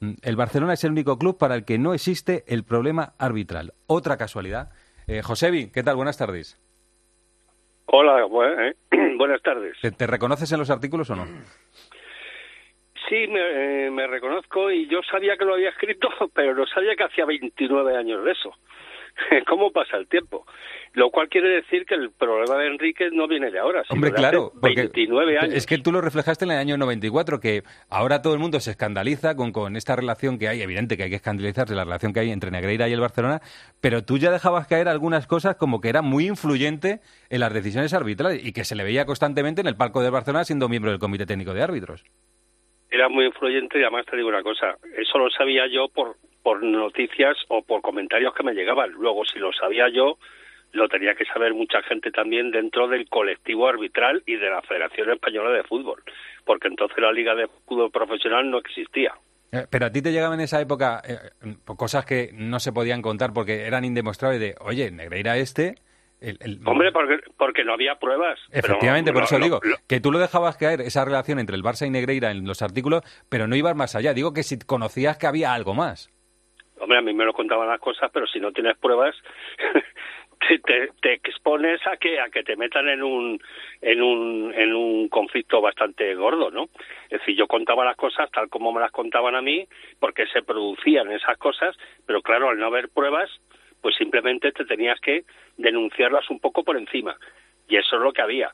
Mm, 0.02 0.14
el 0.22 0.36
Barcelona 0.36 0.72
es 0.74 0.82
el 0.82 0.90
único 0.90 1.16
club 1.16 1.38
para 1.38 1.54
el 1.54 1.64
que 1.64 1.78
no 1.78 1.94
existe 1.94 2.42
el 2.48 2.64
problema 2.64 3.14
arbitral. 3.18 3.72
Otra 3.86 4.16
casualidad. 4.16 4.70
Eh, 5.06 5.22
Josebi, 5.22 5.70
¿qué 5.70 5.84
tal? 5.84 5.94
Buenas 5.96 6.18
tardes. 6.18 6.60
Hola, 7.86 8.18
eh, 8.20 8.74
buenas 9.16 9.40
tardes. 9.42 9.76
¿Te, 9.96 10.06
reconoces 10.06 10.50
en 10.50 10.58
los 10.58 10.70
artículos 10.70 11.08
o 11.10 11.16
no? 11.16 11.24
Sí, 13.08 13.26
me, 13.28 13.90
me, 13.90 14.06
reconozco 14.08 14.70
y 14.70 14.88
yo 14.88 15.02
sabía 15.08 15.36
que 15.36 15.44
lo 15.44 15.54
había 15.54 15.68
escrito, 15.68 16.08
pero 16.34 16.54
no 16.54 16.66
sabía 16.66 16.96
que 16.96 17.04
hacía 17.04 17.24
29 17.24 17.96
años 17.96 18.24
de 18.24 18.32
eso. 18.32 18.52
cómo 19.48 19.70
pasa 19.70 19.96
el 19.96 20.08
tiempo. 20.08 20.46
Lo 20.94 21.10
cual 21.10 21.28
quiere 21.28 21.48
decir 21.48 21.86
que 21.86 21.94
el 21.94 22.10
problema 22.10 22.56
de 22.58 22.66
Enrique 22.66 23.08
no 23.12 23.26
viene 23.26 23.50
de 23.50 23.58
ahora, 23.58 23.82
sino 23.84 23.94
Hombre, 23.94 24.10
de 24.10 24.16
claro, 24.16 24.48
hace 24.48 24.60
porque 24.60 24.82
29 24.82 25.38
años. 25.38 25.54
es 25.54 25.66
que 25.66 25.78
tú 25.78 25.90
lo 25.90 26.00
reflejaste 26.00 26.44
en 26.44 26.50
el 26.50 26.58
año 26.58 26.76
94, 26.76 27.40
que 27.40 27.62
ahora 27.88 28.20
todo 28.20 28.34
el 28.34 28.40
mundo 28.40 28.60
se 28.60 28.72
escandaliza 28.72 29.34
con, 29.34 29.52
con 29.52 29.76
esta 29.76 29.96
relación 29.96 30.38
que 30.38 30.48
hay, 30.48 30.60
evidente 30.60 30.96
que 30.96 31.04
hay 31.04 31.10
que 31.10 31.16
escandalizarse, 31.16 31.74
la 31.74 31.84
relación 31.84 32.12
que 32.12 32.20
hay 32.20 32.30
entre 32.30 32.50
Negreira 32.50 32.88
y 32.88 32.92
el 32.92 33.00
Barcelona, 33.00 33.40
pero 33.80 34.04
tú 34.04 34.18
ya 34.18 34.30
dejabas 34.30 34.66
caer 34.66 34.88
algunas 34.88 35.26
cosas 35.26 35.56
como 35.56 35.80
que 35.80 35.88
era 35.88 36.02
muy 36.02 36.26
influyente 36.26 37.00
en 37.30 37.40
las 37.40 37.52
decisiones 37.54 37.94
arbitrales 37.94 38.44
y 38.44 38.52
que 38.52 38.64
se 38.64 38.74
le 38.74 38.84
veía 38.84 39.06
constantemente 39.06 39.62
en 39.62 39.68
el 39.68 39.76
palco 39.76 40.02
del 40.02 40.10
Barcelona 40.10 40.44
siendo 40.44 40.68
miembro 40.68 40.90
del 40.90 41.00
Comité 41.00 41.24
Técnico 41.24 41.54
de 41.54 41.62
Árbitros. 41.62 42.04
Era 42.92 43.08
muy 43.08 43.24
influyente 43.24 43.78
y 43.78 43.82
además 43.82 44.04
te 44.04 44.16
digo 44.18 44.28
una 44.28 44.42
cosa, 44.42 44.76
eso 44.98 45.16
lo 45.16 45.30
sabía 45.30 45.66
yo 45.66 45.88
por, 45.88 46.16
por 46.42 46.62
noticias 46.62 47.38
o 47.48 47.62
por 47.62 47.80
comentarios 47.80 48.34
que 48.34 48.42
me 48.42 48.52
llegaban. 48.52 48.90
Luego, 48.90 49.24
si 49.24 49.38
lo 49.38 49.50
sabía 49.54 49.88
yo, 49.88 50.18
lo 50.72 50.88
tenía 50.88 51.14
que 51.14 51.24
saber 51.24 51.54
mucha 51.54 51.82
gente 51.84 52.10
también 52.10 52.50
dentro 52.50 52.88
del 52.88 53.08
colectivo 53.08 53.66
arbitral 53.66 54.22
y 54.26 54.36
de 54.36 54.50
la 54.50 54.60
Federación 54.60 55.10
Española 55.10 55.50
de 55.50 55.62
Fútbol, 55.62 56.02
porque 56.44 56.68
entonces 56.68 56.98
la 56.98 57.12
Liga 57.12 57.34
de 57.34 57.48
Fútbol 57.66 57.90
Profesional 57.90 58.50
no 58.50 58.58
existía. 58.58 59.14
Eh, 59.52 59.64
Pero 59.70 59.86
a 59.86 59.90
ti 59.90 60.02
te 60.02 60.12
llegaban 60.12 60.38
en 60.38 60.44
esa 60.44 60.60
época 60.60 61.00
eh, 61.08 61.56
cosas 61.64 62.04
que 62.04 62.28
no 62.34 62.60
se 62.60 62.72
podían 62.72 63.00
contar 63.00 63.32
porque 63.32 63.62
eran 63.62 63.86
indemostrables 63.86 64.38
de, 64.38 64.54
oye, 64.60 64.90
Negreira 64.90 65.38
este... 65.38 65.76
el- 66.22 66.38
el- 66.40 66.60
Hombre, 66.66 66.92
porque, 66.92 67.18
porque 67.36 67.64
no 67.64 67.72
había 67.74 67.96
pruebas. 67.96 68.38
Pero 68.50 68.66
Efectivamente, 68.66 69.12
por 69.12 69.24
eso 69.24 69.38
lo- 69.38 69.44
digo 69.44 69.60
lo- 69.62 69.76
que 69.88 70.00
tú 70.00 70.10
lo 70.12 70.18
dejabas 70.18 70.56
caer, 70.56 70.80
esa 70.80 71.04
relación 71.04 71.38
entre 71.38 71.56
el 71.56 71.62
Barça 71.62 71.86
y 71.86 71.90
Negreira 71.90 72.30
en 72.30 72.46
los 72.46 72.62
artículos, 72.62 73.02
pero 73.28 73.46
no 73.46 73.56
ibas 73.56 73.76
más 73.76 73.94
allá. 73.96 74.14
Digo 74.14 74.32
que 74.32 74.42
si 74.42 74.58
conocías 74.58 75.18
que 75.18 75.26
había 75.26 75.52
algo 75.52 75.74
más. 75.74 76.10
Hombre, 76.78 76.98
a 76.98 77.02
mí 77.02 77.12
me 77.14 77.24
lo 77.24 77.32
contaban 77.32 77.68
las 77.68 77.78
cosas, 77.80 78.10
pero 78.12 78.26
si 78.26 78.40
no 78.40 78.50
tienes 78.52 78.76
pruebas, 78.78 79.14
te, 80.48 80.58
te, 80.58 80.88
te 81.00 81.12
expones 81.14 81.80
a 81.86 81.96
que 81.96 82.18
a 82.18 82.28
que 82.28 82.42
te 82.42 82.56
metan 82.56 82.88
en 82.88 83.02
un 83.02 83.40
en 83.80 84.02
un 84.02 84.52
en 84.54 84.74
un 84.74 85.08
conflicto 85.08 85.60
bastante 85.60 86.14
gordo, 86.16 86.50
¿no? 86.50 86.64
Es 87.08 87.20
decir, 87.20 87.36
yo 87.36 87.46
contaba 87.46 87.84
las 87.84 87.96
cosas 87.96 88.28
tal 88.32 88.48
como 88.48 88.72
me 88.72 88.80
las 88.80 88.90
contaban 88.90 89.36
a 89.36 89.42
mí, 89.42 89.66
porque 90.00 90.26
se 90.32 90.42
producían 90.42 91.12
esas 91.12 91.38
cosas, 91.38 91.76
pero 92.06 92.20
claro, 92.22 92.48
al 92.48 92.58
no 92.58 92.66
haber 92.66 92.88
pruebas, 92.88 93.30
pues 93.82 93.96
simplemente 93.96 94.52
te 94.52 94.64
tenías 94.64 94.98
que 95.00 95.24
denunciarlas 95.58 96.30
un 96.30 96.40
poco 96.40 96.64
por 96.64 96.78
encima. 96.78 97.16
Y 97.68 97.76
eso 97.76 97.96
es 97.96 98.02
lo 98.02 98.12
que 98.12 98.22
había. 98.22 98.50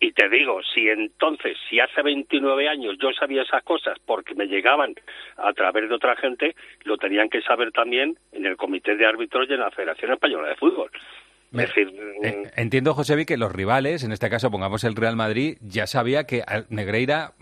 Y 0.00 0.12
te 0.12 0.28
digo, 0.28 0.60
si 0.62 0.88
entonces, 0.88 1.56
si 1.68 1.80
hace 1.80 2.02
29 2.02 2.68
años 2.68 2.96
yo 3.00 3.12
sabía 3.12 3.42
esas 3.42 3.62
cosas 3.62 3.98
porque 4.04 4.34
me 4.34 4.46
llegaban 4.46 4.94
a 5.36 5.52
través 5.52 5.88
de 5.88 5.94
otra 5.94 6.16
gente, 6.16 6.54
lo 6.82 6.98
tenían 6.98 7.30
que 7.30 7.40
saber 7.42 7.72
también 7.72 8.18
en 8.32 8.44
el 8.44 8.56
Comité 8.56 8.96
de 8.96 9.06
Árbitros 9.06 9.48
y 9.48 9.54
en 9.54 9.60
la 9.60 9.70
Federación 9.70 10.12
Española 10.12 10.48
de 10.48 10.56
Fútbol. 10.56 10.90
Me- 11.54 11.62
Es 11.64 11.68
decir, 11.74 11.88
Eh, 12.22 12.42
entiendo, 12.56 12.94
Josevi, 12.94 13.26
que 13.26 13.36
los 13.36 13.52
rivales, 13.52 14.02
en 14.02 14.10
este 14.12 14.30
caso 14.30 14.50
pongamos 14.50 14.82
el 14.84 14.96
Real 14.96 15.14
Madrid, 15.14 15.58
ya 15.60 15.86
sabía 15.86 16.24
que 16.24 16.42
Negreira 16.70 17.32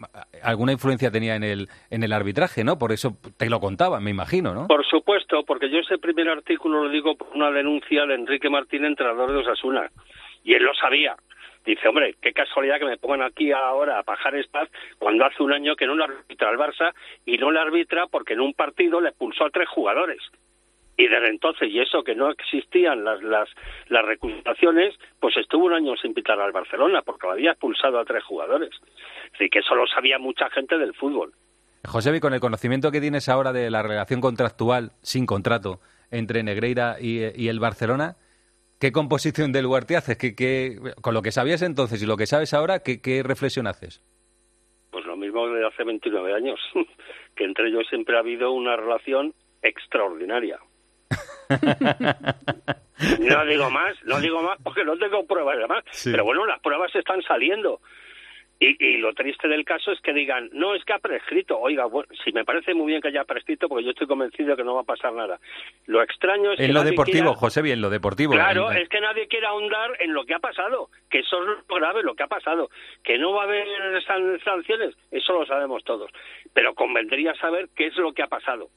alguna 0.43 0.73
influencia 0.73 1.11
tenía 1.13 1.37
en 1.37 1.45
el, 1.45 1.69
en 1.91 2.03
el 2.03 2.13
arbitraje, 2.13 2.65
¿no? 2.65 2.79
Por 2.79 2.91
eso 2.91 3.17
te 3.37 3.49
lo 3.49 3.61
contaban, 3.61 4.03
me 4.03 4.11
imagino, 4.11 4.55
¿no? 4.55 4.67
Por 4.67 4.85
supuesto, 4.87 5.45
porque 5.45 5.71
yo 5.71 5.79
ese 5.79 5.99
primer 5.99 6.29
artículo 6.29 6.83
lo 6.85 6.91
digo 6.91 7.17
por 7.17 7.29
una 7.35 7.51
denuncia 7.53 8.05
de 8.07 8.15
Enrique 8.15 8.51
Martín, 8.51 8.85
entrenador 8.85 9.31
de 9.31 9.39
Osasuna, 9.39 9.89
y 10.43 10.55
él 10.55 10.65
lo 10.65 10.75
sabía. 10.75 11.15
Dice, 11.65 11.87
hombre, 11.87 12.17
qué 12.21 12.33
casualidad 12.33 12.81
que 12.81 12.87
me 12.87 12.97
pongan 12.99 13.23
aquí 13.23 13.53
ahora 13.53 14.01
a 14.01 14.03
pajar 14.03 14.35
Spaz 14.43 14.69
cuando 14.99 15.25
hace 15.25 15.45
un 15.45 15.53
año 15.53 15.77
que 15.77 15.87
no 15.87 15.95
le 15.95 16.03
arbitra 16.05 16.49
al 16.49 16.59
Barça 16.59 16.93
y 17.25 17.39
no 17.39 17.53
le 17.53 17.61
arbitra 17.61 18.09
porque 18.09 18.33
en 18.33 18.41
un 18.41 18.53
partido 18.53 19.01
le 19.01 19.11
expulsó 19.11 19.45
a 19.45 19.51
tres 19.51 19.69
jugadores. 19.69 20.19
Y 20.97 21.09
desde 21.09 21.28
entonces, 21.30 21.68
y 21.70 21.80
eso 21.80 22.03
que 22.05 22.14
no 22.14 22.30
existían 22.30 23.03
las, 23.05 23.22
las, 23.22 23.49
las 23.88 24.05
recusaciones, 24.05 24.95
pues 25.20 25.36
estuvo 25.38 25.64
un 25.66 25.72
año 25.72 25.97
sin 25.97 26.12
pitar 26.12 26.38
al 26.38 26.53
Barcelona 26.53 27.01
porque 27.03 27.26
lo 27.26 27.32
había 27.32 27.53
expulsado 27.53 27.99
a 27.99 28.05
tres 28.05 28.22
jugadores. 28.24 28.70
Así 29.34 29.49
que 29.49 29.61
eso 29.61 29.74
lo 29.74 29.86
sabía 29.86 30.18
mucha 30.18 30.51
gente 30.51 30.76
del 30.76 30.95
fútbol. 30.95 31.32
Josevi, 31.84 32.20
con 32.20 32.34
el 32.34 32.40
conocimiento 32.40 32.93
que 32.93 33.01
tienes 33.01 33.28
ahora 33.28 33.53
de 33.53 33.70
la 33.70 33.82
relación 33.82 34.20
contractual 34.20 34.93
sin 35.03 35.24
contrato 35.26 35.80
entre 36.11 36.43
Negreira 36.43 36.97
y, 37.01 37.20
y 37.34 37.49
el 37.49 37.59
Barcelona, 37.59 38.16
¿qué 38.78 38.93
composición 38.93 39.51
del 39.51 39.64
lugar 39.64 39.86
te 39.86 39.97
haces? 39.97 40.18
¿Qué, 40.18 40.36
qué- 40.36 40.78
con 41.01 41.14
lo 41.14 41.22
que 41.22 41.32
sabías 41.32 41.62
entonces 41.62 42.03
y 42.03 42.07
lo 42.07 42.16
que 42.18 42.26
sabes 42.26 42.53
ahora, 42.55 42.80
¿qué, 42.80 43.01
qué 43.01 43.22
reflexión 43.22 43.66
haces? 43.66 44.05
Pues 44.90 45.07
lo 45.07 45.16
mismo 45.16 45.49
de 45.49 45.66
hace 45.66 45.82
29 45.84 46.34
años, 46.34 46.61
que 47.34 47.45
entre 47.45 47.68
ellos 47.68 47.86
siempre 47.88 48.14
ha 48.16 48.20
habido 48.20 48.53
una 48.53 48.76
relación 48.76 49.32
extraordinaria. 49.62 50.59
No 53.19 53.45
digo 53.47 53.69
más, 53.71 53.97
no 54.05 54.21
digo 54.21 54.43
más 54.43 54.59
porque 54.63 54.85
no 54.85 54.97
tengo 54.97 55.27
pruebas 55.27 55.59
de 55.59 55.67
más, 55.67 55.83
Sí. 55.91 56.11
pero 56.13 56.25
bueno, 56.25 56.47
las 56.47 56.61
pruebas 56.61 56.95
están 56.95 57.21
saliendo. 57.23 57.81
Y, 58.61 58.77
y 58.79 58.99
lo 58.99 59.13
triste 59.13 59.49
del 59.49 59.65
caso 59.65 59.91
es 59.91 60.01
que 60.03 60.13
digan, 60.13 60.49
no, 60.53 60.77
es 60.77 60.85
que 60.85 60.93
ha 60.93 61.01
prescrito. 61.01 61.59
Oiga, 61.59 61.87
bueno, 61.87 62.09
si 62.25 62.31
me 62.31 62.45
parece 62.45 62.75
muy 62.75 62.87
bien 62.87 63.01
que 63.03 63.09
haya 63.09 63.25
prescrito, 63.25 63.69
porque 63.69 63.83
yo 63.85 63.91
estoy 63.91 64.07
convencido 64.07 64.51
de 64.51 64.57
que 64.57 64.63
no 64.63 64.77
va 64.77 64.83
a 64.83 64.85
pasar 64.85 65.13
nada. 65.15 65.41
Lo 65.87 66.01
extraño 66.01 66.53
es 66.53 66.59
que 66.59 66.67
En 66.67 66.75
lo 66.75 66.85
deportivo, 66.85 67.25
quiera- 67.25 67.35
Josevi, 67.41 67.73
en 67.73 67.81
lo 67.81 67.91
deportivo. 67.91 68.35
Claro, 68.35 68.71
es 68.71 68.89
que 68.89 69.01
nadie 69.01 69.27
quiere 69.27 69.47
ahondar 69.49 69.91
en 69.99 70.15
lo 70.15 70.25
que 70.25 70.35
ha 70.35 70.39
pasado, 70.39 70.91
que 71.11 71.19
eso 71.21 71.41
es 71.43 71.49
lo 71.69 71.75
grave, 71.75 72.05
lo 72.05 72.15
que 72.15 72.23
ha 72.23 72.29
pasado. 72.29 72.69
Que 73.03 73.19
no 73.19 73.33
va 73.33 73.43
a 73.43 73.45
haber 73.47 73.67
san- 74.07 74.39
sanciones, 74.45 74.95
eso 75.11 75.33
lo 75.33 75.45
sabemos 75.45 75.83
todos. 75.83 76.09
Pero 76.55 76.73
convendría 76.75 77.35
saber 77.35 77.69
qué 77.75 77.89
es 77.89 77.97
lo 77.97 78.13
que 78.13 78.23
ha 78.23 78.29
pasado. 78.29 78.69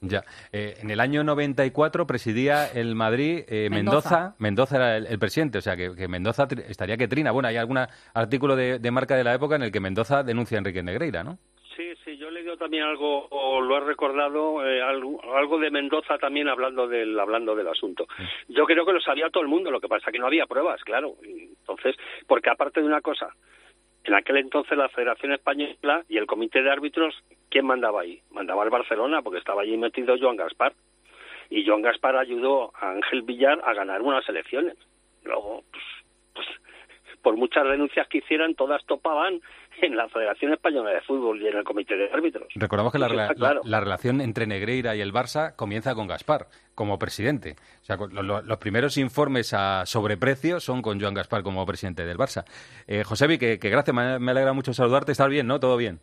Ya. 0.00 0.22
Eh, 0.52 0.74
en 0.80 0.90
el 0.90 1.00
año 1.00 1.24
94 1.24 2.06
presidía 2.06 2.66
el 2.68 2.94
Madrid 2.94 3.42
eh, 3.48 3.68
Mendoza. 3.70 4.10
Mendoza. 4.10 4.34
Mendoza 4.38 4.76
era 4.76 4.96
el, 4.96 5.06
el 5.06 5.18
presidente, 5.18 5.58
o 5.58 5.60
sea 5.60 5.76
que, 5.76 5.94
que 5.96 6.06
Mendoza 6.08 6.46
tri- 6.46 6.64
estaría 6.68 6.96
que 6.96 7.08
trina. 7.08 7.32
Bueno, 7.32 7.48
hay 7.48 7.56
algún 7.56 7.78
artículo 8.14 8.54
de, 8.54 8.78
de 8.78 8.90
marca 8.90 9.16
de 9.16 9.24
la 9.24 9.34
época 9.34 9.56
en 9.56 9.62
el 9.62 9.72
que 9.72 9.80
Mendoza 9.80 10.22
denuncia 10.22 10.56
a 10.56 10.60
Enrique 10.60 10.82
Negreira, 10.82 11.24
¿no? 11.24 11.38
Sí, 11.76 11.92
sí, 12.04 12.16
yo 12.16 12.28
he 12.28 12.32
leído 12.32 12.56
también 12.56 12.82
algo, 12.84 13.26
o 13.30 13.60
lo 13.60 13.76
he 13.76 13.80
recordado, 13.80 14.64
eh, 14.66 14.82
algo, 14.82 15.20
algo 15.36 15.58
de 15.58 15.70
Mendoza 15.70 16.18
también 16.18 16.48
hablando 16.48 16.88
del, 16.88 17.18
hablando 17.18 17.54
del 17.54 17.68
asunto. 17.68 18.06
Yo 18.48 18.64
creo 18.66 18.84
que 18.84 18.92
lo 18.92 19.00
sabía 19.00 19.30
todo 19.30 19.42
el 19.44 19.48
mundo, 19.48 19.70
lo 19.70 19.80
que 19.80 19.86
pasa 19.88 20.10
que 20.10 20.18
no 20.18 20.26
había 20.26 20.46
pruebas, 20.46 20.82
claro. 20.82 21.14
Entonces, 21.24 21.94
porque 22.26 22.50
aparte 22.50 22.80
de 22.80 22.86
una 22.86 23.00
cosa, 23.00 23.28
en 24.08 24.14
aquel 24.14 24.38
entonces 24.38 24.76
la 24.76 24.88
Federación 24.88 25.32
Española 25.32 26.04
y 26.08 26.16
el 26.16 26.26
Comité 26.26 26.62
de 26.62 26.70
Árbitros, 26.70 27.14
¿quién 27.50 27.66
mandaba 27.66 28.00
ahí? 28.00 28.20
Mandaba 28.30 28.64
el 28.64 28.70
Barcelona, 28.70 29.22
porque 29.22 29.38
estaba 29.38 29.62
allí 29.62 29.76
metido 29.76 30.16
Joan 30.18 30.36
Gaspar. 30.36 30.72
Y 31.50 31.66
Joan 31.66 31.82
Gaspar 31.82 32.16
ayudó 32.16 32.72
a 32.74 32.90
Ángel 32.90 33.22
Villar 33.22 33.60
a 33.64 33.74
ganar 33.74 34.02
unas 34.02 34.28
elecciones. 34.28 34.76
Luego, 35.24 35.62
pues, 35.70 35.84
pues, 36.34 36.46
por 37.22 37.36
muchas 37.36 37.64
denuncias 37.64 38.06
que 38.08 38.18
hicieran, 38.18 38.54
todas 38.54 38.84
topaban 38.86 39.40
en 39.82 39.96
la 39.96 40.08
Federación 40.08 40.52
Española 40.52 40.90
de 40.90 41.00
Fútbol 41.02 41.40
y 41.42 41.46
en 41.48 41.56
el 41.56 41.64
Comité 41.64 41.96
de 41.96 42.10
Árbitros. 42.12 42.48
Recordamos 42.54 42.92
que 42.92 42.98
la, 42.98 43.08
claro. 43.34 43.60
la- 43.64 43.70
la 43.70 43.80
relación 43.80 44.20
entre 44.20 44.46
Negreira 44.46 44.96
y 44.96 45.00
el 45.00 45.12
Barça 45.12 45.54
comienza 45.56 45.94
con 45.94 46.06
Gaspar 46.08 46.46
como 46.74 46.98
presidente. 46.98 47.56
O 47.82 47.84
sea, 47.84 47.96
lo- 47.96 48.22
lo- 48.22 48.42
los 48.42 48.58
primeros 48.58 48.96
informes 48.98 49.52
a 49.54 49.84
sobreprecio 49.86 50.60
son 50.60 50.82
con 50.82 51.00
Joan 51.00 51.14
Gaspar 51.14 51.42
como 51.42 51.64
presidente 51.66 52.04
del 52.04 52.16
Barça. 52.18 52.44
Eh, 52.86 53.02
que, 53.38 53.58
que 53.58 53.68
gracias, 53.70 53.94
me, 53.94 54.18
me 54.18 54.30
alegra 54.32 54.52
mucho 54.52 54.72
saludarte. 54.72 55.12
¿Estás 55.12 55.28
bien, 55.28 55.46
no? 55.46 55.60
¿Todo 55.60 55.76
bien? 55.76 56.00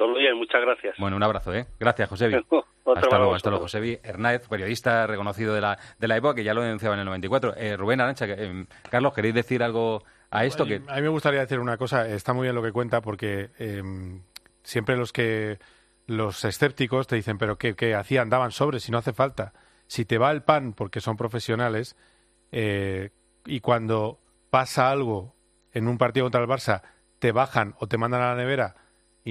Todo 0.00 0.14
bien, 0.14 0.34
muchas 0.34 0.62
gracias. 0.62 0.96
Bueno, 0.98 1.18
un 1.18 1.22
abrazo, 1.22 1.52
¿eh? 1.52 1.66
Gracias, 1.78 2.08
Josevi. 2.08 2.34
Otro 2.84 3.02
hasta 3.02 3.18
luego, 3.18 3.34
hasta 3.34 3.50
luego. 3.50 3.64
Josevi 3.64 3.98
Hernández, 4.02 4.48
periodista 4.48 5.06
reconocido 5.06 5.54
de 5.54 5.60
la, 5.60 5.78
de 5.98 6.08
la 6.08 6.16
época, 6.16 6.36
que 6.36 6.42
ya 6.42 6.54
lo 6.54 6.62
denunciaba 6.62 6.94
en 6.94 7.00
el 7.00 7.04
94. 7.04 7.54
Eh, 7.58 7.76
Rubén 7.76 8.00
Arancha, 8.00 8.26
que, 8.26 8.32
eh, 8.38 8.64
Carlos, 8.90 9.12
¿queréis 9.12 9.34
decir 9.34 9.62
algo 9.62 10.02
a 10.30 10.46
esto? 10.46 10.64
que 10.64 10.80
A 10.88 10.96
mí 10.96 11.02
me 11.02 11.08
gustaría 11.08 11.40
decir 11.40 11.58
una 11.58 11.76
cosa, 11.76 12.08
está 12.08 12.32
muy 12.32 12.44
bien 12.44 12.54
lo 12.54 12.62
que 12.62 12.72
cuenta 12.72 13.02
porque 13.02 13.50
eh, 13.58 13.82
siempre 14.62 14.96
los 14.96 15.12
que 15.12 15.58
los 16.06 16.46
escépticos 16.46 17.06
te 17.06 17.16
dicen, 17.16 17.36
pero 17.36 17.58
¿qué, 17.58 17.76
qué 17.76 17.94
hacían? 17.94 18.30
Daban 18.30 18.52
sobres 18.52 18.84
si 18.84 18.90
no 18.90 18.96
hace 18.96 19.12
falta. 19.12 19.52
Si 19.86 20.06
te 20.06 20.16
va 20.16 20.30
el 20.30 20.42
pan 20.42 20.72
porque 20.72 21.02
son 21.02 21.18
profesionales 21.18 21.94
eh, 22.52 23.10
y 23.44 23.60
cuando 23.60 24.18
pasa 24.48 24.90
algo 24.90 25.34
en 25.72 25.88
un 25.88 25.98
partido 25.98 26.24
contra 26.24 26.40
el 26.40 26.48
Barça 26.48 26.80
te 27.18 27.32
bajan 27.32 27.74
o 27.80 27.86
te 27.86 27.98
mandan 27.98 28.22
a 28.22 28.30
la 28.30 28.36
nevera 28.36 28.76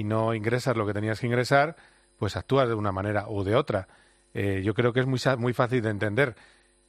y 0.00 0.04
no 0.04 0.34
ingresas 0.34 0.76
lo 0.76 0.86
que 0.86 0.92
tenías 0.94 1.20
que 1.20 1.26
ingresar, 1.26 1.76
pues 2.16 2.36
actúas 2.36 2.68
de 2.68 2.74
una 2.74 2.92
manera 2.92 3.26
o 3.28 3.44
de 3.44 3.54
otra. 3.54 3.88
Eh, 4.34 4.62
yo 4.64 4.74
creo 4.74 4.92
que 4.92 5.00
es 5.00 5.06
muy, 5.06 5.18
sa- 5.18 5.36
muy 5.36 5.52
fácil 5.52 5.82
de 5.82 5.90
entender. 5.90 6.34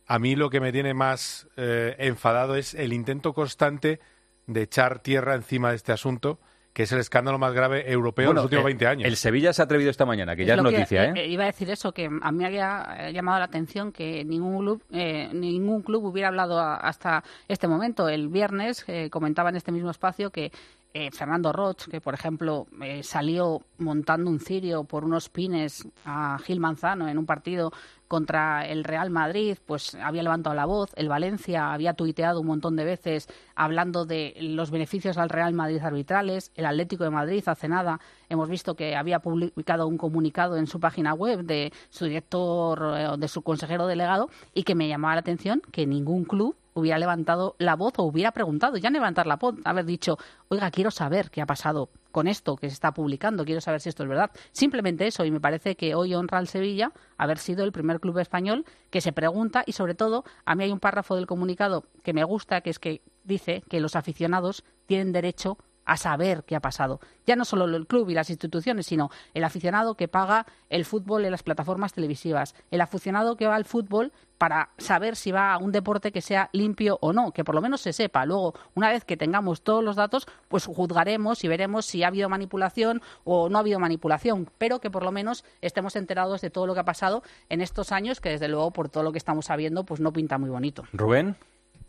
A 0.07 0.19
mí 0.19 0.35
lo 0.35 0.49
que 0.49 0.59
me 0.59 0.71
tiene 0.71 0.93
más 0.93 1.47
eh, 1.57 1.95
enfadado 1.99 2.55
es 2.55 2.73
el 2.73 2.91
intento 2.93 3.33
constante 3.33 3.99
de 4.47 4.63
echar 4.63 4.99
tierra 4.99 5.35
encima 5.35 5.69
de 5.69 5.75
este 5.77 5.91
asunto, 5.93 6.39
que 6.73 6.83
es 6.83 6.91
el 6.91 6.99
escándalo 6.99 7.37
más 7.37 7.53
grave 7.53 7.91
europeo 7.91 8.23
de 8.23 8.27
Bueno, 8.27 8.41
los 8.41 8.45
últimos 8.45 8.63
eh, 8.63 8.65
20 8.67 8.87
años. 8.87 9.07
El 9.07 9.15
Sevilla 9.17 9.51
se 9.53 9.61
ha 9.61 9.65
atrevido 9.65 9.89
esta 9.91 10.05
mañana, 10.05 10.35
que 10.35 10.45
ya 10.45 10.55
es 10.55 10.63
noticia, 10.63 11.05
¿eh? 11.05 11.13
eh, 11.15 11.27
Iba 11.27 11.43
a 11.43 11.47
decir 11.47 11.69
eso, 11.69 11.91
que 11.93 12.05
a 12.05 12.31
mí 12.31 12.37
me 12.37 12.45
había 12.45 12.87
eh, 13.09 13.13
llamado 13.13 13.39
la 13.39 13.45
atención 13.45 13.91
que 13.91 14.23
ningún 14.25 14.59
club, 14.59 14.83
eh, 14.91 15.29
ningún 15.33 15.81
club 15.81 16.05
hubiera 16.05 16.29
hablado 16.29 16.59
a- 16.59 16.75
hasta 16.75 17.23
este 17.47 17.67
momento. 17.67 18.07
El 18.09 18.27
viernes 18.29 18.83
eh, 18.87 19.09
comentaba 19.09 19.49
en 19.49 19.57
este 19.57 19.71
mismo 19.71 19.91
espacio 19.91 20.29
que 20.31 20.51
eh, 20.93 21.11
Fernando 21.11 21.51
Roch, 21.51 21.87
que 21.89 22.01
por 22.01 22.13
ejemplo 22.13 22.67
eh, 22.81 23.03
salió 23.03 23.61
montando 23.77 24.29
un 24.29 24.39
cirio 24.39 24.83
por 24.83 25.03
unos 25.05 25.29
pines 25.29 25.87
a 26.05 26.37
Gil 26.39 26.59
Manzano 26.59 27.07
en 27.07 27.17
un 27.17 27.25
partido 27.25 27.71
contra 28.11 28.67
el 28.67 28.83
Real 28.83 29.09
Madrid, 29.09 29.57
pues 29.65 29.95
había 29.95 30.21
levantado 30.21 30.53
la 30.53 30.65
voz. 30.65 30.91
El 30.97 31.07
Valencia 31.07 31.71
había 31.71 31.93
tuiteado 31.93 32.41
un 32.41 32.47
montón 32.47 32.75
de 32.75 32.83
veces 32.83 33.29
hablando 33.55 34.03
de 34.03 34.35
los 34.41 34.69
beneficios 34.69 35.17
al 35.17 35.29
Real 35.29 35.53
Madrid 35.53 35.79
arbitrales. 35.81 36.51
El 36.55 36.65
Atlético 36.65 37.05
de 37.05 37.09
Madrid 37.09 37.41
hace 37.45 37.69
nada 37.69 38.01
hemos 38.27 38.49
visto 38.49 38.75
que 38.75 38.97
había 38.97 39.19
publicado 39.19 39.87
un 39.87 39.97
comunicado 39.97 40.57
en 40.57 40.67
su 40.67 40.77
página 40.81 41.13
web 41.13 41.45
de 41.45 41.71
su 41.89 42.03
director, 42.03 42.95
eh, 42.97 43.07
de 43.17 43.27
su 43.29 43.43
consejero 43.43 43.87
delegado, 43.87 44.29
y 44.53 44.63
que 44.63 44.75
me 44.75 44.89
llamaba 44.89 45.15
la 45.15 45.21
atención 45.21 45.61
que 45.71 45.87
ningún 45.87 46.25
club 46.25 46.57
hubiera 46.73 46.99
levantado 46.99 47.55
la 47.59 47.77
voz 47.77 47.93
o 47.95 48.03
hubiera 48.03 48.33
preguntado, 48.33 48.75
ya 48.75 48.89
levantar 48.89 49.25
la 49.25 49.37
voz, 49.37 49.55
haber 49.63 49.85
dicho, 49.85 50.17
oiga, 50.49 50.69
quiero 50.69 50.91
saber 50.91 51.29
qué 51.31 51.41
ha 51.41 51.45
pasado 51.45 51.87
con 52.11 52.27
esto 52.27 52.55
que 52.55 52.69
se 52.69 52.73
está 52.73 52.93
publicando, 52.93 53.45
quiero 53.45 53.61
saber 53.61 53.81
si 53.81 53.89
esto 53.89 54.03
es 54.03 54.09
verdad. 54.09 54.31
Simplemente 54.51 55.07
eso, 55.07 55.25
y 55.25 55.31
me 55.31 55.39
parece 55.39 55.75
que 55.75 55.95
hoy 55.95 56.13
honra 56.13 56.37
al 56.37 56.47
Sevilla 56.47 56.91
haber 57.17 57.37
sido 57.37 57.63
el 57.63 57.71
primer 57.71 57.99
club 57.99 58.17
español 58.19 58.65
que 58.89 59.01
se 59.01 59.13
pregunta 59.13 59.63
y 59.65 59.73
sobre 59.73 59.95
todo, 59.95 60.23
a 60.45 60.55
mí 60.55 60.63
hay 60.63 60.71
un 60.71 60.79
párrafo 60.79 61.15
del 61.15 61.27
comunicado 61.27 61.85
que 62.03 62.13
me 62.13 62.23
gusta, 62.23 62.61
que 62.61 62.69
es 62.69 62.79
que 62.79 63.01
dice 63.23 63.63
que 63.69 63.79
los 63.79 63.95
aficionados 63.95 64.63
tienen 64.85 65.11
derecho 65.11 65.57
saber 65.97 66.43
qué 66.43 66.55
ha 66.55 66.59
pasado. 66.59 66.99
Ya 67.25 67.35
no 67.35 67.45
solo 67.45 67.65
el 67.65 67.87
club 67.87 68.09
y 68.09 68.13
las 68.13 68.29
instituciones, 68.29 68.85
sino 68.85 69.09
el 69.33 69.43
aficionado 69.43 69.95
que 69.95 70.07
paga 70.07 70.45
el 70.69 70.85
fútbol 70.85 71.25
en 71.25 71.31
las 71.31 71.43
plataformas 71.43 71.93
televisivas, 71.93 72.55
el 72.71 72.81
aficionado 72.81 73.35
que 73.35 73.47
va 73.47 73.55
al 73.55 73.65
fútbol 73.65 74.11
para 74.37 74.69
saber 74.79 75.15
si 75.15 75.31
va 75.31 75.53
a 75.53 75.57
un 75.59 75.71
deporte 75.71 76.11
que 76.11 76.21
sea 76.21 76.49
limpio 76.51 76.97
o 77.01 77.13
no, 77.13 77.31
que 77.31 77.43
por 77.43 77.53
lo 77.53 77.61
menos 77.61 77.81
se 77.81 77.93
sepa. 77.93 78.25
Luego, 78.25 78.55
una 78.73 78.89
vez 78.89 79.05
que 79.05 79.15
tengamos 79.15 79.61
todos 79.61 79.83
los 79.83 79.95
datos, 79.95 80.25
pues 80.47 80.65
juzgaremos 80.65 81.43
y 81.43 81.47
veremos 81.47 81.85
si 81.85 82.01
ha 82.01 82.07
habido 82.07 82.27
manipulación 82.27 83.03
o 83.23 83.49
no 83.49 83.59
ha 83.59 83.61
habido 83.61 83.79
manipulación, 83.79 84.49
pero 84.57 84.79
que 84.79 84.89
por 84.89 85.03
lo 85.03 85.11
menos 85.11 85.45
estemos 85.61 85.95
enterados 85.95 86.41
de 86.41 86.49
todo 86.49 86.65
lo 86.65 86.73
que 86.73 86.79
ha 86.79 86.85
pasado 86.85 87.21
en 87.49 87.61
estos 87.61 87.91
años, 87.91 88.19
que 88.19 88.29
desde 88.29 88.47
luego, 88.47 88.71
por 88.71 88.89
todo 88.89 89.03
lo 89.03 89.11
que 89.11 89.19
estamos 89.19 89.45
sabiendo, 89.45 89.83
pues 89.83 89.99
no 89.99 90.11
pinta 90.11 90.39
muy 90.39 90.49
bonito. 90.49 90.85
Rubén. 90.91 91.35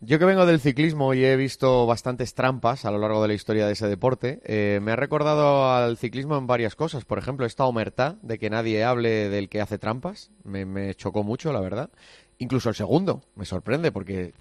Yo 0.04 0.18
que 0.18 0.24
vengo 0.24 0.46
del 0.46 0.58
ciclismo 0.58 1.14
y 1.14 1.24
he 1.24 1.36
visto 1.36 1.86
bastantes 1.86 2.34
trampas 2.34 2.84
a 2.84 2.90
lo 2.90 2.98
largo 2.98 3.22
de 3.22 3.28
la 3.28 3.34
historia 3.34 3.66
de 3.66 3.74
ese 3.74 3.86
deporte, 3.86 4.40
eh, 4.42 4.80
me 4.82 4.90
ha 4.90 4.96
recordado 4.96 5.70
al 5.70 5.96
ciclismo 5.96 6.36
en 6.36 6.48
varias 6.48 6.74
cosas. 6.74 7.04
Por 7.04 7.18
ejemplo, 7.18 7.46
esta 7.46 7.66
omertá 7.66 8.18
de 8.20 8.36
que 8.36 8.50
nadie 8.50 8.82
hable 8.82 9.28
del 9.28 9.48
que 9.48 9.60
hace 9.60 9.78
trampas, 9.78 10.32
me, 10.42 10.92
chocó 10.96 11.22
mucho, 11.22 11.52
la 11.52 11.60
verdad. 11.60 11.88
Incluso 12.38 12.68
el 12.68 12.74
segundo, 12.74 13.22
me 13.36 13.44
sorprende 13.44 13.92
porque 13.92 14.34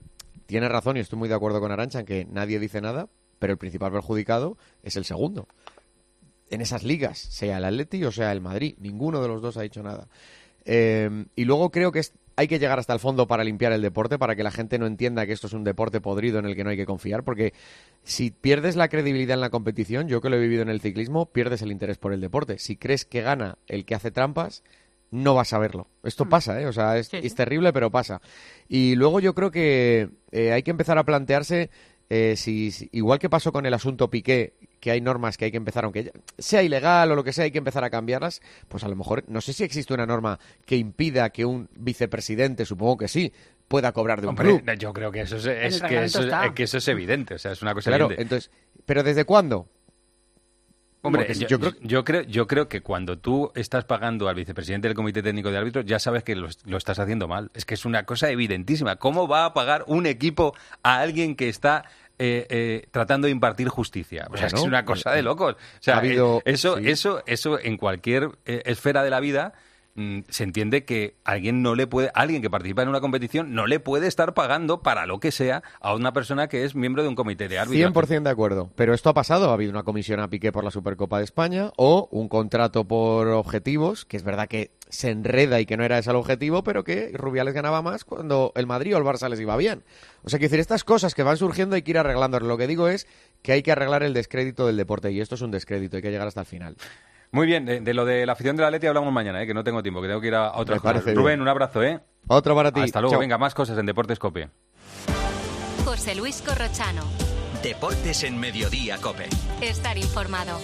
tiene 0.47 0.67
razón 0.67 0.97
y 0.97 1.01
estoy 1.01 1.19
muy 1.19 1.29
de 1.29 1.35
acuerdo 1.35 1.59
con 1.59 1.71
Arancha 1.71 1.99
en 1.99 2.07
que 2.07 2.25
nadie 2.25 2.57
dice 2.57 2.81
nada, 2.81 3.07
pero 3.37 3.53
el 3.53 3.59
principal 3.59 3.91
perjudicado 3.91 4.57
es 4.81 4.95
el 4.95 5.05
segundo. 5.05 5.47
En 6.49 6.61
esas 6.61 6.81
ligas, 6.81 7.19
sea 7.19 7.59
el 7.59 7.65
Atleti 7.65 8.03
o 8.03 8.11
sea 8.11 8.31
el 8.31 8.41
Madrid, 8.41 8.77
ninguno 8.79 9.21
de 9.21 9.27
los 9.27 9.43
dos 9.43 9.57
ha 9.57 9.61
dicho 9.61 9.83
nada. 9.83 10.07
Eh, 10.65 11.25
y 11.35 11.45
luego 11.45 11.69
creo 11.69 11.91
que 11.91 11.99
es 11.99 12.13
hay 12.41 12.47
que 12.47 12.59
llegar 12.59 12.79
hasta 12.79 12.93
el 12.93 12.99
fondo 12.99 13.27
para 13.27 13.43
limpiar 13.43 13.71
el 13.71 13.81
deporte, 13.81 14.17
para 14.17 14.35
que 14.35 14.43
la 14.43 14.51
gente 14.51 14.79
no 14.79 14.87
entienda 14.87 15.25
que 15.25 15.33
esto 15.33 15.47
es 15.47 15.53
un 15.53 15.63
deporte 15.63 16.01
podrido 16.01 16.39
en 16.39 16.45
el 16.45 16.55
que 16.55 16.63
no 16.63 16.71
hay 16.71 16.77
que 16.77 16.85
confiar, 16.85 17.23
porque 17.23 17.53
si 18.03 18.31
pierdes 18.31 18.75
la 18.75 18.89
credibilidad 18.89 19.35
en 19.35 19.41
la 19.41 19.49
competición, 19.49 20.07
yo 20.07 20.21
que 20.21 20.29
lo 20.29 20.37
he 20.37 20.39
vivido 20.39 20.63
en 20.63 20.69
el 20.69 20.81
ciclismo, 20.81 21.27
pierdes 21.27 21.61
el 21.61 21.71
interés 21.71 21.97
por 21.97 22.13
el 22.13 22.21
deporte. 22.21 22.57
Si 22.57 22.77
crees 22.77 23.05
que 23.05 23.21
gana 23.21 23.57
el 23.67 23.85
que 23.85 23.95
hace 23.95 24.11
trampas, 24.11 24.63
no 25.11 25.35
vas 25.35 25.53
a 25.53 25.59
verlo. 25.59 25.87
Esto 26.03 26.25
mm. 26.25 26.29
pasa, 26.29 26.61
¿eh? 26.61 26.65
O 26.65 26.73
sea, 26.73 26.97
es, 26.97 27.09
terrible, 27.35 27.71
pero 27.73 27.91
pasa. 27.91 28.21
Y 28.67 28.95
luego 28.95 29.19
yo 29.19 29.35
creo 29.35 29.51
que 29.51 30.09
eh, 30.31 30.51
hay 30.51 30.63
que 30.63 30.71
empezar 30.71 30.97
a 30.97 31.03
plantearse 31.03 31.69
eh, 32.09 32.35
si, 32.35 32.73
igual 32.91 33.19
que 33.19 33.29
pasó 33.29 33.51
con 33.51 33.65
el 33.65 33.73
asunto 33.73 34.09
Piqué, 34.09 34.53
que 34.81 34.91
hay 34.91 34.99
normas 34.99 35.37
que 35.37 35.45
hay 35.45 35.51
que 35.51 35.57
empezar, 35.57 35.85
aunque 35.85 36.11
sea 36.37 36.63
ilegal 36.63 37.11
o 37.11 37.15
lo 37.15 37.23
que 37.23 37.31
sea, 37.31 37.45
hay 37.45 37.51
que 37.51 37.59
empezar 37.59 37.83
a 37.85 37.89
cambiarlas, 37.89 38.41
pues 38.67 38.83
a 38.83 38.89
lo 38.89 38.95
mejor 38.97 39.23
no 39.27 39.39
sé 39.39 39.53
si 39.53 39.63
existe 39.63 39.93
una 39.93 40.05
norma 40.05 40.39
que 40.65 40.75
impida 40.75 41.29
que 41.29 41.45
un 41.45 41.69
vicepresidente, 41.75 42.65
supongo 42.65 42.97
que 42.97 43.07
sí, 43.07 43.31
pueda 43.67 43.93
cobrar 43.93 44.19
de 44.19 44.27
un 44.27 44.35
club. 44.35 44.63
Yo 44.77 44.91
creo 44.91 45.11
que 45.11 45.21
eso 45.21 45.37
es, 45.37 45.43
que, 45.81 46.03
eso, 46.03 46.77
es 46.77 46.87
evidente, 46.87 47.35
o 47.35 47.37
sea, 47.37 47.51
es 47.51 47.61
una 47.61 47.73
cosa 47.75 47.91
claro, 47.91 48.09
Entonces, 48.11 48.49
pero 48.85 49.03
¿desde 49.03 49.23
cuándo? 49.23 49.69
Hombre, 51.03 51.33
yo, 51.33 51.59
creo, 51.59 51.73
yo, 51.81 52.03
creo, 52.03 52.21
yo 52.23 52.47
creo 52.47 52.67
que 52.67 52.81
cuando 52.81 53.17
tú 53.17 53.51
estás 53.55 53.85
pagando 53.85 54.29
al 54.29 54.35
vicepresidente 54.35 54.87
del 54.87 54.95
Comité 54.95 55.23
Técnico 55.23 55.49
de 55.49 55.57
Árbitros, 55.57 55.85
ya 55.85 55.97
sabes 55.97 56.23
que 56.23 56.35
lo, 56.35 56.47
lo, 56.65 56.77
estás 56.77 56.99
haciendo 56.99 57.27
mal. 57.27 57.49
Es 57.55 57.65
que 57.65 57.73
es 57.73 57.85
una 57.85 58.05
cosa 58.05 58.29
evidentísima. 58.29 58.97
¿Cómo 58.97 59.27
va 59.27 59.45
a 59.45 59.53
pagar 59.55 59.83
un 59.87 60.05
equipo 60.05 60.53
a 60.83 60.99
alguien 60.99 61.35
que 61.35 61.49
está 61.49 61.85
eh, 62.19 62.45
eh, 62.49 62.87
tratando 62.91 63.25
de 63.25 63.31
impartir 63.31 63.69
justicia. 63.69 64.27
O 64.29 64.37
sea, 64.37 64.47
es 64.47 64.53
una 64.53 64.85
cosa 64.85 65.11
de 65.11 65.21
locos. 65.21 65.55
O 65.55 65.57
sea, 65.79 66.01
eh, 66.03 66.19
eso, 66.45 66.77
eso, 66.77 67.23
eso 67.25 67.59
en 67.59 67.77
cualquier 67.77 68.29
esfera 68.45 69.03
de 69.03 69.09
la 69.09 69.19
vida 69.19 69.53
se 70.29 70.43
entiende 70.43 70.85
que 70.85 71.15
alguien 71.23 71.61
no 71.61 71.75
le 71.75 71.87
puede, 71.87 72.11
alguien 72.13 72.41
que 72.41 72.49
participa 72.49 72.81
en 72.81 72.89
una 72.89 73.01
competición 73.01 73.53
no 73.53 73.67
le 73.67 73.79
puede 73.79 74.07
estar 74.07 74.33
pagando 74.33 74.81
para 74.81 75.05
lo 75.05 75.19
que 75.19 75.31
sea 75.31 75.63
a 75.81 75.93
una 75.93 76.13
persona 76.13 76.47
que 76.47 76.63
es 76.63 76.75
miembro 76.75 77.03
de 77.03 77.09
un 77.09 77.15
comité 77.15 77.47
de 77.47 77.59
árbitros. 77.59 77.93
100% 77.93 78.23
de 78.23 78.29
acuerdo. 78.29 78.71
Pero 78.75 78.93
esto 78.93 79.09
ha 79.09 79.13
pasado. 79.13 79.49
Ha 79.49 79.53
habido 79.53 79.71
una 79.71 79.83
comisión 79.83 80.19
a 80.19 80.29
Piqué 80.29 80.51
por 80.51 80.63
la 80.63 80.71
Supercopa 80.71 81.17
de 81.17 81.25
España 81.25 81.71
o 81.77 82.07
un 82.11 82.29
contrato 82.29 82.85
por 82.85 83.27
objetivos, 83.27 84.05
que 84.05 84.17
es 84.17 84.23
verdad 84.23 84.47
que 84.47 84.71
se 84.89 85.09
enreda 85.09 85.59
y 85.59 85.65
que 85.65 85.77
no 85.77 85.83
era 85.83 85.97
ese 85.97 86.09
el 86.09 86.17
objetivo, 86.17 86.63
pero 86.63 86.83
que 86.83 87.11
Rubiales 87.13 87.53
ganaba 87.53 87.81
más 87.81 88.03
cuando 88.03 88.51
el 88.55 88.67
Madrid 88.67 88.95
o 88.95 88.97
el 88.97 89.03
Barça 89.05 89.29
les 89.29 89.39
iba 89.39 89.55
bien. 89.57 89.83
O 90.23 90.29
sea, 90.29 90.39
que 90.39 90.45
decir, 90.45 90.59
estas 90.59 90.83
cosas 90.83 91.15
que 91.15 91.23
van 91.23 91.37
surgiendo 91.37 91.75
hay 91.75 91.81
que 91.81 91.91
ir 91.91 91.97
arreglando. 91.97 92.39
Lo 92.39 92.57
que 92.57 92.67
digo 92.67 92.87
es 92.87 93.07
que 93.41 93.53
hay 93.53 93.63
que 93.63 93.71
arreglar 93.71 94.03
el 94.03 94.13
descrédito 94.13 94.67
del 94.67 94.77
deporte 94.77 95.11
y 95.11 95.21
esto 95.21 95.35
es 95.35 95.41
un 95.41 95.51
descrédito, 95.51 95.97
hay 95.97 96.03
que 96.03 96.11
llegar 96.11 96.27
hasta 96.27 96.41
el 96.41 96.45
final. 96.45 96.75
Muy 97.31 97.47
bien, 97.47 97.65
de, 97.65 97.93
lo 97.93 98.03
de 98.03 98.25
la 98.25 98.33
afición 98.33 98.57
de 98.57 98.63
la 98.63 98.71
Leti 98.71 98.87
hablamos 98.87 99.13
mañana, 99.13 99.41
¿eh? 99.41 99.47
que 99.47 99.53
no 99.53 99.63
tengo 99.63 99.81
tiempo, 99.81 100.01
que 100.01 100.07
tengo 100.09 100.19
que 100.19 100.27
ir 100.27 100.35
a 100.35 100.51
otra 100.57 100.79
cosa. 100.79 101.01
Rubén, 101.13 101.41
un 101.41 101.47
abrazo, 101.47 101.81
¿eh? 101.81 102.01
Otro 102.27 102.55
para 102.55 102.71
ti. 102.71 102.81
Hasta 102.81 102.99
luego, 102.99 103.17
venga, 103.19 103.37
más 103.37 103.53
cosas 103.53 103.77
en 103.77 103.85
Deportes 103.85 104.19
Cope. 104.19 104.49
José 105.85 106.13
Luis 106.15 106.41
Corrochano. 106.41 107.03
Deportes 107.63 108.23
en 108.23 108.37
Mediodía 108.37 108.97
Cope. 108.97 109.27
Estar 109.61 109.97
informado. 109.97 110.59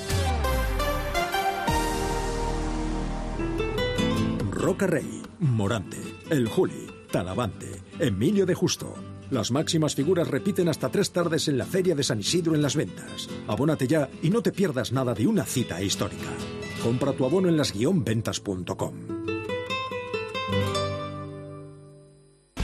Roca 4.52 4.88
Rey, 4.88 5.24
Morante, 5.40 5.98
El 6.30 6.50
Juli, 6.50 6.88
Talavante, 7.12 7.82
Emilio 8.00 8.46
de 8.46 8.56
Justo. 8.56 8.94
Las 9.30 9.52
máximas 9.52 9.94
figuras 9.94 10.28
repiten 10.28 10.70
hasta 10.70 10.90
tres 10.90 11.12
tardes 11.12 11.48
en 11.48 11.58
la 11.58 11.66
Feria 11.66 11.96
de 11.96 12.04
San 12.04 12.20
Isidro 12.20 12.56
en 12.56 12.62
las 12.62 12.76
ventas. 12.76 13.28
Abónate 13.48 13.88
ya 13.88 14.10
y 14.22 14.30
no 14.30 14.42
te 14.42 14.52
pierdas 14.52 14.92
nada 14.92 15.14
de 15.14 15.28
una 15.28 15.44
cita 15.44 15.82
histórica. 15.82 16.30
Compra 16.82 17.12
tu 17.14 17.26
abono 17.26 17.50
en 17.50 17.58
las-ventas.com. 17.58 19.17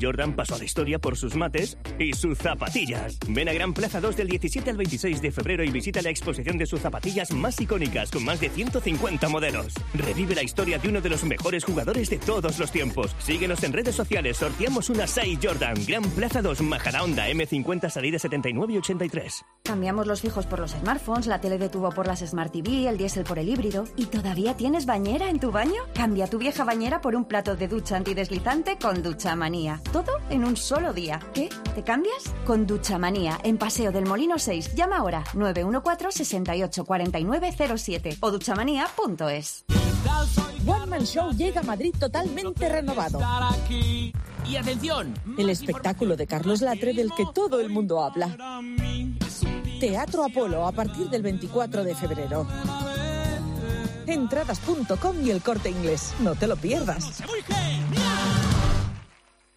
Jordan 0.00 0.34
pasó 0.34 0.54
a 0.54 0.58
la 0.58 0.64
historia 0.64 0.98
por 0.98 1.16
sus 1.16 1.34
mates 1.34 1.78
y 1.98 2.12
sus 2.12 2.38
zapatillas. 2.38 3.18
Ven 3.28 3.48
a 3.48 3.52
Gran 3.52 3.72
Plaza 3.72 4.00
2 4.00 4.16
del 4.16 4.28
17 4.28 4.70
al 4.70 4.76
26 4.76 5.22
de 5.22 5.32
febrero 5.32 5.64
y 5.64 5.70
visita 5.70 6.02
la 6.02 6.10
exposición 6.10 6.58
de 6.58 6.66
sus 6.66 6.80
zapatillas 6.80 7.32
más 7.32 7.60
icónicas 7.60 8.10
con 8.10 8.24
más 8.24 8.40
de 8.40 8.50
150 8.50 9.28
modelos. 9.28 9.74
Revive 9.94 10.34
la 10.34 10.42
historia 10.42 10.78
de 10.78 10.88
uno 10.88 11.00
de 11.00 11.08
los 11.08 11.24
mejores 11.24 11.64
jugadores 11.64 12.10
de 12.10 12.18
todos 12.18 12.58
los 12.58 12.70
tiempos. 12.70 13.14
Síguenos 13.18 13.62
en 13.64 13.72
redes 13.72 13.94
sociales, 13.94 14.36
sorteamos 14.36 14.90
una 14.90 15.06
6 15.06 15.38
Jordan. 15.42 15.74
Gran 15.86 16.04
Plaza 16.10 16.42
2, 16.42 16.62
Majadahonda, 16.62 17.28
M50, 17.28 17.90
salida 17.90 18.18
79 18.18 18.72
y 18.74 18.78
83. 18.78 19.44
Cambiamos 19.64 20.06
los 20.06 20.20
fijos 20.20 20.46
por 20.46 20.60
los 20.60 20.72
smartphones, 20.72 21.26
la 21.26 21.40
tele 21.40 21.58
de 21.58 21.68
tubo 21.68 21.90
por 21.90 22.06
las 22.06 22.20
Smart 22.20 22.52
TV, 22.52 22.88
el 22.88 22.98
diésel 22.98 23.24
por 23.24 23.38
el 23.38 23.48
híbrido. 23.48 23.84
¿Y 23.96 24.06
todavía 24.06 24.56
tienes 24.56 24.86
bañera 24.86 25.30
en 25.30 25.40
tu 25.40 25.50
baño? 25.50 25.82
Cambia 25.94 26.26
tu 26.26 26.38
vieja 26.38 26.64
bañera 26.64 27.00
por 27.00 27.14
un 27.14 27.24
plato 27.24 27.56
de 27.56 27.68
ducha 27.68 27.96
antideslizante 27.96 28.78
con 28.78 29.02
Ducha 29.02 29.34
Manía. 29.36 29.77
Todo 29.92 30.12
en 30.30 30.44
un 30.44 30.56
solo 30.56 30.92
día. 30.92 31.20
¿Qué? 31.32 31.48
¿Te 31.74 31.82
cambias? 31.82 32.34
Con 32.46 32.66
Duchamanía, 32.66 33.38
en 33.42 33.58
Paseo 33.58 33.92
del 33.92 34.06
Molino 34.06 34.38
6. 34.38 34.74
Llama 34.74 34.98
ahora 34.98 35.24
914 35.34 36.24
68 36.24 36.86
o 38.20 38.30
duchamanía.es. 38.30 39.64
One 40.66 40.86
Man 40.86 41.04
Show 41.04 41.32
llega 41.32 41.60
a 41.60 41.64
Madrid 41.64 41.94
totalmente 41.98 42.68
renovado. 42.68 43.20
Y 44.46 44.56
atención, 44.56 45.14
el 45.36 45.50
espectáculo 45.50 46.16
de 46.16 46.26
Carlos 46.26 46.62
Latre 46.62 46.92
del 46.92 47.12
que 47.14 47.26
todo 47.34 47.60
el 47.60 47.68
mundo 47.68 48.02
habla. 48.02 48.36
Teatro 49.80 50.24
Apolo 50.24 50.66
a 50.66 50.72
partir 50.72 51.08
del 51.08 51.22
24 51.22 51.84
de 51.84 51.94
febrero. 51.94 52.46
Entradas.com 54.06 55.24
y 55.24 55.30
el 55.30 55.42
corte 55.42 55.70
inglés. 55.70 56.14
No 56.20 56.34
te 56.34 56.46
lo 56.46 56.56
pierdas. 56.56 57.22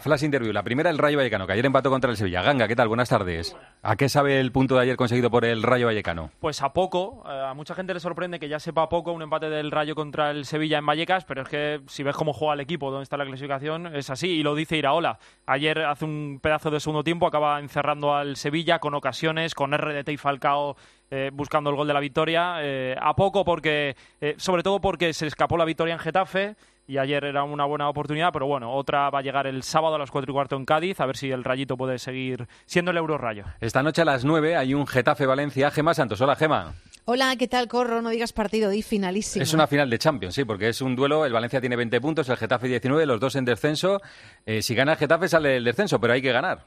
flash 0.00 0.24
interview. 0.24 0.52
La 0.52 0.62
primera, 0.62 0.90
el 0.90 0.98
Rayo 0.98 1.18
Vallecano, 1.18 1.46
que 1.46 1.52
ayer 1.52 1.66
empató 1.66 1.90
contra 1.90 2.10
el 2.10 2.16
Sevilla. 2.16 2.42
Ganga, 2.42 2.66
¿qué 2.68 2.76
tal? 2.76 2.88
Buenas 2.88 3.08
tardes. 3.08 3.56
¿A 3.82 3.96
qué 3.96 4.08
sabe 4.08 4.40
el 4.40 4.52
punto 4.52 4.74
de 4.76 4.82
ayer 4.82 4.96
conseguido 4.96 5.30
por 5.30 5.44
el 5.44 5.62
Rayo 5.62 5.86
Vallecano? 5.86 6.30
Pues 6.40 6.62
a 6.62 6.72
poco. 6.72 7.22
Eh, 7.26 7.46
a 7.48 7.54
mucha 7.54 7.74
gente 7.74 7.94
le 7.94 8.00
sorprende 8.00 8.38
que 8.38 8.48
ya 8.48 8.58
sepa 8.58 8.88
poco 8.88 9.12
un 9.12 9.22
empate 9.22 9.50
del 9.50 9.70
Rayo 9.70 9.94
contra 9.94 10.30
el 10.30 10.44
Sevilla 10.44 10.78
en 10.78 10.86
Vallecas, 10.86 11.24
pero 11.24 11.42
es 11.42 11.48
que 11.48 11.80
si 11.86 12.02
ves 12.02 12.16
cómo 12.16 12.32
juega 12.32 12.54
el 12.54 12.60
equipo, 12.60 12.90
dónde 12.90 13.04
está 13.04 13.16
la 13.16 13.26
clasificación, 13.26 13.94
es 13.94 14.10
así. 14.10 14.28
Y 14.28 14.42
lo 14.42 14.54
dice 14.54 14.76
Iraola. 14.76 15.18
Ayer 15.46 15.84
hace 15.84 16.04
un 16.04 16.40
pedazo 16.42 16.70
de 16.70 16.80
segundo 16.80 17.04
tiempo, 17.04 17.26
acaba 17.26 17.58
encerrando 17.60 18.14
al 18.14 18.36
Sevilla 18.36 18.78
con 18.78 18.94
ocasiones, 18.94 19.54
con 19.54 19.76
RDT 19.76 20.08
y 20.10 20.16
Falcao 20.16 20.76
eh, 21.10 21.30
buscando 21.32 21.70
el 21.70 21.76
gol 21.76 21.88
de 21.88 21.94
la 21.94 22.00
victoria. 22.00 22.56
Eh, 22.60 22.94
a 23.00 23.14
poco 23.14 23.44
porque, 23.44 23.96
sobre 24.36 24.62
todo 24.62 24.80
porque 24.80 25.12
se 25.12 25.26
escapó 25.26 25.56
la 25.56 25.64
victoria 25.64 25.94
en 25.94 26.00
Getafe 26.00 26.56
y 26.90 26.98
ayer 26.98 27.24
era 27.24 27.44
una 27.44 27.64
buena 27.66 27.88
oportunidad, 27.88 28.32
pero 28.32 28.46
bueno, 28.46 28.72
otra 28.72 29.10
va 29.10 29.20
a 29.20 29.22
llegar 29.22 29.46
el 29.46 29.62
sábado 29.62 29.94
a 29.94 29.98
las 29.98 30.10
cuatro 30.10 30.32
y 30.32 30.34
cuarto 30.34 30.56
en 30.56 30.64
Cádiz, 30.64 30.98
a 31.00 31.06
ver 31.06 31.16
si 31.16 31.30
el 31.30 31.44
Rayito 31.44 31.76
puede 31.76 31.98
seguir 32.00 32.48
siendo 32.66 32.90
el 32.90 32.96
Euro 32.96 33.16
Rayo. 33.16 33.44
Esta 33.60 33.82
noche 33.82 34.02
a 34.02 34.04
las 34.04 34.24
9 34.24 34.56
hay 34.56 34.74
un 34.74 34.88
Getafe-Valencia. 34.88 35.70
Gema 35.70 35.94
Santos, 35.94 36.20
hola 36.20 36.34
Gema. 36.34 36.74
Hola, 37.04 37.36
¿qué 37.36 37.46
tal, 37.46 37.68
Corro? 37.68 38.02
No 38.02 38.10
digas 38.10 38.32
partido, 38.32 38.70
di 38.70 38.82
finalísimo. 38.82 39.42
Es 39.42 39.54
una 39.54 39.68
final 39.68 39.88
de 39.88 39.98
Champions, 39.98 40.34
sí, 40.34 40.44
porque 40.44 40.68
es 40.68 40.80
un 40.80 40.96
duelo. 40.96 41.24
El 41.24 41.32
Valencia 41.32 41.60
tiene 41.60 41.76
20 41.76 42.00
puntos, 42.00 42.28
el 42.28 42.36
Getafe 42.36 42.66
19, 42.66 43.06
los 43.06 43.20
dos 43.20 43.36
en 43.36 43.44
descenso. 43.44 44.00
Eh, 44.44 44.60
si 44.60 44.74
gana 44.74 44.92
el 44.92 44.98
Getafe 44.98 45.28
sale 45.28 45.58
el 45.58 45.64
descenso, 45.64 46.00
pero 46.00 46.12
hay 46.12 46.22
que 46.22 46.32
ganar. 46.32 46.64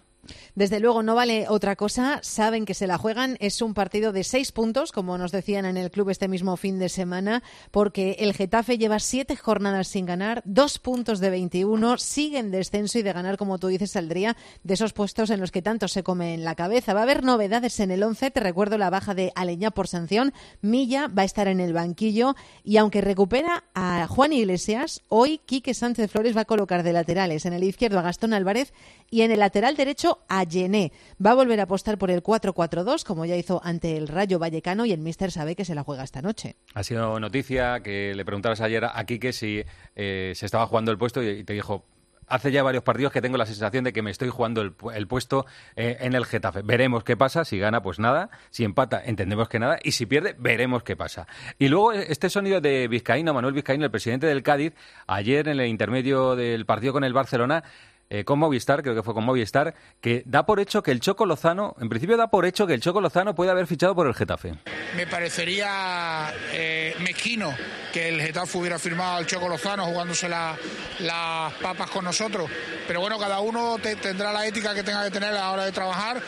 Desde 0.55 0.79
luego, 0.79 1.03
no 1.03 1.15
vale 1.15 1.45
otra 1.49 1.75
cosa. 1.75 2.19
Saben 2.21 2.65
que 2.65 2.73
se 2.73 2.87
la 2.87 2.97
juegan. 2.97 3.37
Es 3.39 3.61
un 3.61 3.73
partido 3.73 4.11
de 4.11 4.23
seis 4.23 4.51
puntos, 4.51 4.91
como 4.91 5.17
nos 5.17 5.31
decían 5.31 5.65
en 5.65 5.77
el 5.77 5.91
club 5.91 6.09
este 6.09 6.27
mismo 6.27 6.57
fin 6.57 6.79
de 6.79 6.89
semana, 6.89 7.43
porque 7.71 8.17
el 8.19 8.33
Getafe 8.33 8.77
lleva 8.77 8.99
siete 8.99 9.35
jornadas 9.35 9.87
sin 9.87 10.05
ganar, 10.05 10.41
dos 10.45 10.79
puntos 10.79 11.19
de 11.19 11.29
21, 11.29 11.97
sigue 11.97 12.39
en 12.39 12.51
descenso 12.51 12.99
y 12.99 13.03
de 13.03 13.13
ganar, 13.13 13.37
como 13.37 13.57
tú 13.59 13.67
dices, 13.67 13.91
saldría 13.91 14.37
de 14.63 14.73
esos 14.73 14.93
puestos 14.93 15.29
en 15.29 15.39
los 15.39 15.51
que 15.51 15.61
tanto 15.61 15.87
se 15.87 16.03
come 16.03 16.33
en 16.33 16.43
la 16.43 16.55
cabeza. 16.55 16.93
Va 16.93 17.01
a 17.01 17.03
haber 17.03 17.23
novedades 17.23 17.79
en 17.79 17.91
el 17.91 18.03
11. 18.03 18.31
Te 18.31 18.39
recuerdo 18.39 18.77
la 18.77 18.89
baja 18.89 19.13
de 19.13 19.31
Aleñá 19.35 19.71
por 19.71 19.87
sanción. 19.87 20.33
Milla 20.61 21.07
va 21.07 21.23
a 21.23 21.25
estar 21.25 21.47
en 21.47 21.59
el 21.59 21.73
banquillo 21.73 22.35
y 22.63 22.77
aunque 22.77 23.01
recupera 23.01 23.63
a 23.73 24.07
Juan 24.07 24.33
Iglesias, 24.33 25.01
hoy 25.09 25.39
Quique 25.45 25.73
Sánchez 25.73 26.11
Flores 26.11 26.35
va 26.35 26.41
a 26.41 26.45
colocar 26.45 26.83
de 26.83 26.93
laterales 26.93 27.45
en 27.45 27.53
el 27.53 27.63
izquierdo 27.63 27.99
a 27.99 28.03
Gastón 28.03 28.33
Álvarez 28.33 28.73
y 29.09 29.21
en 29.21 29.31
el 29.31 29.39
lateral 29.39 29.75
derecho 29.75 30.12
a 30.27 30.43
Yené. 30.43 30.91
Va 31.23 31.31
a 31.31 31.35
volver 31.35 31.59
a 31.59 31.63
apostar 31.63 31.97
por 31.97 32.11
el 32.11 32.23
4-4-2, 32.23 33.03
como 33.03 33.25
ya 33.25 33.35
hizo 33.35 33.61
ante 33.63 33.97
el 33.97 34.07
Rayo 34.07 34.39
Vallecano, 34.39 34.85
y 34.85 34.91
el 34.91 34.99
Mister 34.99 35.31
sabe 35.31 35.55
que 35.55 35.65
se 35.65 35.75
la 35.75 35.83
juega 35.83 36.03
esta 36.03 36.21
noche. 36.21 36.55
Ha 36.73 36.83
sido 36.83 37.19
noticia 37.19 37.81
que 37.81 38.13
le 38.15 38.25
preguntabas 38.25 38.61
ayer 38.61 38.85
a 38.85 39.03
Quique 39.05 39.33
si 39.33 39.63
eh, 39.95 40.33
se 40.35 40.45
estaba 40.45 40.67
jugando 40.67 40.91
el 40.91 40.97
puesto 40.97 41.21
y 41.21 41.43
te 41.43 41.53
dijo, 41.53 41.85
hace 42.27 42.51
ya 42.51 42.63
varios 42.63 42.83
partidos 42.83 43.13
que 43.13 43.21
tengo 43.21 43.37
la 43.37 43.45
sensación 43.45 43.83
de 43.83 43.93
que 43.93 44.01
me 44.01 44.11
estoy 44.11 44.29
jugando 44.29 44.61
el, 44.61 45.07
puesto 45.07 45.45
eh, 45.75 45.97
en 45.99 46.13
el 46.13 46.25
Getafe. 46.25 46.61
Veremos 46.63 47.03
qué 47.03 47.17
pasa. 47.17 47.45
Si 47.45 47.59
gana, 47.59 47.81
pues 47.81 47.99
nada. 47.99 48.29
Si 48.49 48.63
empata, 48.63 49.01
entendemos 49.03 49.49
que 49.49 49.59
nada. 49.59 49.77
Y 49.83 49.91
si 49.91 50.05
pierde, 50.05 50.35
veremos 50.37 50.83
qué 50.83 50.95
pasa. 50.95 51.27
Y 51.59 51.67
luego 51.67 51.91
este 51.91 52.29
sonido 52.29 52.61
de 52.61 52.87
Vizcaíno, 52.87 53.33
Manuel 53.33 53.53
Vizcaíno, 53.53 53.85
el 53.85 53.91
presidente 53.91 54.27
del 54.27 54.43
Cádiz, 54.43 54.73
ayer 55.07 55.47
en 55.47 55.59
el 55.59 55.67
intermedio 55.67 56.35
del 56.35 56.65
partido 56.65 56.93
con 56.93 57.03
el 57.03 57.13
Barcelona, 57.13 57.63
eh, 58.09 58.23
con 58.23 58.39
Movistar, 58.39 58.83
creo 58.83 58.95
que 58.95 59.03
fue 59.03 59.13
con 59.13 59.23
Movistar, 59.23 59.73
que 60.01 60.23
da 60.25 60.45
por 60.45 60.59
hecho 60.59 60.83
que 60.83 60.91
el 60.91 60.99
Choco 60.99 61.25
Lozano, 61.25 61.75
en 61.79 61.89
principio 61.89 62.17
da 62.17 62.27
por 62.27 62.45
hecho 62.45 62.67
que 62.67 62.73
el 62.73 62.81
Choco 62.81 63.01
Lozano 63.01 63.33
puede 63.35 63.51
haber 63.51 63.67
fichado 63.67 63.95
por 63.95 64.07
el 64.07 64.13
Getafe. 64.13 64.53
Me 64.95 65.07
parecería 65.07 66.31
eh, 66.51 66.95
mezquino 66.99 67.53
que 67.91 68.09
el 68.09 68.21
Getafe 68.21 68.57
hubiera 68.57 68.77
firmado 68.77 69.17
al 69.17 69.25
Choco 69.25 69.47
Lozano 69.47 69.85
jugándose 69.85 70.29
las 70.29 71.53
papas 71.61 71.89
con 71.89 72.05
nosotros. 72.05 72.49
Pero 72.87 72.99
bueno, 72.99 73.17
cada 73.17 73.39
uno 73.39 73.77
tendrá 73.79 74.31
la 74.31 74.45
ética 74.45 74.73
que 74.73 74.83
tenga 74.83 75.03
que 75.03 75.11
tener 75.11 75.29
a 75.29 75.33
la 75.33 75.51
hora 75.51 75.65
de 75.65 75.71
trabajar. 75.71 76.21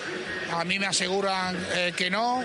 A 0.53 0.63
mí 0.63 0.79
me 0.79 0.87
aseguran 0.87 1.55
eh, 1.75 1.93
que 1.95 2.09
no. 2.09 2.43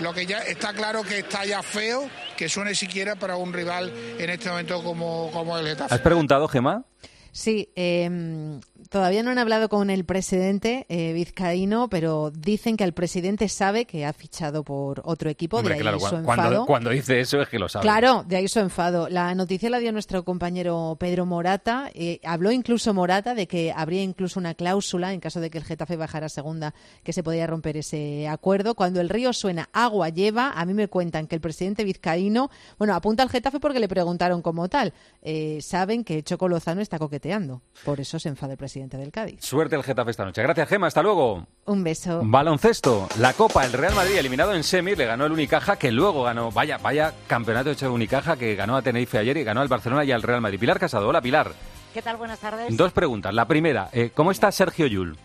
Lo 0.00 0.12
que 0.12 0.26
ya 0.26 0.38
está 0.38 0.72
claro 0.72 1.02
que 1.02 1.20
está 1.20 1.44
ya 1.44 1.62
feo 1.62 2.08
que 2.36 2.48
suene 2.48 2.74
siquiera 2.74 3.14
para 3.14 3.36
un 3.36 3.52
rival 3.52 3.92
en 4.18 4.28
este 4.28 4.48
momento 4.48 4.82
como, 4.82 5.30
como 5.32 5.56
el 5.56 5.66
Getafe. 5.66 5.94
¿Has 5.94 6.00
preguntado, 6.00 6.48
Gemma? 6.48 6.84
Sí, 7.34 7.68
eh, 7.74 8.60
todavía 8.90 9.24
no 9.24 9.32
han 9.32 9.38
hablado 9.38 9.68
con 9.68 9.90
el 9.90 10.04
presidente 10.04 10.86
eh, 10.88 11.12
vizcaíno, 11.12 11.88
pero 11.88 12.30
dicen 12.30 12.76
que 12.76 12.84
el 12.84 12.92
presidente 12.92 13.48
sabe 13.48 13.86
que 13.86 14.06
ha 14.06 14.12
fichado 14.12 14.62
por 14.62 15.02
otro 15.04 15.28
equipo. 15.28 15.60
de 15.60 15.74
ahí 15.74 15.80
claro, 15.80 15.98
su 15.98 16.22
cuando, 16.22 16.64
cuando, 16.64 16.90
dice 16.90 17.18
eso 17.18 17.42
es 17.42 17.48
que 17.48 17.58
lo 17.58 17.68
sabe. 17.68 17.82
Claro, 17.82 18.22
de 18.22 18.36
ahí 18.36 18.46
su 18.46 18.60
enfado. 18.60 19.08
La 19.08 19.34
noticia 19.34 19.68
la 19.68 19.80
dio 19.80 19.90
nuestro 19.90 20.24
compañero 20.24 20.96
Pedro 21.00 21.26
Morata. 21.26 21.90
Eh, 21.92 22.20
habló 22.22 22.52
incluso 22.52 22.94
Morata 22.94 23.34
de 23.34 23.48
que 23.48 23.72
habría 23.74 24.04
incluso 24.04 24.38
una 24.38 24.54
cláusula 24.54 25.12
en 25.12 25.18
caso 25.18 25.40
de 25.40 25.50
que 25.50 25.58
el 25.58 25.64
Getafe 25.64 25.96
bajara 25.96 26.26
a 26.26 26.28
segunda, 26.28 26.72
que 27.02 27.12
se 27.12 27.24
podía 27.24 27.48
romper 27.48 27.78
ese 27.78 28.28
acuerdo. 28.28 28.76
Cuando 28.76 29.00
el 29.00 29.08
río 29.08 29.32
suena, 29.32 29.68
agua 29.72 30.08
lleva. 30.10 30.52
A 30.52 30.64
mí 30.66 30.72
me 30.72 30.86
cuentan 30.86 31.26
que 31.26 31.34
el 31.34 31.40
presidente 31.40 31.82
vizcaíno, 31.82 32.48
bueno, 32.78 32.94
apunta 32.94 33.24
al 33.24 33.28
Getafe 33.28 33.58
porque 33.58 33.80
le 33.80 33.88
preguntaron 33.88 34.40
como 34.40 34.68
tal. 34.68 34.92
Eh, 35.20 35.58
saben 35.62 36.04
que 36.04 36.22
Choco 36.22 36.46
Lozano 36.46 36.80
está 36.80 36.96
coqueteando 36.96 37.23
por 37.84 38.00
eso 38.00 38.18
se 38.18 38.28
enfada 38.28 38.52
el 38.52 38.58
presidente 38.58 38.96
del 38.96 39.10
Cádiz. 39.10 39.40
Suerte 39.42 39.76
el 39.76 39.82
Getafe 39.82 40.10
esta 40.10 40.24
noche. 40.24 40.42
Gracias, 40.42 40.68
Gema. 40.68 40.86
Hasta 40.86 41.02
luego. 41.02 41.46
Un 41.66 41.84
beso. 41.84 42.20
Baloncesto. 42.22 43.08
La 43.18 43.32
Copa, 43.32 43.64
el 43.64 43.72
Real 43.72 43.94
Madrid 43.94 44.16
eliminado 44.16 44.54
en 44.54 44.62
semi, 44.62 44.94
le 44.94 45.06
ganó 45.06 45.26
el 45.26 45.32
Unicaja, 45.32 45.76
que 45.76 45.90
luego 45.90 46.22
ganó, 46.24 46.50
vaya, 46.50 46.78
vaya 46.78 47.12
campeonato 47.26 47.70
hecho 47.70 47.86
de 47.86 47.92
Unicaja, 47.92 48.36
que 48.36 48.54
ganó 48.54 48.76
a 48.76 48.82
Tenerife 48.82 49.18
ayer 49.18 49.36
y 49.36 49.44
ganó 49.44 49.60
al 49.60 49.68
Barcelona 49.68 50.04
y 50.04 50.12
al 50.12 50.22
Real 50.22 50.40
Madrid. 50.40 50.58
Pilar 50.58 50.78
Casado. 50.78 51.08
Hola, 51.08 51.20
Pilar. 51.20 51.52
¿Qué 51.92 52.02
tal? 52.02 52.16
Buenas 52.16 52.40
tardes. 52.40 52.76
Dos 52.76 52.92
preguntas. 52.92 53.32
La 53.32 53.46
primera, 53.46 53.88
eh, 53.92 54.10
¿cómo 54.14 54.30
está 54.30 54.50
Sergio 54.50 54.86
Yul? 54.86 55.16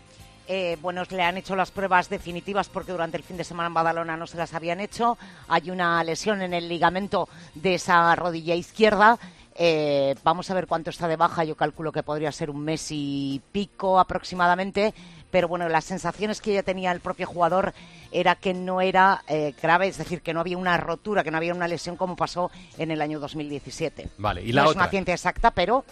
Eh, 0.52 0.76
bueno, 0.82 1.02
le 1.10 1.22
han 1.22 1.36
hecho 1.36 1.54
las 1.54 1.70
pruebas 1.70 2.08
definitivas 2.08 2.68
porque 2.68 2.90
durante 2.90 3.16
el 3.16 3.22
fin 3.22 3.36
de 3.36 3.44
semana 3.44 3.68
en 3.68 3.74
Badalona 3.74 4.16
no 4.16 4.26
se 4.26 4.36
las 4.36 4.52
habían 4.52 4.80
hecho. 4.80 5.16
Hay 5.46 5.70
una 5.70 6.02
lesión 6.02 6.42
en 6.42 6.54
el 6.54 6.68
ligamento 6.68 7.28
de 7.54 7.74
esa 7.74 8.16
rodilla 8.16 8.56
izquierda 8.56 9.18
eh, 9.62 10.14
vamos 10.24 10.50
a 10.50 10.54
ver 10.54 10.66
cuánto 10.66 10.88
está 10.88 11.06
de 11.06 11.16
baja. 11.16 11.44
Yo 11.44 11.54
calculo 11.54 11.92
que 11.92 12.02
podría 12.02 12.32
ser 12.32 12.48
un 12.48 12.64
mes 12.64 12.86
y 12.88 13.42
pico 13.52 14.00
aproximadamente. 14.00 14.94
Pero 15.30 15.48
bueno, 15.48 15.68
las 15.68 15.84
sensaciones 15.84 16.40
que 16.40 16.54
ya 16.54 16.62
tenía 16.62 16.90
el 16.92 17.00
propio 17.00 17.26
jugador 17.26 17.74
era 18.10 18.36
que 18.36 18.54
no 18.54 18.80
era 18.80 19.22
eh, 19.28 19.54
grave, 19.60 19.88
es 19.88 19.98
decir, 19.98 20.22
que 20.22 20.32
no 20.32 20.40
había 20.40 20.56
una 20.56 20.78
rotura, 20.78 21.22
que 21.22 21.30
no 21.30 21.36
había 21.36 21.52
una 21.54 21.68
lesión 21.68 21.96
como 21.96 22.16
pasó 22.16 22.50
en 22.78 22.90
el 22.90 23.02
año 23.02 23.20
2017. 23.20 24.08
Vale, 24.16 24.42
y 24.42 24.50
la 24.52 24.62
no 24.62 24.70
otra. 24.70 24.80
es 24.80 24.84
una 24.84 24.90
ciencia 24.90 25.12
exacta, 25.12 25.50
pero 25.50 25.84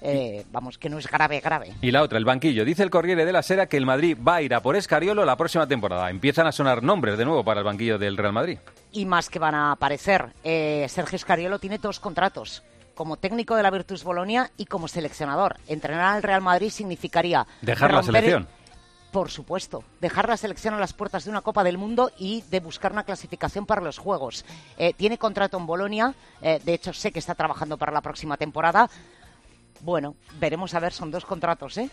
eh, 0.00 0.46
vamos, 0.50 0.78
que 0.78 0.88
no 0.88 0.96
es 0.96 1.06
grave, 1.06 1.40
grave. 1.40 1.74
Y 1.82 1.90
la 1.90 2.02
otra, 2.02 2.16
el 2.16 2.24
banquillo. 2.24 2.64
Dice 2.64 2.82
el 2.82 2.90
Corriere 2.90 3.26
de 3.26 3.32
la 3.32 3.42
Sera 3.42 3.66
que 3.66 3.76
el 3.76 3.84
Madrid 3.84 4.16
va 4.26 4.36
a 4.36 4.42
ir 4.42 4.54
a 4.54 4.62
por 4.62 4.76
Escariolo 4.76 5.26
la 5.26 5.36
próxima 5.36 5.68
temporada. 5.68 6.08
Empiezan 6.08 6.46
a 6.46 6.52
sonar 6.52 6.82
nombres 6.82 7.18
de 7.18 7.26
nuevo 7.26 7.44
para 7.44 7.60
el 7.60 7.66
banquillo 7.66 7.98
del 7.98 8.16
Real 8.16 8.32
Madrid. 8.32 8.58
Y 8.92 9.04
más 9.04 9.28
que 9.28 9.38
van 9.38 9.54
a 9.54 9.72
aparecer. 9.72 10.32
Sergio 10.42 11.16
Escariolo 11.16 11.58
tiene 11.58 11.76
dos 11.76 12.00
contratos 12.00 12.62
como 12.94 13.16
técnico 13.16 13.56
de 13.56 13.62
la 13.62 13.70
Virtus 13.70 14.04
Bolonia 14.04 14.50
y 14.56 14.66
como 14.66 14.88
seleccionador. 14.88 15.56
Entrenar 15.66 16.14
al 16.16 16.22
Real 16.22 16.40
Madrid 16.40 16.70
significaría 16.70 17.46
dejar 17.62 17.92
la 17.92 18.02
selección. 18.02 18.48
Por 19.12 19.30
supuesto, 19.30 19.84
dejar 20.00 20.28
la 20.28 20.36
selección 20.36 20.74
a 20.74 20.80
las 20.80 20.92
puertas 20.92 21.24
de 21.24 21.30
una 21.30 21.40
Copa 21.40 21.62
del 21.62 21.78
Mundo 21.78 22.10
y 22.18 22.42
de 22.50 22.58
buscar 22.58 22.90
una 22.90 23.04
clasificación 23.04 23.64
para 23.64 23.80
los 23.80 23.98
Juegos. 23.98 24.44
Eh, 24.76 24.92
tiene 24.92 25.18
contrato 25.18 25.56
en 25.56 25.66
Bolonia, 25.66 26.14
eh, 26.42 26.60
de 26.64 26.74
hecho 26.74 26.92
sé 26.92 27.12
que 27.12 27.20
está 27.20 27.36
trabajando 27.36 27.78
para 27.78 27.92
la 27.92 28.00
próxima 28.00 28.36
temporada. 28.36 28.90
Bueno, 29.82 30.16
veremos 30.40 30.74
a 30.74 30.80
ver, 30.80 30.92
son 30.92 31.12
dos 31.12 31.24
contratos, 31.24 31.78
¿eh? 31.78 31.90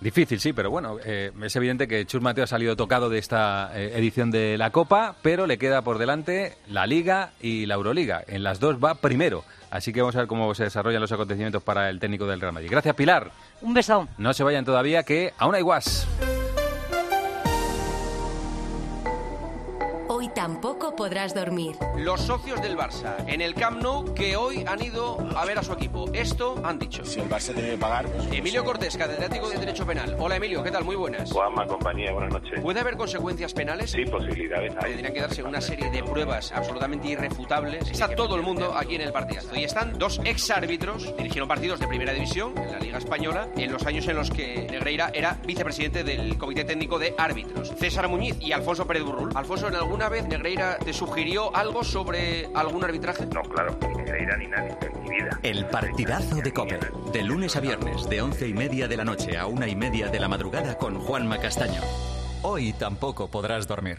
Difícil, 0.00 0.40
sí, 0.40 0.52
pero 0.54 0.70
bueno, 0.70 0.96
eh, 1.04 1.30
es 1.42 1.56
evidente 1.56 1.86
que 1.86 2.06
Chus 2.06 2.22
Mateo 2.22 2.44
ha 2.44 2.46
salido 2.46 2.74
tocado 2.74 3.10
de 3.10 3.18
esta 3.18 3.70
edición 3.78 4.30
de 4.30 4.56
la 4.56 4.70
Copa, 4.70 5.16
pero 5.20 5.46
le 5.46 5.58
queda 5.58 5.82
por 5.82 5.98
delante 5.98 6.56
la 6.68 6.86
Liga 6.86 7.32
y 7.40 7.66
la 7.66 7.74
Euroliga. 7.74 8.24
En 8.26 8.42
las 8.42 8.60
dos 8.60 8.82
va 8.82 8.94
primero. 8.94 9.44
Así 9.70 9.92
que 9.92 10.00
vamos 10.00 10.16
a 10.16 10.20
ver 10.20 10.26
cómo 10.26 10.54
se 10.54 10.64
desarrollan 10.64 11.00
los 11.02 11.12
acontecimientos 11.12 11.62
para 11.62 11.90
el 11.90 12.00
técnico 12.00 12.26
del 12.26 12.40
Real 12.40 12.52
Madrid. 12.52 12.70
Gracias, 12.70 12.94
Pilar. 12.94 13.30
Un 13.60 13.74
beso. 13.74 14.08
No 14.18 14.32
se 14.32 14.42
vayan 14.42 14.64
todavía, 14.64 15.02
que 15.02 15.32
aún 15.38 15.54
hay 15.54 15.62
guas. 15.62 16.08
Hoy 20.08 20.28
tampoco 20.34 20.79
podrás 21.00 21.32
dormir. 21.32 21.76
Los 21.96 22.20
socios 22.20 22.60
del 22.60 22.76
Barça 22.76 23.16
en 23.26 23.40
el 23.40 23.54
Camp 23.54 23.80
Nou 23.82 24.12
que 24.12 24.36
hoy 24.36 24.64
han 24.68 24.82
ido 24.84 25.16
a 25.34 25.46
ver 25.46 25.56
a 25.58 25.62
su 25.62 25.72
equipo. 25.72 26.04
Esto 26.12 26.60
han 26.62 26.78
dicho. 26.78 27.06
Si 27.06 27.20
el 27.20 27.26
Barça 27.26 27.54
tiene 27.54 27.70
que 27.70 27.78
pagar... 27.78 28.04
pues- 28.04 28.30
Emilio 28.30 28.62
Cortés, 28.62 28.98
catedrático 28.98 29.48
de 29.48 29.56
Derecho 29.56 29.86
Penal. 29.86 30.14
Hola 30.18 30.36
Emilio, 30.36 30.62
¿qué 30.62 30.70
tal? 30.70 30.84
Muy 30.84 30.96
buenas. 30.96 31.32
Juanma, 31.32 31.66
compañía, 31.66 32.12
buenas 32.12 32.34
noches. 32.34 32.60
¿Puede 32.60 32.80
haber 32.80 32.98
consecuencias 32.98 33.54
penales? 33.54 33.92
Sí, 33.92 34.04
posibilidades 34.04 34.74
hay. 34.76 34.90
Tendrían 34.90 35.14
que 35.14 35.20
darse 35.22 35.42
una 35.42 35.62
serie 35.62 35.88
de 35.90 36.02
pruebas 36.02 36.52
absolutamente 36.52 37.08
irrefutables. 37.08 37.90
Está 37.90 38.14
todo 38.14 38.36
el 38.36 38.42
mundo 38.42 38.74
aquí 38.76 38.96
en 38.96 39.00
el 39.00 39.12
partidazo. 39.12 39.56
Y 39.56 39.64
están 39.64 39.98
dos 39.98 40.20
exárbitros, 40.26 41.16
dirigieron 41.16 41.48
partidos 41.48 41.80
de 41.80 41.88
primera 41.88 42.12
división 42.12 42.52
en 42.58 42.72
la 42.72 42.78
Liga 42.78 42.98
Española 42.98 43.48
en 43.56 43.72
los 43.72 43.86
años 43.86 44.06
en 44.06 44.16
los 44.16 44.28
que 44.30 44.66
Negreira 44.70 45.10
era 45.14 45.38
vicepresidente 45.46 46.04
del 46.04 46.36
Comité 46.36 46.64
Técnico 46.66 46.98
de 46.98 47.14
Árbitros. 47.16 47.72
César 47.78 48.06
Muñiz 48.08 48.36
y 48.38 48.52
Alfonso 48.52 48.86
Pérez 48.86 49.02
Burrul. 49.04 49.30
Alfonso, 49.34 49.68
¿en 49.68 49.76
alguna 49.76 50.10
vez 50.10 50.28
Negreira 50.28 50.76
te 50.76 50.89
sugirió 50.92 51.54
algo 51.54 51.84
sobre 51.84 52.48
algún 52.54 52.84
arbitraje? 52.84 53.26
No, 53.26 53.42
claro, 53.42 53.78
ni 53.82 53.94
Negreira 53.94 54.36
ni 54.36 54.46
nadie 54.46 54.76
en 54.82 55.02
mi 55.02 55.10
vida. 55.10 55.40
El 55.42 55.66
partidazo 55.66 56.36
de 56.36 56.52
Cope. 56.52 56.78
De 57.12 57.22
lunes 57.22 57.56
a 57.56 57.60
viernes, 57.60 58.08
de 58.08 58.22
once 58.22 58.48
y 58.48 58.54
media 58.54 58.88
de 58.88 58.96
la 58.96 59.04
noche 59.04 59.36
a 59.36 59.46
una 59.46 59.68
y 59.68 59.76
media 59.76 60.08
de 60.08 60.20
la 60.20 60.28
madrugada 60.28 60.78
con 60.78 60.98
Juanma 60.98 61.38
Castaño. 61.38 61.80
Hoy 62.42 62.72
tampoco 62.72 63.30
podrás 63.30 63.66
dormir. 63.66 63.98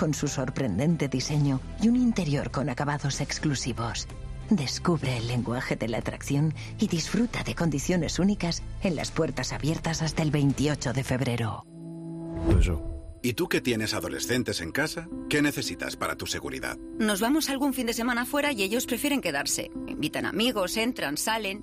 con 0.00 0.14
su 0.14 0.28
sorprendente 0.28 1.08
diseño 1.08 1.60
y 1.82 1.88
un 1.88 1.96
interior 1.96 2.50
con 2.50 2.70
acabados 2.70 3.20
exclusivos. 3.20 4.08
Descubre 4.48 5.18
el 5.18 5.28
lenguaje 5.28 5.76
de 5.76 5.88
la 5.88 5.98
atracción 5.98 6.54
y 6.78 6.88
disfruta 6.88 7.44
de 7.44 7.54
condiciones 7.54 8.18
únicas 8.18 8.62
en 8.82 8.96
las 8.96 9.10
puertas 9.10 9.52
abiertas 9.52 10.00
hasta 10.00 10.22
el 10.22 10.30
28 10.30 10.94
de 10.94 11.04
febrero. 11.04 11.66
¿Y 13.22 13.34
tú 13.34 13.48
que 13.50 13.60
tienes 13.60 13.92
adolescentes 13.92 14.62
en 14.62 14.72
casa? 14.72 15.06
¿Qué 15.28 15.42
necesitas 15.42 15.96
para 15.96 16.16
tu 16.16 16.26
seguridad? 16.26 16.78
Nos 16.98 17.20
vamos 17.20 17.50
algún 17.50 17.74
fin 17.74 17.84
de 17.84 17.92
semana 17.92 18.24
fuera 18.24 18.52
y 18.52 18.62
ellos 18.62 18.86
prefieren 18.86 19.20
quedarse. 19.20 19.70
Invitan 19.86 20.24
amigos, 20.24 20.78
entran, 20.78 21.18
salen. 21.18 21.62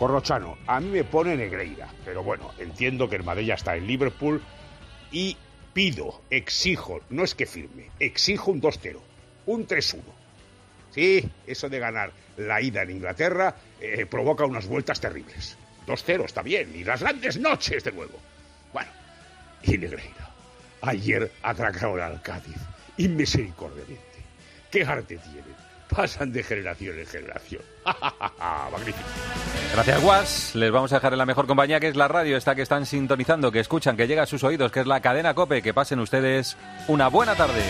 Corrochano, 0.00 0.56
a 0.66 0.80
mí 0.80 0.88
me 0.88 1.04
pone 1.04 1.36
Negreira, 1.36 1.86
pero 2.06 2.22
bueno, 2.22 2.52
entiendo 2.56 3.06
que 3.06 3.16
el 3.16 3.22
Madrid 3.22 3.48
ya 3.48 3.54
está 3.56 3.76
en 3.76 3.86
Liverpool 3.86 4.40
y 5.12 5.36
pido, 5.74 6.22
exijo, 6.30 7.02
no 7.10 7.22
es 7.22 7.34
que 7.34 7.44
firme, 7.44 7.90
exijo 7.98 8.50
un 8.50 8.62
2-0, 8.62 8.98
un 9.44 9.66
3-1. 9.66 10.00
Sí, 10.94 11.30
eso 11.46 11.68
de 11.68 11.78
ganar 11.78 12.12
la 12.38 12.62
ida 12.62 12.80
en 12.80 12.92
Inglaterra 12.92 13.54
eh, 13.78 14.06
provoca 14.06 14.46
unas 14.46 14.66
vueltas 14.66 15.02
terribles. 15.02 15.58
2-0 15.86 16.24
está 16.24 16.40
bien, 16.40 16.72
y 16.74 16.82
las 16.82 17.02
grandes 17.02 17.38
noches 17.38 17.84
de 17.84 17.92
nuevo. 17.92 18.18
Bueno, 18.72 18.90
y 19.64 19.76
Negreira, 19.76 20.30
ayer 20.80 21.30
atracaron 21.42 22.00
al 22.00 22.22
Cádiz, 22.22 22.56
inmisericordiamente. 22.96 24.00
¿Qué 24.70 24.82
arte 24.82 25.18
tienen? 25.18 25.59
Pasan 25.94 26.32
de 26.32 26.42
generación 26.42 26.98
en 26.98 27.06
generación. 27.06 27.62
Magnífico. 28.72 29.08
Gracias, 29.72 30.02
Guas. 30.02 30.54
Les 30.54 30.70
vamos 30.70 30.92
a 30.92 30.96
dejar 30.96 31.12
en 31.12 31.18
la 31.18 31.26
mejor 31.26 31.46
compañía, 31.46 31.80
que 31.80 31.88
es 31.88 31.96
la 31.96 32.08
radio, 32.08 32.36
esta 32.36 32.54
que 32.54 32.62
están 32.62 32.86
sintonizando, 32.86 33.50
que 33.50 33.60
escuchan, 33.60 33.96
que 33.96 34.06
llega 34.06 34.22
a 34.22 34.26
sus 34.26 34.44
oídos, 34.44 34.72
que 34.72 34.80
es 34.80 34.86
la 34.86 35.00
cadena 35.00 35.34
COPE. 35.34 35.62
Que 35.62 35.74
pasen 35.74 36.00
ustedes 36.00 36.56
una 36.88 37.08
buena 37.08 37.34
tarde. 37.34 37.62